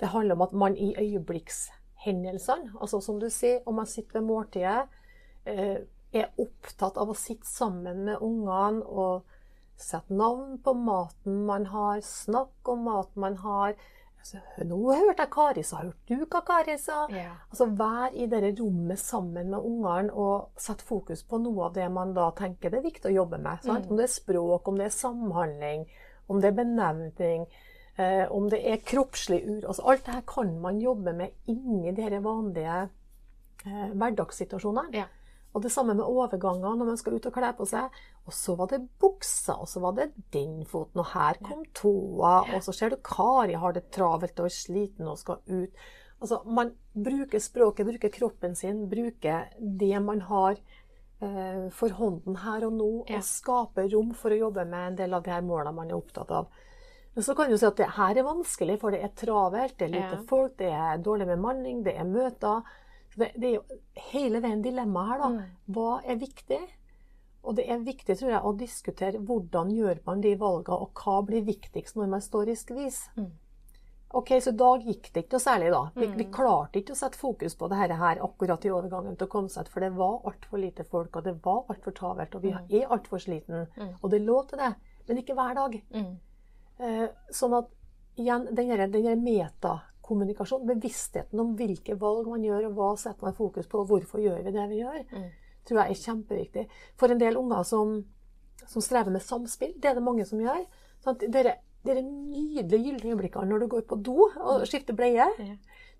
det 0.00 0.12
handler 0.14 0.38
om 0.38 0.46
at 0.46 0.52
man 0.56 0.76
i 0.76 0.92
øyeblikkshendelsene, 0.98 2.76
altså 2.80 3.00
som 3.04 3.18
du 3.20 3.28
sier, 3.32 3.60
om 3.66 3.80
man 3.80 3.88
sitter 3.90 4.20
ved 4.20 4.28
måltidet, 4.28 4.86
eh, 5.48 5.80
er 6.10 6.32
opptatt 6.42 6.96
av 6.98 7.12
å 7.12 7.18
sitte 7.18 7.46
sammen 7.46 8.04
med 8.08 8.22
ungene 8.24 8.82
og 8.82 9.28
sette 9.80 10.12
navn 10.12 10.58
på 10.60 10.74
maten 10.76 11.44
man 11.48 11.66
har, 11.72 12.00
snakke 12.04 12.74
om 12.74 12.82
maten 12.88 13.22
man 13.24 13.36
har. 13.44 13.76
Altså, 14.20 14.40
nå 14.68 14.78
hørte 14.92 15.24
jeg 15.24 15.32
Kari 15.32 15.62
sa, 15.64 15.80
hørte 15.86 16.18
du 16.20 16.26
hva 16.28 16.42
Kari 16.44 16.76
sa? 16.78 17.06
ja. 17.14 17.32
Altså 17.48 17.66
Vær 17.78 18.12
i 18.12 18.26
det 18.28 18.42
rommet 18.60 19.00
sammen 19.00 19.48
med 19.54 19.58
ungene 19.58 20.12
og 20.12 20.60
sette 20.60 20.84
fokus 20.84 21.24
på 21.24 21.40
noe 21.40 21.70
av 21.70 21.74
det 21.78 21.88
man 21.92 22.12
da 22.16 22.28
tenker 22.36 22.72
det 22.72 22.82
er 22.82 22.88
viktig 22.90 23.08
å 23.08 23.16
jobbe 23.22 23.40
med. 23.40 23.64
Mm. 23.64 23.88
Om 23.88 23.96
det 23.96 24.06
er 24.06 24.12
språk, 24.12 24.68
om 24.68 24.80
det 24.80 24.90
er 24.90 24.96
samhandling, 24.98 25.86
om 26.28 26.42
det 26.42 26.50
er 26.50 26.58
benevning, 26.60 27.46
eh, 27.96 28.26
om 28.30 28.50
det 28.52 28.60
er 28.60 28.84
kroppslig 28.84 29.40
ur... 29.46 29.62
Altså, 29.64 29.86
alt 29.88 30.04
det 30.06 30.18
her 30.18 30.26
kan 30.28 30.52
man 30.60 30.82
jobbe 30.84 31.16
med 31.16 31.50
inni 31.50 31.94
de 31.96 32.20
vanlige 32.22 32.76
eh, 33.66 33.88
hverdagssituasjonene. 33.94 35.00
Ja. 35.00 35.08
Og 35.50 35.64
det 35.64 35.72
samme 35.74 35.96
med 35.98 36.06
overganger 36.06 36.76
når 36.78 36.92
man 36.92 36.98
skal 37.00 37.16
ut 37.18 37.26
og 37.26 37.34
kle 37.34 37.50
på 37.58 37.66
seg. 37.66 37.96
Og 38.28 38.34
så 38.34 38.54
var 38.58 38.70
det 38.70 38.84
buksa, 39.02 39.56
og 39.58 39.70
så 39.70 39.82
var 39.82 39.96
det 39.96 40.12
den 40.34 40.60
foten, 40.68 41.02
og 41.02 41.10
her 41.14 41.40
kom 41.42 41.64
tåa. 41.74 42.36
Og 42.54 42.62
så 42.66 42.74
ser 42.76 42.92
du 42.92 43.00
Kari 43.02 43.58
har 43.58 43.74
det 43.74 43.88
travelt 43.94 44.38
og 44.38 44.46
er 44.50 44.54
sliten 44.54 45.10
og 45.10 45.18
skal 45.18 45.42
ut. 45.50 45.88
Altså, 46.20 46.42
man 46.44 46.74
bruker 46.92 47.40
språket, 47.40 47.88
bruker 47.88 48.12
kroppen 48.12 48.54
sin, 48.54 48.84
bruker 48.90 49.48
det 49.58 49.94
man 50.04 50.20
har 50.28 50.58
eh, 50.58 51.68
for 51.72 51.96
hånden 51.96 52.36
her 52.44 52.66
og 52.68 52.74
nå, 52.76 52.90
og 53.06 53.24
skaper 53.24 53.88
rom 53.94 54.12
for 54.14 54.34
å 54.34 54.42
jobbe 54.42 54.66
med 54.68 54.90
en 54.90 54.98
del 55.00 55.16
av 55.16 55.24
de 55.24 55.32
her 55.32 55.46
målene 55.46 55.74
man 55.78 55.90
er 55.90 55.96
opptatt 55.96 56.34
av. 56.36 56.50
Men 57.16 57.26
så 57.26 57.34
kan 57.34 57.50
du 57.50 57.56
si 57.58 57.66
at 57.66 57.80
det 57.80 57.88
her 57.96 58.20
er 58.20 58.26
vanskelig, 58.28 58.76
for 58.82 58.94
det 58.94 59.00
er 59.02 59.16
travelt, 59.18 59.78
det 59.80 59.88
er 59.88 59.96
lite 59.96 60.20
folk, 60.28 60.54
det 60.60 60.70
er 60.70 61.00
dårlig 61.02 61.26
bemanning, 61.32 61.82
det 61.88 61.96
er 61.98 62.06
møter. 62.06 62.68
Det, 63.16 63.32
det 63.36 63.48
er 63.48 63.54
jo 63.56 63.78
hele 64.12 64.40
veien 64.40 64.62
dilemma 64.62 65.06
her, 65.08 65.18
da. 65.18 65.28
Mm. 65.28 65.40
Hva 65.74 66.00
er 66.04 66.16
viktig? 66.16 66.60
Og 67.42 67.56
det 67.56 67.64
er 67.72 67.78
viktig 67.78 68.18
tror 68.18 68.30
jeg, 68.30 68.42
å 68.44 68.56
diskutere 68.56 69.18
hvordan 69.18 69.70
gjør 69.72 70.00
man 70.06 70.20
de 70.20 70.34
valgene, 70.36 70.76
og 70.76 70.92
hva 70.94 71.22
blir 71.26 71.42
viktigst 71.42 71.96
når 71.96 72.08
man 72.08 72.20
står 72.20 72.48
i 72.52 72.56
skvis. 72.56 73.08
Mm. 73.16 73.30
Ok, 74.12 74.28
Så 74.42 74.50
i 74.50 74.56
dag 74.58 74.82
gikk 74.82 75.12
det 75.14 75.22
ikke 75.24 75.36
noe 75.38 75.44
særlig, 75.44 75.70
da. 75.70 75.80
Vi, 75.94 76.06
vi 76.06 76.24
Mm. 76.24 76.32
klarte 76.32 76.80
ikke 76.80 76.92
å 76.92 76.98
sette 76.98 77.16
fokus 77.16 77.54
på 77.54 77.68
det 77.70 77.76
her, 77.78 78.18
akkurat 78.20 78.64
i 78.64 78.70
overgangen 78.70 79.16
til 79.16 79.26
å 79.26 79.30
komme 79.30 79.48
seg, 79.48 79.68
for 79.68 79.80
det 79.80 79.92
var 79.94 80.20
altfor 80.26 80.58
lite 80.58 80.84
folk, 80.84 81.16
og 81.16 81.24
det 81.24 81.34
var 81.44 81.64
altfor 81.70 81.92
travelt, 81.94 82.34
og 82.34 82.42
vi 82.42 82.50
Mm. 82.52 82.66
er 82.70 82.88
altfor 82.88 83.18
sliten. 83.18 83.66
Mm. 83.76 83.94
Og 84.02 84.10
det 84.10 84.20
lå 84.22 84.48
til 84.48 84.58
det, 84.58 84.74
men 85.08 85.16
ikke 85.18 85.34
hver 85.34 85.54
dag. 85.54 85.82
Mm. 85.94 86.16
Eh, 86.80 87.08
sånn 87.30 87.56
at 87.58 87.68
igjen, 88.18 88.52
den 88.54 88.68
der- 88.68 88.86
den 88.88 89.24
der 90.18 90.26
metakommunikasjonen, 90.26 90.66
bevisstheten 90.66 91.40
om 91.40 91.54
hvilke 91.56 91.94
valg 92.00 92.26
man 92.28 92.42
gjør, 92.42 92.66
og 92.66 92.74
hva 92.74 92.88
setter 92.98 93.22
man 93.28 93.34
fokus 93.34 93.66
på, 93.70 93.78
og 93.80 93.86
hvorfor 93.88 94.18
gjør 94.20 94.42
vi 94.44 94.50
det 94.52 94.68
vi 94.68 94.80
gjør, 94.82 95.04
Mm. 95.12 95.30
tror 95.64 95.78
jeg 95.82 95.90
er 95.90 96.02
kjempeviktig. 96.04 96.66
For 96.96 97.08
en 97.10 97.18
del 97.18 97.36
unger 97.36 97.62
som, 97.64 98.04
som 98.66 98.82
strever 98.82 99.10
med 99.10 99.22
samspill, 99.22 99.74
det 99.78 99.90
er 99.90 99.94
det 99.94 100.02
mange 100.02 100.24
som 100.26 100.38
gjør. 100.40 100.64
Sant? 101.04 101.20
Dere 101.30 101.56
Det 101.82 101.96
er 101.96 102.02
nydelige 102.02 102.82
gylne 102.84 103.10
øyeblikkene 103.14 103.48
når 103.48 103.58
du 103.60 103.66
går 103.68 103.82
på 103.88 103.96
do 104.04 104.28
og 104.36 104.66
skifter 104.68 104.92
bleie. 104.92 105.24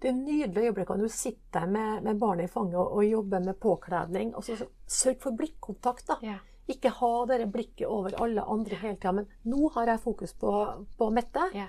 Det 0.00 0.08
er 0.10 0.12
nydelige 0.12 0.66
øyeblikkene 0.68 0.98
når 0.98 1.08
du 1.08 1.14
sitter 1.14 1.66
med, 1.66 2.02
med 2.04 2.18
barnet 2.20 2.44
i 2.44 2.52
fanget 2.52 2.74
og, 2.76 2.92
og 2.98 3.04
jobber 3.04 3.40
med 3.40 3.54
påkledning. 3.60 4.34
Og 4.36 4.44
så, 4.44 4.56
så 4.58 4.66
Sørg 4.86 5.20
for 5.22 5.30
blikkontakt. 5.32 6.06
da. 6.06 6.16
Ja. 6.22 6.34
Ikke 6.68 6.90
ha 6.90 7.24
det 7.26 7.50
blikket 7.52 7.86
over 7.88 8.12
alle 8.20 8.42
andre 8.44 8.76
hele 8.76 8.96
tida. 8.96 9.12
Men 9.12 9.26
nå 9.44 9.70
har 9.72 9.86
jeg 9.86 10.00
fokus 10.00 10.34
på, 10.34 10.52
på 10.98 11.10
Mette. 11.10 11.48
ja. 11.54 11.66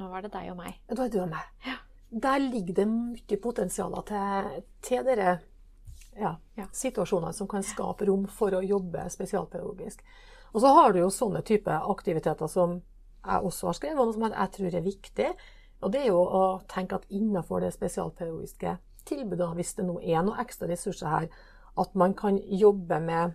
Nå 0.00 0.08
var 0.08 0.24
det 0.24 0.32
deg 0.32 0.50
og 0.54 0.56
meg. 0.62 0.78
Da 0.88 1.04
er 1.04 1.12
du 1.12 1.18
og 1.22 1.30
meg. 1.30 1.46
Ja. 1.66 1.76
Der 2.10 2.40
ligger 2.42 2.74
det 2.80 2.86
mye 2.90 3.36
potensial 3.42 3.92
til, 4.08 4.62
til 4.82 5.04
dere 5.06 5.36
ja, 6.18 6.32
Ja. 6.58 6.66
situasjoner 6.74 7.32
som 7.36 7.46
kan 7.48 7.62
skape 7.62 8.08
rom 8.08 8.24
for 8.26 8.56
å 8.56 8.62
jobbe 8.66 9.04
spesialpedagogisk. 9.12 10.00
Og 10.54 10.60
så 10.64 10.72
har 10.74 10.92
du 10.92 10.98
jo 11.04 11.10
sånne 11.14 11.44
type 11.46 11.70
aktiviteter 11.70 12.48
som 12.50 12.80
jeg 13.20 13.44
også 13.46 13.68
har 13.68 13.76
skrevet 13.78 14.00
om, 14.02 14.12
som 14.12 14.22
jeg- 14.22 14.32
jeg 14.38 14.50
tror 14.56 14.74
er 14.74 14.82
viktig. 14.88 15.34
Og 15.82 15.92
det 15.92 16.00
er 16.00 16.06
jo 16.08 16.24
å 16.24 16.62
tenke 16.66 16.94
at 16.94 17.06
innenfor 17.10 17.60
det 17.60 17.72
spesialpedagogiske 17.74 18.78
tilbudet, 19.04 19.54
hvis 19.54 19.74
det 19.76 19.84
nå 19.86 20.00
er 20.02 20.22
noe 20.22 20.36
ekstra 20.42 20.68
ressurser 20.68 21.08
her, 21.08 21.28
at 21.78 21.94
man 21.94 22.14
kan 22.14 22.38
jobbe 22.38 23.00
med 23.00 23.34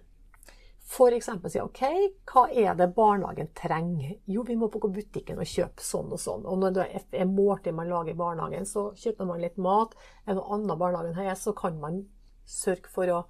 F.eks. 0.86 1.30
si 1.50 1.60
OK, 1.60 1.82
hva 2.30 2.44
er 2.54 2.76
det 2.78 2.92
barnehagen 2.94 3.48
trenger? 3.58 4.20
Jo, 4.30 4.44
vi 4.46 4.56
må 4.56 4.70
på 4.70 4.80
butikken 4.86 5.40
og 5.42 5.50
kjøpe 5.50 5.82
sånn 5.82 6.12
og 6.14 6.22
sånn. 6.22 6.46
Og 6.46 6.60
når 6.62 6.76
det 6.76 6.86
er 7.10 7.30
måltid 7.30 7.74
man 7.74 7.90
lager 7.90 8.14
i 8.14 8.20
barnehagen, 8.20 8.68
så 8.70 8.92
kjøper 8.94 9.26
man 9.26 9.42
litt 9.42 9.58
mat. 9.58 9.96
Er 10.26 10.34
det 10.34 10.38
noe 10.40 10.60
annet 10.60 10.78
barnehagen 10.82 11.18
har, 11.18 11.34
så 11.42 11.56
kan 11.58 11.80
man 11.82 12.04
sørge 12.46 12.92
for 12.94 13.10
å 13.10 13.24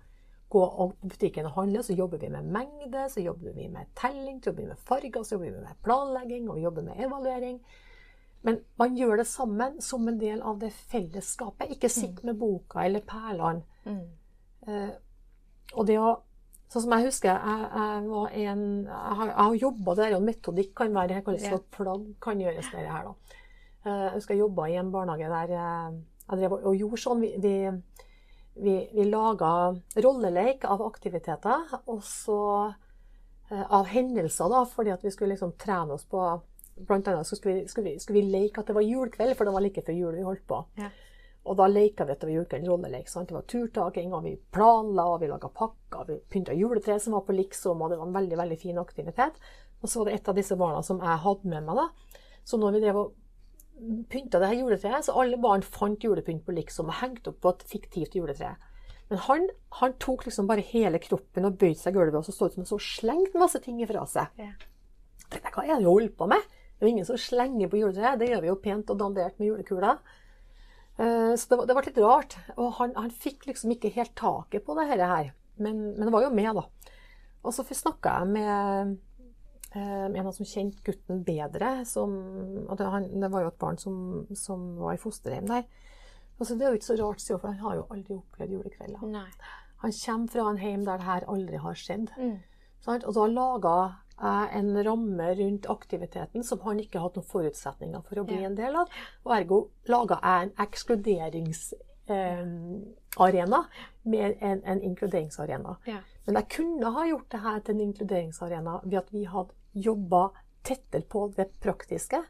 gå 0.52 0.65
på 0.65 1.08
butikken 1.08 1.48
og 1.48 1.56
handle. 1.62 1.84
Så 1.88 1.96
jobber 1.96 2.20
vi 2.22 2.30
med 2.36 2.52
mengde, 2.52 3.08
så 3.10 3.24
jobber 3.24 3.56
vi 3.56 3.70
med 3.72 3.96
telling, 3.96 4.44
så 4.44 4.52
jobber 4.52 4.62
vi 4.62 4.70
med 4.74 4.86
farger, 4.91 5.24
så 5.24 5.38
jobber 5.38 5.48
vi 5.48 5.63
med 5.63 5.82
planlegging, 5.88 6.50
og 6.50 6.60
vi 6.60 6.68
jobber 6.68 6.88
med 6.89 7.02
evaluering. 7.08 7.60
Men 8.46 8.60
man 8.78 9.00
gjør 9.00 9.24
det 9.24 9.30
sammen 9.32 9.82
som 9.82 10.08
en 10.08 10.20
del 10.20 10.44
av 10.44 10.60
det 10.60 10.74
fellesskapet. 10.91 11.72
Ikke 11.72 11.89
sitt 11.89 12.20
med 12.28 12.38
boka 12.38 12.84
eller 12.84 13.02
perlene. 13.02 13.63
Mm. 13.88 14.06
Eh, 14.68 14.91
og 15.74 15.88
det 15.88 15.98
å 15.98 16.12
Sånn 16.71 16.82
som 16.82 16.91
jeg 16.97 17.06
husker, 17.06 17.30
jeg, 17.30 17.67
jeg 17.75 18.08
var 18.10 18.32
en 18.34 18.63
Jeg 18.86 19.15
har, 19.19 19.28
jeg 19.28 19.36
har 19.38 19.56
jobba 19.62 19.95
der, 19.95 20.15
og 20.17 20.23
metodikk 20.25 20.73
kan 20.75 20.93
være 20.93 21.21
Hvordan 21.21 21.43
Ja. 21.43 21.51
ja. 21.51 21.60
plagg 21.71 22.08
kan 22.21 22.39
gjøres 22.41 22.71
der 22.71 22.88
her, 22.89 23.04
da. 23.04 23.13
Eh, 23.86 24.04
Jeg 24.06 24.13
husker 24.15 24.34
jeg 24.36 24.41
jobba 24.41 24.65
i 24.69 24.75
en 24.82 24.91
barnehage 24.91 25.30
der 25.30 25.54
eh, 25.56 25.99
jeg 26.30 26.39
drev 26.39 26.54
og- 26.58 26.75
gjorde 26.75 26.97
sånn. 26.97 27.21
Vi, 27.21 27.36
vi, 27.38 27.54
vi, 28.63 28.89
vi 28.95 29.04
laga 29.12 29.75
rolleleik 30.01 30.65
av 30.65 30.82
aktiviteter, 30.82 31.78
og 31.88 32.01
så 32.01 32.73
eh, 33.51 33.63
av 33.69 33.86
hendelser, 33.86 34.49
da, 34.49 34.63
fordi 34.65 34.89
at 34.91 35.04
vi 35.04 35.12
skulle 35.12 35.36
liksom 35.36 35.54
trene 35.58 35.93
oss 35.93 36.06
på 36.06 36.41
Blant 36.75 37.08
annet 37.08 37.25
skulle 37.25 37.62
vi, 37.62 37.67
skulle, 37.71 37.91
vi, 37.93 37.99
skulle 37.99 38.19
vi 38.19 38.32
leke 38.34 38.60
at 38.60 38.67
det 38.67 38.73
var 38.75 38.82
julekveld, 38.84 39.38
for 39.38 39.45
det 39.45 39.54
var 39.54 39.62
like 39.63 39.82
før 39.82 39.93
jul 39.95 40.15
vi 40.17 40.23
holdt 40.28 40.41
på. 40.45 40.58
Ja. 40.75 40.89
Og 41.45 41.58
da 41.60 41.67
leka 41.69 42.08
vi 42.08 42.15
at 42.15 42.23
det 42.23 42.31
var 42.31 42.55
en 42.58 42.69
rollelek. 42.71 43.10
Sant? 43.10 43.29
Det 43.29 43.38
var 43.38 43.45
turtaking, 43.49 44.13
og 44.13 44.23
vi 44.25 44.34
planla, 44.36 45.05
og 45.13 45.19
vi 45.21 45.29
laga 45.29 45.49
pakker, 45.53 46.08
vi 46.08 46.17
pynta 46.31 46.55
juletre 46.58 46.97
som 46.99 47.13
var 47.13 47.25
på 47.27 47.36
liksom, 47.38 47.84
og 47.84 47.91
det 47.91 47.99
var 47.99 48.10
en 48.10 48.17
veldig 48.17 48.39
veldig 48.39 48.58
fin 48.62 48.81
aktivitet. 48.81 49.38
Og 49.81 49.91
så 49.91 50.01
var 50.01 50.10
det 50.10 50.15
et 50.17 50.31
av 50.31 50.39
disse 50.39 50.58
barna 50.58 50.81
som 50.84 51.03
jeg 51.03 51.23
hadde 51.25 51.51
med 51.51 51.67
meg. 51.67 51.84
da. 51.84 52.19
Så 52.45 52.58
når 52.58 52.75
vi 52.75 52.81
drev 52.86 53.01
og 53.03 53.13
pynta 54.10 54.39
det 54.39 54.49
her 54.49 54.62
juletreet, 54.63 55.05
så 55.05 55.17
alle 55.21 55.38
barn 55.41 55.62
fant 55.62 56.03
julepynt 56.03 56.45
på 56.45 56.55
liksom 56.55 56.89
og 56.89 56.99
hengte 57.01 57.34
opp 57.34 57.41
på 57.43 57.53
et 57.53 57.67
fiktivt 57.69 58.17
juletre. 58.17 58.55
Men 59.12 59.21
han, 59.27 59.49
han 59.81 59.93
tok 60.01 60.25
liksom 60.25 60.47
bare 60.49 60.65
hele 60.65 60.97
kroppen 61.03 61.45
og 61.45 61.58
bøyde 61.62 61.77
seg 61.77 61.93
i 61.93 61.99
gulvet, 61.99 62.17
og 62.17 62.25
så 62.25 62.34
så 62.34 62.47
ut 62.47 62.55
som 62.55 62.63
han 62.63 62.71
så 62.71 62.81
slengte 62.81 63.41
masse 63.41 63.62
ting 63.62 63.81
ifra 63.84 64.05
seg. 64.10 64.31
Ja. 64.41 64.53
tenkte 65.29 65.53
hva 65.53 65.65
er 65.65 65.75
det 65.75 65.86
du 65.86 65.91
holder 65.91 66.15
på 66.17 66.29
med? 66.31 66.53
Det 66.75 66.84
er 66.84 66.89
jo 66.89 66.93
ingen 66.95 67.08
som 67.08 67.19
slenger 67.21 67.69
på 67.71 67.79
juletreet. 67.79 68.19
Det 68.19 68.31
gjør 68.31 68.41
vi 68.43 68.49
jo 68.49 68.62
pent 68.63 68.89
og 68.91 68.99
dandert 68.99 69.38
med 69.39 69.51
julekuler. 69.51 70.01
Eh, 70.97 71.34
Så 71.36 71.49
det 71.51 71.67
det 71.67 71.75
ble 71.75 71.86
litt 71.88 72.03
rart. 72.03 72.38
Og 72.58 72.73
han, 72.79 72.93
han 72.95 73.12
fikk 73.12 73.47
liksom 73.49 73.73
ikke 73.75 73.93
helt 73.95 74.15
taket 74.15 74.65
på 74.65 74.75
det 74.79 74.88
her. 74.91 75.34
Men, 75.58 75.81
men 75.95 76.05
det 76.08 76.13
var 76.13 76.23
jo 76.27 76.36
med, 76.36 76.55
da. 76.55 76.65
Og 77.45 77.53
så 77.53 77.63
snakka 77.63 78.19
jeg 78.21 78.31
med 78.34 78.97
eh, 79.75 80.08
med 80.10 80.21
en 80.21 80.31
som 80.34 80.47
kjente 80.47 80.84
gutten 80.86 81.23
bedre. 81.27 81.86
Som, 81.86 82.15
og 82.67 82.77
det, 82.79 82.88
han, 82.91 83.10
det 83.21 83.31
var 83.31 83.45
jo 83.45 83.51
et 83.51 83.60
barn 83.62 83.77
som, 83.77 84.25
som 84.36 84.75
var 84.79 84.95
i 84.95 85.01
fosterhjem 85.01 85.51
der. 85.51 85.67
Altså, 86.39 86.55
det 86.55 86.65
er 86.65 86.73
jo 86.73 86.79
ikke 86.79 86.91
så 86.91 86.97
rart, 86.99 87.21
sier 87.23 87.39
for 87.39 87.51
han 87.51 87.62
har 87.63 87.77
jo 87.77 87.86
aldri 87.93 88.17
opplevd 88.17 88.58
julekvelder. 88.58 89.05
Nei. 89.08 89.29
Han 89.84 89.93
kommer 89.95 90.31
fra 90.31 90.49
en 90.49 90.60
hjem 90.60 90.84
der 90.88 90.99
det 90.99 91.08
her 91.08 91.27
aldri 91.31 91.62
har 91.63 91.77
skjedd. 91.79 92.12
Mm. 92.17 92.38
Og 92.88 93.12
da 93.15 93.25
laga 93.31 93.75
jeg 93.75 93.93
en 94.23 94.84
ramme 94.84 95.36
rundt 95.36 95.69
aktiviteten 95.69 96.43
som 96.43 96.60
han 96.63 96.80
ikke 96.80 96.99
hadde 97.04 97.19
noen 97.19 97.30
forutsetninger 97.30 98.01
for 98.08 98.19
å 98.21 98.23
bli 98.28 98.43
en 98.47 98.56
del 98.56 98.75
av. 98.80 98.88
Og 99.25 99.32
ergo 99.36 99.69
laga 99.91 100.15
jeg 100.23 100.41
en 100.45 100.54
ekskluderingsarena 100.65 103.62
med 104.04 104.36
en, 104.39 104.60
en 104.63 104.82
inkluderingsarena. 104.82 105.75
Ja. 105.89 105.99
Men 106.25 106.36
jeg 106.39 106.45
kunne 106.56 106.88
ha 106.95 107.01
gjort 107.10 107.32
det 107.32 107.41
her 107.43 107.60
til 107.60 107.71
en 107.75 107.86
inkluderingsarena 107.89 108.73
ved 108.84 108.97
at 109.04 109.10
vi 109.13 109.23
hadde 109.30 109.54
jobba 109.75 110.30
tettere 110.65 111.06
på 111.10 111.28
det 111.36 111.47
praktiske. 111.62 112.23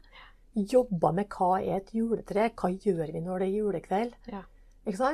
Jobba 0.56 1.12
med 1.12 1.26
hva 1.32 1.60
er 1.60 1.76
et 1.80 1.94
juletre, 1.94 2.50
hva 2.56 2.68
gjør 2.72 3.12
vi 3.12 3.20
når 3.24 3.38
det 3.38 3.46
er 3.46 3.58
julekveld. 3.60 4.12
Ja. 4.32 4.42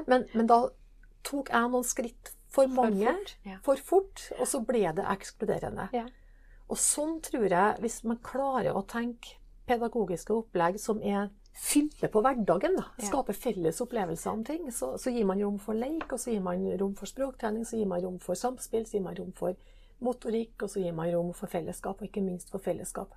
Men, 0.06 0.20
men 0.34 0.46
da 0.48 0.58
tok 1.26 1.50
jeg 1.52 1.70
noen 1.72 1.86
skritt 1.86 2.32
for 2.52 2.66
mange 2.68 3.06
fort, 3.06 3.36
ja. 3.48 3.56
for 3.64 3.76
fort, 3.80 4.26
og 4.36 4.46
så 4.48 4.60
ble 4.66 4.84
det 4.96 5.04
ekskluderende. 5.14 5.86
Og 6.72 6.80
sånn 6.80 7.18
tror 7.20 7.50
jeg, 7.50 7.78
hvis 7.84 8.00
man 8.08 8.20
klarer 8.24 8.72
å 8.72 8.84
tenke 8.88 9.36
pedagogiske 9.68 10.32
opplegg 10.32 10.78
som 10.80 11.02
er 11.04 11.28
fyller 11.52 12.08
på 12.08 12.22
hverdagen, 12.24 12.78
da, 12.78 12.86
skape 13.04 13.34
felles 13.36 13.80
opplevelser 13.84 14.32
om 14.32 14.44
ting, 14.46 14.70
så, 14.72 14.94
så 14.98 15.12
gir 15.12 15.26
man 15.28 15.42
rom 15.42 15.58
for 15.60 15.76
leik, 15.76 16.08
og 16.08 16.20
så 16.20 16.32
gir 16.32 16.40
man 16.44 16.64
rom 16.80 16.94
for 16.96 17.10
språktrening, 17.10 17.66
så 17.68 17.76
gir 17.76 17.90
man 17.90 18.00
rom 18.04 18.16
for 18.22 18.38
samspill, 18.38 18.86
så 18.88 18.96
gir 18.96 19.04
man 19.04 19.18
rom 19.18 19.34
for 19.36 19.58
motorikk, 20.02 20.64
og 20.64 20.72
så 20.72 20.80
gir 20.80 20.96
man 20.96 21.12
rom 21.12 21.34
for 21.36 21.52
fellesskap, 21.52 22.00
og 22.00 22.08
ikke 22.08 22.24
minst 22.24 22.50
for 22.50 22.64
fellesskap. 22.64 23.12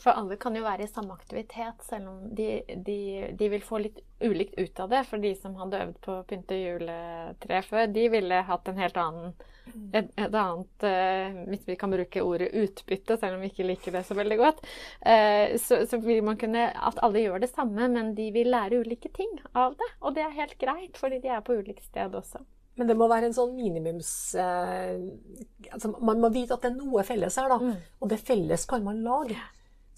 For 0.00 0.18
alle 0.18 0.36
kan 0.40 0.56
jo 0.56 0.64
være 0.64 0.86
i 0.86 0.90
samme 0.90 1.14
aktivitet, 1.14 1.84
selv 1.86 2.08
om 2.10 2.22
de, 2.34 2.62
de, 2.86 2.98
de 3.38 3.48
vil 3.52 3.62
få 3.62 3.78
litt 3.84 4.00
ulikt 4.22 4.58
ut 4.58 4.80
av 4.82 4.90
det. 4.90 5.02
For 5.06 5.22
de 5.22 5.30
som 5.38 5.54
hadde 5.60 5.82
øvd 5.84 5.98
på 6.02 6.16
å 6.16 6.24
pynte 6.26 6.58
juletre 6.58 7.60
før, 7.68 7.86
de 7.92 8.08
ville 8.10 8.40
hatt 8.48 8.70
en 8.70 8.80
helt 8.82 8.98
annen 8.98 9.34
et, 9.94 10.08
et 10.18 10.34
annet 10.34 10.84
eh, 10.88 11.36
Hvis 11.52 11.68
vi 11.68 11.76
kan 11.78 11.92
bruke 11.92 12.24
ordet 12.26 12.48
utbytte, 12.50 13.14
selv 13.20 13.36
om 13.36 13.44
vi 13.44 13.52
ikke 13.52 13.68
liker 13.68 13.94
det 13.94 14.02
så 14.08 14.16
veldig 14.18 14.38
godt, 14.40 14.64
Uh, 15.02 15.54
så, 15.58 15.80
så 15.90 15.98
vil 16.02 16.20
man 16.22 16.36
kunne 16.38 16.68
At 16.70 17.00
alle 17.02 17.22
gjør 17.22 17.42
det 17.42 17.50
samme, 17.50 17.88
men 17.90 18.12
de 18.18 18.28
vil 18.34 18.50
lære 18.50 18.82
ulike 18.82 19.10
ting 19.14 19.30
av 19.58 19.74
det. 19.78 19.88
Og 20.02 20.14
det 20.16 20.26
er 20.26 20.36
helt 20.36 20.58
greit, 20.60 20.98
fordi 20.98 21.18
de 21.22 21.30
er 21.30 21.42
på 21.46 21.56
ulikt 21.58 21.86
sted 21.86 22.14
også. 22.14 22.42
Men 22.78 22.88
det 22.88 22.96
må 22.96 23.08
være 23.10 23.28
en 23.28 23.34
sånn 23.36 23.56
minimums... 23.56 24.10
Eh, 24.38 25.02
altså 25.72 25.92
man 26.00 26.22
må 26.22 26.30
vite 26.32 26.56
at 26.56 26.64
det 26.64 26.70
er 26.72 26.78
noe 26.78 27.04
felles 27.06 27.36
her, 27.38 27.50
da. 27.52 27.58
Mm. 27.60 27.90
Og 28.00 28.12
det 28.12 28.20
felles 28.22 28.64
kan 28.70 28.86
man 28.86 29.02
lage. 29.04 29.36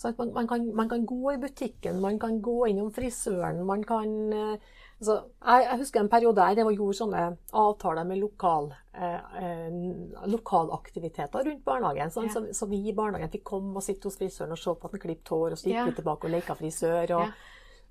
Man, 0.02 0.33
man, 0.35 0.46
kan, 0.48 0.64
man 0.76 0.88
kan 0.88 1.04
gå 1.07 1.33
i 1.33 1.38
butikken, 1.38 2.00
man 2.00 2.18
kan 2.18 2.40
gå 2.42 2.66
innom 2.68 2.90
frisøren, 2.92 3.61
man 3.64 3.85
kan 3.85 4.33
eh, 4.33 4.57
altså, 4.98 5.14
jeg, 5.46 5.62
jeg 5.70 5.78
husker 5.78 6.00
en 6.00 6.09
periode 6.12 6.37
der 6.37 6.59
jeg 6.61 6.76
gjorde 6.76 6.96
sånne 6.98 7.22
avtaler 7.52 8.04
med 8.04 8.18
lokal, 8.20 8.72
eh, 8.92 9.38
eh, 9.40 10.28
lokalaktiviteter 10.35 11.44
rundt 11.46 11.64
barnehagen. 11.64 12.11
Sånn, 12.11 12.26
Ja. 12.28 12.33
så, 12.35 12.42
så 12.54 12.66
vi 12.68 12.83
i 12.88 12.92
barnehagen 12.96 13.30
fikk 13.33 13.44
komme 13.44 13.76
og 13.76 13.83
sitte 13.87 14.09
hos 14.11 14.18
frisøren 14.20 14.52
og 14.52 14.59
se 14.61 14.74
på 14.74 14.85
at 14.90 14.96
han 14.96 15.00
klippet 15.07 15.28
hår, 15.35 15.50
og 15.52 15.59
så 15.59 15.68
gikk 15.70 15.78
Ja. 15.78 15.85
vi 15.88 15.96
tilbake 16.00 16.26
og 16.28 16.35
leka 16.37 16.54
frisør. 16.59 17.02
Og, 17.18 17.28
Ja. 17.28 17.30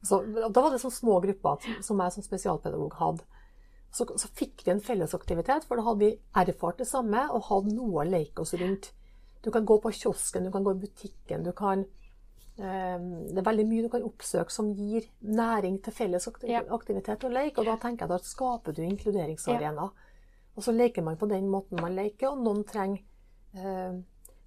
så, 0.03 0.19
og 0.45 0.53
da 0.53 0.61
var 0.61 0.69
det 0.71 0.81
sånne 0.83 0.99
små 0.99 1.19
grupper 1.23 1.81
som- 1.81 1.99
jeg 2.01 2.11
som 2.11 2.23
spesialpedagog 2.23 2.93
hadde. 2.99 3.23
Så, 3.93 4.05
så 4.17 4.27
fikk 4.27 4.63
vi 4.65 4.71
en 4.71 4.81
fellesaktivitet, 4.81 5.63
for 5.65 5.75
da 5.77 5.83
hadde 5.83 5.99
vi 5.99 6.19
erfart 6.35 6.77
det 6.77 6.87
samme 6.87 7.29
og 7.31 7.43
hadde 7.43 7.75
noe 7.75 8.03
å 8.03 8.09
leke 8.09 8.39
oss 8.41 8.53
rundt. 8.53 8.91
Du 9.43 9.51
kan 9.51 9.65
gå 9.67 9.77
på 9.83 9.91
kiosken, 9.91 10.47
du 10.47 10.51
kan 10.51 10.63
gå 10.63 10.71
i 10.71 10.81
butikken, 10.85 11.43
du 11.43 11.51
kan 11.51 11.83
eh, 11.83 12.99
Det 12.99 13.41
er 13.41 13.49
veldig 13.49 13.65
mye 13.67 13.83
du 13.83 13.89
kan 13.91 14.05
oppsøke 14.07 14.53
som 14.53 14.71
gir 14.77 15.09
næring 15.19 15.81
til 15.83 15.95
felles 15.95 16.29
aktivitet 16.29 17.27
og 17.27 17.35
lek. 17.35 17.57
Og 17.57 17.67
da 17.67 17.75
tenker 17.81 18.05
jeg 18.05 18.11
at 18.11 18.15
da 18.15 18.31
skaper 18.31 18.75
du 18.75 18.83
inkluderingsarena. 18.85 19.89
Og 20.53 20.63
så 20.63 20.71
leker 20.71 21.03
man 21.03 21.17
på 21.17 21.27
den 21.27 21.49
måten 21.49 21.81
man 21.81 21.95
leker, 21.97 22.29
og 22.29 22.43
noen 22.45 22.63
trenger 22.69 23.01
eh, 23.57 23.99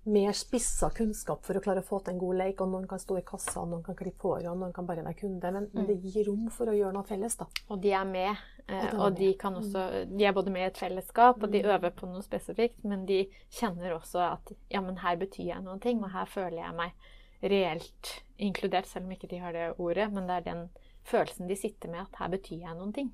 mer 0.07 0.33
spissa 0.39 0.91
kunnskap 0.95 1.45
for 1.47 1.59
å 1.59 1.63
klare 1.65 1.83
å 1.83 1.87
få 1.87 1.99
til 2.01 2.15
en 2.15 2.21
god 2.21 2.39
leik. 2.41 2.61
Og 2.63 2.71
noen 2.73 2.87
kan 2.91 3.01
stå 3.03 3.19
i 3.21 3.25
kassa, 3.27 3.63
og 3.63 3.73
noen 3.73 3.83
kan 3.87 3.97
klippe 3.99 4.29
håret, 4.29 4.49
og 4.51 4.61
noen 4.61 4.75
kan 4.77 4.87
bare 4.89 5.05
være 5.07 5.19
kunde. 5.21 5.51
Men, 5.57 5.67
mm. 5.75 5.87
det 5.89 5.97
gir 6.05 6.29
rom 6.31 6.47
for 6.55 6.71
å 6.71 6.77
gjøre 6.77 6.95
noe 6.97 7.09
felles, 7.09 7.37
da. 7.41 7.49
Og 7.69 7.81
de 7.83 7.93
er 7.99 8.07
med. 8.11 8.45
eh, 8.69 8.87
Og 8.87 8.91
de 8.93 9.03
Og 9.03 9.19
de, 9.19 9.31
med. 9.33 9.39
kan 9.41 9.59
også, 9.59 9.85
de 10.13 10.25
er 10.25 10.33
både 10.37 10.55
med 10.55 10.63
i 10.63 10.71
et 10.71 10.79
fellesskap, 10.79 11.43
og 11.43 11.53
de 11.53 11.65
øver 11.65 11.91
på 11.91 12.07
noe 12.11 12.23
spesifikt, 12.23 12.83
men 12.85 13.05
de 13.07 13.25
kjenner 13.51 13.97
også 13.99 14.23
at 14.31 14.53
ja, 14.73 14.81
men 14.81 14.99
her 15.03 15.17
betyr 15.21 15.53
jeg 15.53 15.63
noen 15.67 15.81
ting, 15.83 16.03
og 16.03 16.11
her 16.15 16.27
føler 16.31 16.63
jeg 16.63 16.75
meg 16.79 17.13
reelt 17.43 18.15
inkludert, 18.39 18.87
selv 18.89 19.07
om 19.07 19.13
ikke 19.13 19.29
de 19.31 19.39
har 19.43 19.53
det 19.53 19.69
ordet. 19.79 20.11
Men 20.13 20.27
det 20.27 20.41
er 20.41 20.47
den 20.51 20.69
følelsen 21.07 21.47
de 21.51 21.57
sitter 21.59 21.91
med, 21.93 22.07
at 22.07 22.19
her 22.23 22.33
betyr 22.33 22.63
jeg 22.65 22.79
noen 22.79 22.93
ting. 22.97 23.13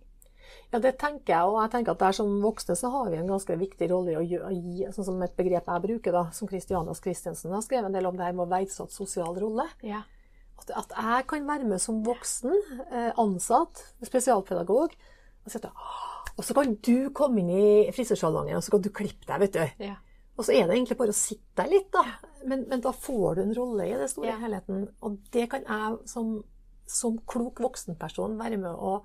Ja, 0.72 0.80
det 0.80 0.94
tenker 1.00 1.34
jeg. 1.34 1.50
Og 1.50 1.58
jeg 1.60 1.72
tenker 1.74 1.94
at 1.94 2.02
der 2.02 2.16
som 2.16 2.32
voksne 2.42 2.76
så 2.78 2.90
har 2.94 3.10
vi 3.12 3.18
en 3.20 3.30
ganske 3.30 3.56
viktig 3.60 3.88
rolle 3.92 4.14
i 4.14 4.38
å 4.38 4.50
gi, 4.52 4.86
sånn 4.94 5.08
som 5.10 5.22
et 5.24 5.36
begrep 5.38 5.68
jeg 5.68 5.84
bruker, 5.86 6.16
da, 6.16 6.24
som 6.36 6.50
Christianas 6.50 7.02
Christensen 7.04 7.54
har 7.54 7.64
skrevet 7.64 7.90
en 7.90 7.96
del 7.98 8.08
om 8.08 8.18
det 8.18 8.26
her 8.26 8.36
med 8.36 8.46
å 8.46 8.52
verdsette 8.52 8.96
sosial 8.96 9.36
rolle. 9.42 9.66
Ja. 9.86 10.02
At, 10.62 10.70
at, 10.84 10.94
jeg 10.94 11.26
kan 11.32 11.48
være 11.48 11.66
med 11.68 11.82
som 11.82 12.00
voksen, 12.06 12.54
eh, 12.86 13.10
ansatt, 13.18 13.82
spesialpedagog, 14.06 14.94
og, 15.42 15.50
si 15.50 15.58
at, 15.58 15.68
og 16.36 16.46
så 16.46 16.54
kan 16.56 16.76
du 16.86 17.10
komme 17.16 17.42
inn 17.42 17.50
i 17.50 17.92
frisørsalongen 17.94 18.60
og 18.60 18.64
så 18.64 18.76
kan 18.76 18.84
du 18.84 18.92
klippe 18.94 19.26
deg, 19.26 19.42
vet 19.42 19.58
du. 19.58 19.86
Ja. 19.88 19.98
Og 20.38 20.46
så 20.46 20.54
er 20.54 20.64
det 20.66 20.78
egentlig 20.78 20.96
bare 21.00 21.12
å 21.12 21.16
sitte 21.16 21.60
der 21.60 21.68
litt, 21.70 21.90
da. 21.92 22.04
Men, 22.48 22.64
men 22.70 22.80
da 22.82 22.94
får 22.96 23.36
du 23.36 23.42
en 23.42 23.56
rolle 23.56 23.88
i 23.90 23.96
det 24.00 24.08
store 24.14 24.30
Ja. 24.30 24.38
helheten. 24.40 24.86
Og 25.04 25.18
det 25.34 25.48
kan 25.52 25.66
jeg 25.66 25.98
som, 26.08 26.38
som 26.88 27.18
klok 27.28 27.60
voksenperson 27.62 28.38
være 28.40 28.60
med 28.62 28.72
å 28.72 29.02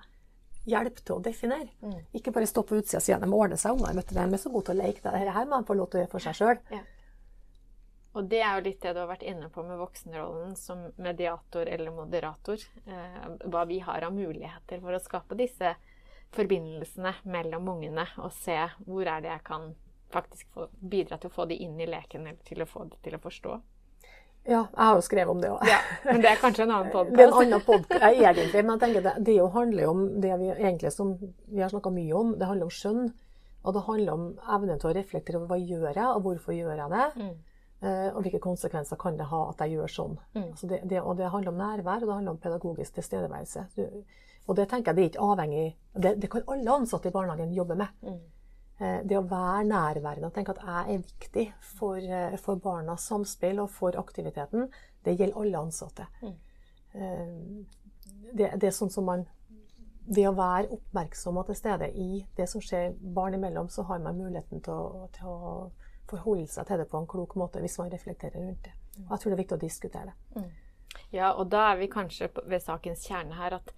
hjelpe 0.67 1.03
til 1.03 1.15
å 1.17 1.23
definere. 1.23 1.69
Mm. 1.81 1.97
Ikke 2.19 2.33
bare 2.35 2.49
stå 2.49 2.63
på 2.67 2.77
utsida 2.79 2.99
og 2.99 3.05
si 3.05 3.15
at 3.15 3.23
de 3.23 3.31
ordner 3.31 3.59
seg 3.59 3.77
unger. 3.77 3.95
møtte 3.97 4.17
dem, 4.17 4.33
er 4.33 4.41
så 4.41 4.51
gode 4.53 4.69
til 4.69 4.77
å 4.77 4.83
leke. 4.83 5.01
det. 5.03 5.13
Dette 5.15 5.35
her 5.37 5.49
må 5.49 5.59
de 5.61 5.69
få 5.69 5.77
lov 5.79 5.89
til 5.89 5.99
å 5.99 6.03
gjøre 6.03 6.13
for 6.13 6.27
seg 6.27 6.39
sjøl. 6.39 6.85
Og 8.17 8.25
det 8.31 8.39
er 8.41 8.55
jo 8.57 8.65
litt 8.65 8.81
det 8.81 8.95
du 8.95 9.01
har 9.03 9.11
vært 9.11 9.27
inne 9.29 9.49
på 9.53 9.63
med 9.63 9.77
voksenrollen 9.77 10.55
som 10.57 10.87
mediator 10.97 11.69
eller 11.69 11.93
moderator. 11.93 12.63
Eh, 12.87 13.27
hva 13.45 13.65
vi 13.69 13.77
har 13.85 14.07
av 14.07 14.15
muligheter 14.15 14.81
for 14.81 14.97
å 14.97 15.01
skape 15.03 15.37
disse 15.37 15.75
forbindelsene 16.33 17.13
mellom 17.29 17.69
ungene, 17.75 18.07
og 18.17 18.33
se 18.35 18.57
hvor 18.87 19.07
er 19.07 19.21
det 19.23 19.31
jeg 19.31 19.43
kan 19.47 19.69
faktisk 20.11 20.49
få, 20.55 20.67
bidra 20.81 21.19
til 21.21 21.29
å 21.29 21.35
få 21.35 21.45
de 21.51 21.59
inn 21.63 21.77
i 21.79 21.87
leken, 21.87 22.25
eller 22.27 22.41
til 22.47 22.63
å 22.63 22.69
få 22.69 22.87
de 22.89 22.99
til 23.05 23.15
å 23.15 23.21
forstå. 23.21 23.59
Ja, 24.47 24.61
jeg 24.63 24.79
har 24.79 24.95
jo 24.95 25.03
skrevet 25.03 25.33
om 25.33 25.41
det 25.43 25.49
òg. 25.51 25.63
Men 26.07 26.21
det 26.23 26.29
er 26.31 26.39
kanskje 26.39 26.63
en 26.63 26.71
annen 26.71 26.91
Det 27.17 27.25
er 27.25 27.27
en 27.27 27.39
annen 27.41 27.63
podkast, 27.65 28.05
egentlig. 28.07 28.61
Men 28.63 28.73
jeg 28.77 28.83
tenker 28.85 29.03
det, 29.03 29.15
det 29.27 29.35
jo 29.35 29.47
handler 29.51 29.89
om 29.91 30.05
det 30.23 30.37
vi 30.39 30.51
egentlig 30.55 30.91
som 30.95 31.17
vi 31.19 31.59
har 31.59 31.73
snakka 31.73 31.91
mye 31.91 32.13
om. 32.15 32.31
Det 32.39 32.47
handler 32.47 32.69
om 32.69 32.73
skjønn. 32.73 33.09
Og 33.67 33.75
det 33.75 33.83
handler 33.83 34.13
om 34.13 34.25
evnen 34.55 34.79
til 34.79 34.89
å 34.89 34.95
reflektere 34.95 35.41
over 35.41 35.51
hva 35.51 35.59
jeg 35.59 35.75
gjør 35.75 35.99
jeg, 35.99 36.07
og 36.07 36.23
hvorfor 36.23 36.55
jeg 36.55 36.63
gjør 36.63 36.79
jeg 36.79 36.93
det. 36.93 37.07
Mm. 37.19 37.33
Eh, 37.77 38.07
og 38.13 38.21
hvilke 38.23 38.39
konsekvenser 38.41 38.97
kan 39.01 39.19
det 39.19 39.27
ha 39.27 39.41
at 39.49 39.65
jeg 39.65 39.75
gjør 39.75 39.91
sånn. 39.97 40.15
Mm. 40.37 40.45
Altså 40.45 40.71
det, 40.71 40.79
det, 40.89 41.01
og 41.01 41.19
det 41.19 41.33
handler 41.33 41.51
om 41.51 41.59
nærvær, 41.59 41.99
og 41.99 42.07
det 42.07 42.15
handler 42.15 42.37
om 42.37 42.39
pedagogisk 42.45 42.95
tilstedeværelse. 42.95 43.67
Og 44.47 44.55
det 44.55 44.69
tenker 44.71 44.93
jeg 44.93 44.97
det 44.97 45.03
er 45.03 45.11
ikke 45.11 45.27
avhengig 45.27 45.65
Det, 45.91 46.13
det 46.21 46.29
kan 46.31 46.47
alle 46.47 46.79
ansatte 46.79 47.11
i 47.11 47.13
barnehagen 47.13 47.51
jobbe 47.53 47.75
med. 47.75 47.91
Mm. 48.01 48.21
Eh, 48.79 48.99
det 49.09 49.17
å 49.17 49.25
være 49.25 49.63
nærværende 49.65 50.29
og 50.29 50.35
tenke 50.35 50.53
at 50.53 50.61
jeg 50.61 50.95
er 50.95 51.05
viktig 51.05 51.45
for, 51.77 51.97
eh, 51.97 52.37
for 52.37 52.61
barnas 52.61 53.07
samspill 53.09 53.59
og 53.63 53.71
for 53.73 53.97
aktiviteten, 53.97 54.69
det 55.05 55.17
gjelder 55.17 55.39
alle 55.41 55.57
ansatte. 55.57 56.05
Mm. 56.21 56.35
Eh, 56.93 57.65
Det, 58.27 58.59
det 58.59 58.67
er 58.67 58.71
sånn 58.75 58.91
som 58.91 59.05
man 59.05 59.25
Ved 60.07 60.23
å 60.29 60.35
være 60.35 60.69
oppmerksom 60.71 61.37
og 61.37 61.45
til 61.45 61.55
stede 61.55 61.89
i 61.99 62.25
det 62.37 62.45
som 62.47 62.61
skjer 62.61 62.93
barn 63.13 63.33
imellom, 63.33 63.67
så 63.67 63.83
har 63.83 63.99
man 63.99 64.15
muligheten 64.15 64.61
til 64.63 64.71
å, 64.73 65.09
til 65.11 65.25
å 65.27 65.71
forholde 66.07 66.47
seg 66.47 66.65
til 66.67 66.77
det 66.79 66.85
på 66.87 66.97
en 66.97 67.07
klok 67.11 67.35
måte 67.35 67.59
hvis 67.59 67.75
man 67.77 67.91
reflekterer 67.91 68.39
rundt 68.39 68.63
det. 68.63 68.71
Og 69.01 69.11
jeg 69.11 69.19
tror 69.19 69.29
det 69.29 69.35
er 69.35 69.41
viktig 69.41 69.57
å 69.57 69.59
diskutere 69.65 70.13
det. 70.35 70.45
Ja, 71.11 71.33
og 71.33 71.49
da 71.51 71.65
er 71.73 71.81
vi 71.81 71.89
kanskje 71.91 72.29
ved 72.45 72.63
sakens 72.63 73.03
kjerne 73.03 73.35
her 73.35 73.57
at 73.59 73.73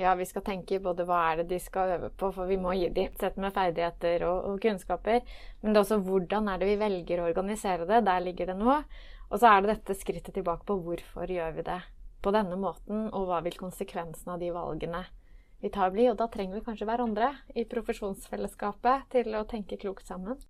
ja, 0.00 0.14
vi 0.16 0.26
skal 0.28 0.44
tenke 0.46 0.80
både 0.82 1.04
hva 1.08 1.20
er 1.28 1.40
det 1.40 1.50
de 1.52 1.60
skal 1.62 1.94
øve 1.96 2.10
på, 2.16 2.30
for 2.34 2.48
vi 2.48 2.58
må 2.60 2.72
gi 2.78 2.88
dem 2.96 3.10
et 3.10 3.22
sett 3.22 3.38
med 3.40 3.54
ferdigheter 3.56 4.24
og, 4.28 4.50
og 4.50 4.60
kunnskaper. 4.62 5.22
Men 5.60 5.72
det 5.72 5.80
er 5.80 5.84
også 5.84 6.00
hvordan 6.06 6.50
er 6.50 6.60
det 6.60 6.70
vi 6.72 6.80
velger 6.80 7.22
å 7.22 7.28
organisere 7.28 7.88
det. 7.88 8.02
Der 8.08 8.24
ligger 8.24 8.50
det 8.50 8.58
nå. 8.58 8.80
Og 9.30 9.38
så 9.38 9.52
er 9.52 9.62
det 9.62 9.74
dette 9.76 9.98
skrittet 9.98 10.34
tilbake 10.34 10.66
på 10.66 10.78
hvorfor 10.82 11.30
gjør 11.30 11.56
vi 11.58 11.66
det 11.68 11.80
på 12.20 12.32
denne 12.34 12.56
måten, 12.60 13.06
og 13.14 13.28
hva 13.28 13.40
vil 13.44 13.56
konsekvensen 13.56 14.32
av 14.34 14.40
de 14.42 14.50
valgene 14.52 15.04
vi 15.60 15.70
tar 15.72 15.92
bli. 15.94 16.08
Og 16.10 16.18
da 16.20 16.28
trenger 16.32 16.58
vi 16.58 16.64
kanskje 16.66 16.88
hverandre 16.88 17.34
i 17.54 17.66
profesjonsfellesskapet 17.68 19.10
til 19.14 19.36
å 19.38 19.46
tenke 19.48 19.78
klokt 19.80 20.08
sammen. 20.08 20.40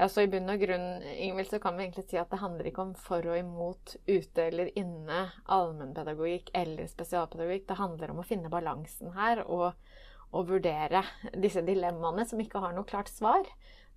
Ja, 0.00 0.06
så 0.08 0.22
I 0.22 0.28
bunn 0.30 0.46
og 0.46 0.60
grunn 0.62 1.02
Ingvild, 1.02 1.48
så 1.50 1.58
kan 1.58 1.74
vi 1.74 1.82
egentlig 1.82 2.04
si 2.06 2.18
at 2.20 2.30
det 2.30 2.38
handler 2.38 2.68
ikke 2.70 2.84
om 2.84 2.92
for 2.94 3.24
og 3.26 3.34
imot 3.34 3.96
ute 4.06 4.44
eller 4.44 4.68
inne 4.78 5.24
allmennpedagogikk 5.50 6.52
eller 6.54 6.86
spesialpedagogikk. 6.86 7.64
Det 7.66 7.78
handler 7.80 8.12
om 8.12 8.20
å 8.22 8.26
finne 8.28 8.52
balansen 8.52 9.10
her 9.16 9.42
og, 9.42 9.72
og 10.30 10.52
vurdere 10.52 11.02
disse 11.34 11.64
dilemmaene 11.66 12.22
som 12.30 12.38
ikke 12.38 12.62
har 12.62 12.76
noe 12.76 12.86
klart 12.86 13.10
svar. 13.10 13.42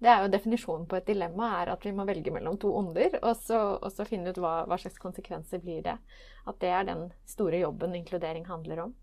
Det 0.02 0.10
er 0.10 0.24
jo 0.24 0.32
Definisjonen 0.34 0.88
på 0.90 0.98
et 0.98 1.06
dilemma 1.06 1.52
er 1.60 1.70
at 1.76 1.86
vi 1.86 1.94
må 1.94 2.08
velge 2.10 2.34
mellom 2.34 2.58
to 2.58 2.72
onder, 2.80 3.20
og 3.22 3.36
så, 3.38 3.60
og 3.78 3.94
så 3.94 4.08
finne 4.10 4.34
ut 4.34 4.40
hva, 4.42 4.64
hva 4.66 4.80
slags 4.82 4.98
konsekvenser 5.04 5.62
blir 5.62 5.84
det. 5.86 5.94
At 6.50 6.58
det 6.64 6.72
er 6.74 6.88
den 6.88 7.04
store 7.30 7.60
jobben 7.62 7.94
inkludering 8.00 8.48
handler 8.50 8.88
om. 8.88 8.96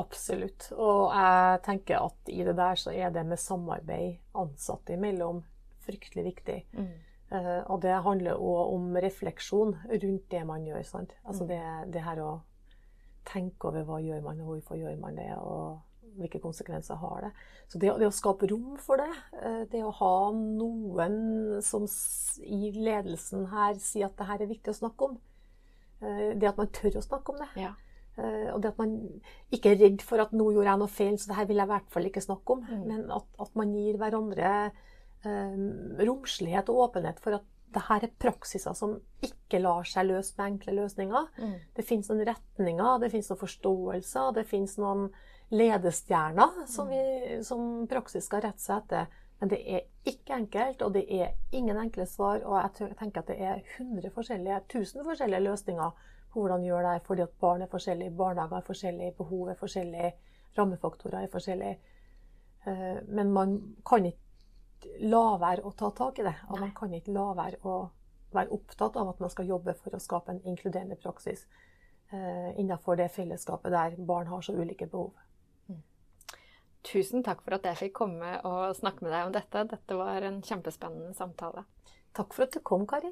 Absolutt. 0.00 0.70
Og 0.72 1.12
jeg 1.12 1.60
tenker 1.68 2.08
at 2.08 2.32
i 2.32 2.40
det 2.48 2.56
der 2.56 2.80
så 2.80 2.96
er 2.96 3.12
det 3.12 3.26
med 3.28 3.42
samarbeid 3.42 4.16
ansatte 4.32 4.96
imellom 4.96 5.44
fryktelig 5.86 6.24
viktig. 6.32 6.58
Eh, 7.34 7.62
og 7.66 7.80
det 7.82 7.94
handler 8.04 8.38
òg 8.38 8.74
om 8.76 8.92
refleksjon 9.02 9.74
rundt 9.90 10.28
det 10.30 10.44
man 10.46 10.66
gjør. 10.66 10.82
sant? 10.86 11.16
Altså 11.26 11.46
det, 11.48 11.60
det 11.94 12.04
her 12.04 12.22
å 12.22 12.30
tenke 13.26 13.68
over 13.68 13.86
hva 13.88 13.98
gjør 14.02 14.22
man, 14.22 14.40
og 14.40 14.52
hvorfor 14.52 14.78
gjør 14.78 14.98
man 15.02 15.18
det, 15.18 15.32
og 15.42 15.80
hvilke 16.16 16.40
konsekvenser 16.40 17.00
har 17.00 17.26
det. 17.26 17.32
Så 17.68 17.80
det, 17.82 17.90
det 17.98 18.06
å 18.06 18.14
skape 18.14 18.46
rom 18.52 18.76
for 18.80 19.02
det, 19.02 19.10
eh, 19.42 19.64
det 19.72 19.82
å 19.84 19.94
ha 19.98 20.12
noen 20.36 21.16
som 21.66 21.88
i 22.46 22.70
ledelsen 22.76 23.48
her 23.50 23.74
sier 23.82 24.06
at 24.06 24.16
det 24.20 24.28
her 24.30 24.44
er 24.44 24.52
viktig 24.52 24.72
å 24.72 24.78
snakke 24.78 25.10
om, 25.10 25.18
eh, 26.00 26.30
det 26.38 26.52
at 26.52 26.62
man 26.62 26.70
tør 26.70 27.00
å 27.00 27.04
snakke 27.08 27.34
om 27.34 27.42
det, 27.42 27.50
Ja. 27.64 27.74
Og 28.16 28.62
det 28.64 28.70
at 28.70 28.78
man 28.80 28.92
ikke 29.52 29.74
er 29.74 29.76
redd 29.76 30.00
for 30.00 30.16
at 30.22 30.30
nå 30.32 30.46
gjorde 30.48 30.70
jeg 30.70 30.80
noe 30.80 30.88
feil, 30.88 31.18
så 31.20 31.28
det 31.28 31.36
her 31.36 31.48
vil 31.50 31.58
jeg 31.60 31.68
i 31.68 31.72
hvert 31.74 31.90
fall 31.92 32.06
ikke 32.08 32.22
snakke 32.24 32.54
om. 32.54 32.62
Mm. 32.64 32.84
Men 32.88 33.02
at, 33.12 33.26
at 33.44 33.58
man 33.60 33.74
gir 33.76 33.98
hverandre 34.00 34.52
romslighet 36.06 36.70
og 36.72 36.88
åpenhet 36.88 37.20
for 37.22 37.38
at 37.38 37.52
det 37.76 37.82
her 37.88 38.06
er 38.06 38.12
praksiser 38.22 38.74
som 38.76 38.94
ikke 39.24 39.60
lar 39.60 39.84
seg 39.88 40.08
løse 40.08 40.34
med 40.38 40.52
enkle 40.52 40.76
løsninger. 40.78 41.28
Mm. 41.36 41.54
Det 41.76 41.84
fins 41.84 42.08
noen 42.10 42.24
retninger, 42.28 42.98
det 43.02 43.10
fins 43.12 43.30
noen 43.30 43.42
forståelser, 43.42 44.32
det 44.38 44.46
fins 44.48 44.76
noen 44.80 45.08
ledestjerner 45.52 46.64
som, 46.70 46.90
vi, 46.90 47.38
som 47.46 47.86
praksis 47.90 48.26
skal 48.26 48.44
rette 48.46 48.62
seg 48.62 48.82
etter. 48.82 49.10
Men 49.40 49.52
det 49.52 49.58
er 49.68 49.82
ikke 50.08 50.38
enkelt, 50.38 50.82
og 50.82 50.94
det 50.94 51.04
er 51.12 51.34
ingen 51.52 51.76
enkle 51.76 52.06
svar. 52.08 52.40
Og 52.46 52.56
jeg 52.56 52.94
tenker 52.96 53.20
at 53.20 53.32
det 53.32 53.36
er 53.36 53.60
100 53.76 54.14
forskjellige, 54.14 54.62
1000 54.70 55.04
forskjellige 55.04 55.44
løsninger 55.44 56.06
på 56.32 56.40
hvordan 56.40 56.64
gjøre 56.64 56.86
det 56.86 56.94
her, 56.94 57.04
fordi 57.04 57.26
at 57.26 57.34
barn 57.40 57.64
er 57.64 57.72
forskjellige, 57.72 58.14
barnehager 58.16 58.56
er 58.62 58.66
forskjellige, 58.70 59.16
behov 59.18 59.50
er 59.52 59.60
forskjellige, 59.60 60.12
rammefaktorer 60.56 61.26
er 61.26 61.32
forskjellige. 61.32 61.76
Eh, 62.66 63.02
Men 63.08 63.32
man 63.32 63.58
kan 63.86 64.08
ikke 64.08 64.25
la 65.00 65.24
være 65.40 65.64
å 65.66 65.72
ta 65.76 65.90
tak 65.96 66.20
i 66.20 66.26
det. 66.26 66.34
Og 66.50 66.60
man 66.60 66.72
kan 66.76 66.94
ikke 66.94 67.14
la 67.14 67.30
være 67.36 67.60
å 67.66 67.76
være 68.34 68.52
opptatt 68.56 68.96
av 69.00 69.12
at 69.12 69.22
man 69.22 69.32
skal 69.32 69.48
jobbe 69.48 69.76
for 69.80 69.94
å 69.96 70.02
skape 70.02 70.34
en 70.34 70.42
inkluderende 70.44 70.98
praksis 71.00 71.46
eh, 72.12 72.50
innenfor 72.58 72.98
det 73.00 73.08
fellesskapet 73.14 73.72
der 73.72 73.96
barn 74.08 74.28
har 74.30 74.44
så 74.44 74.56
ulike 74.56 74.88
behov. 74.90 75.14
Tusen 76.86 77.24
takk 77.26 77.40
for 77.42 77.56
at 77.56 77.64
jeg 77.66 77.78
fikk 77.80 77.96
komme 77.98 78.36
og 78.46 78.76
snakke 78.78 79.02
med 79.02 79.10
deg 79.10 79.26
om 79.26 79.32
dette. 79.34 79.64
Dette 79.72 79.96
var 79.98 80.22
en 80.22 80.38
kjempespennende 80.44 81.16
samtale. 81.18 81.64
Takk 82.14 82.36
for 82.36 82.46
at 82.46 82.54
du 82.54 82.60
kom, 82.62 82.86
Kari. 82.86 83.10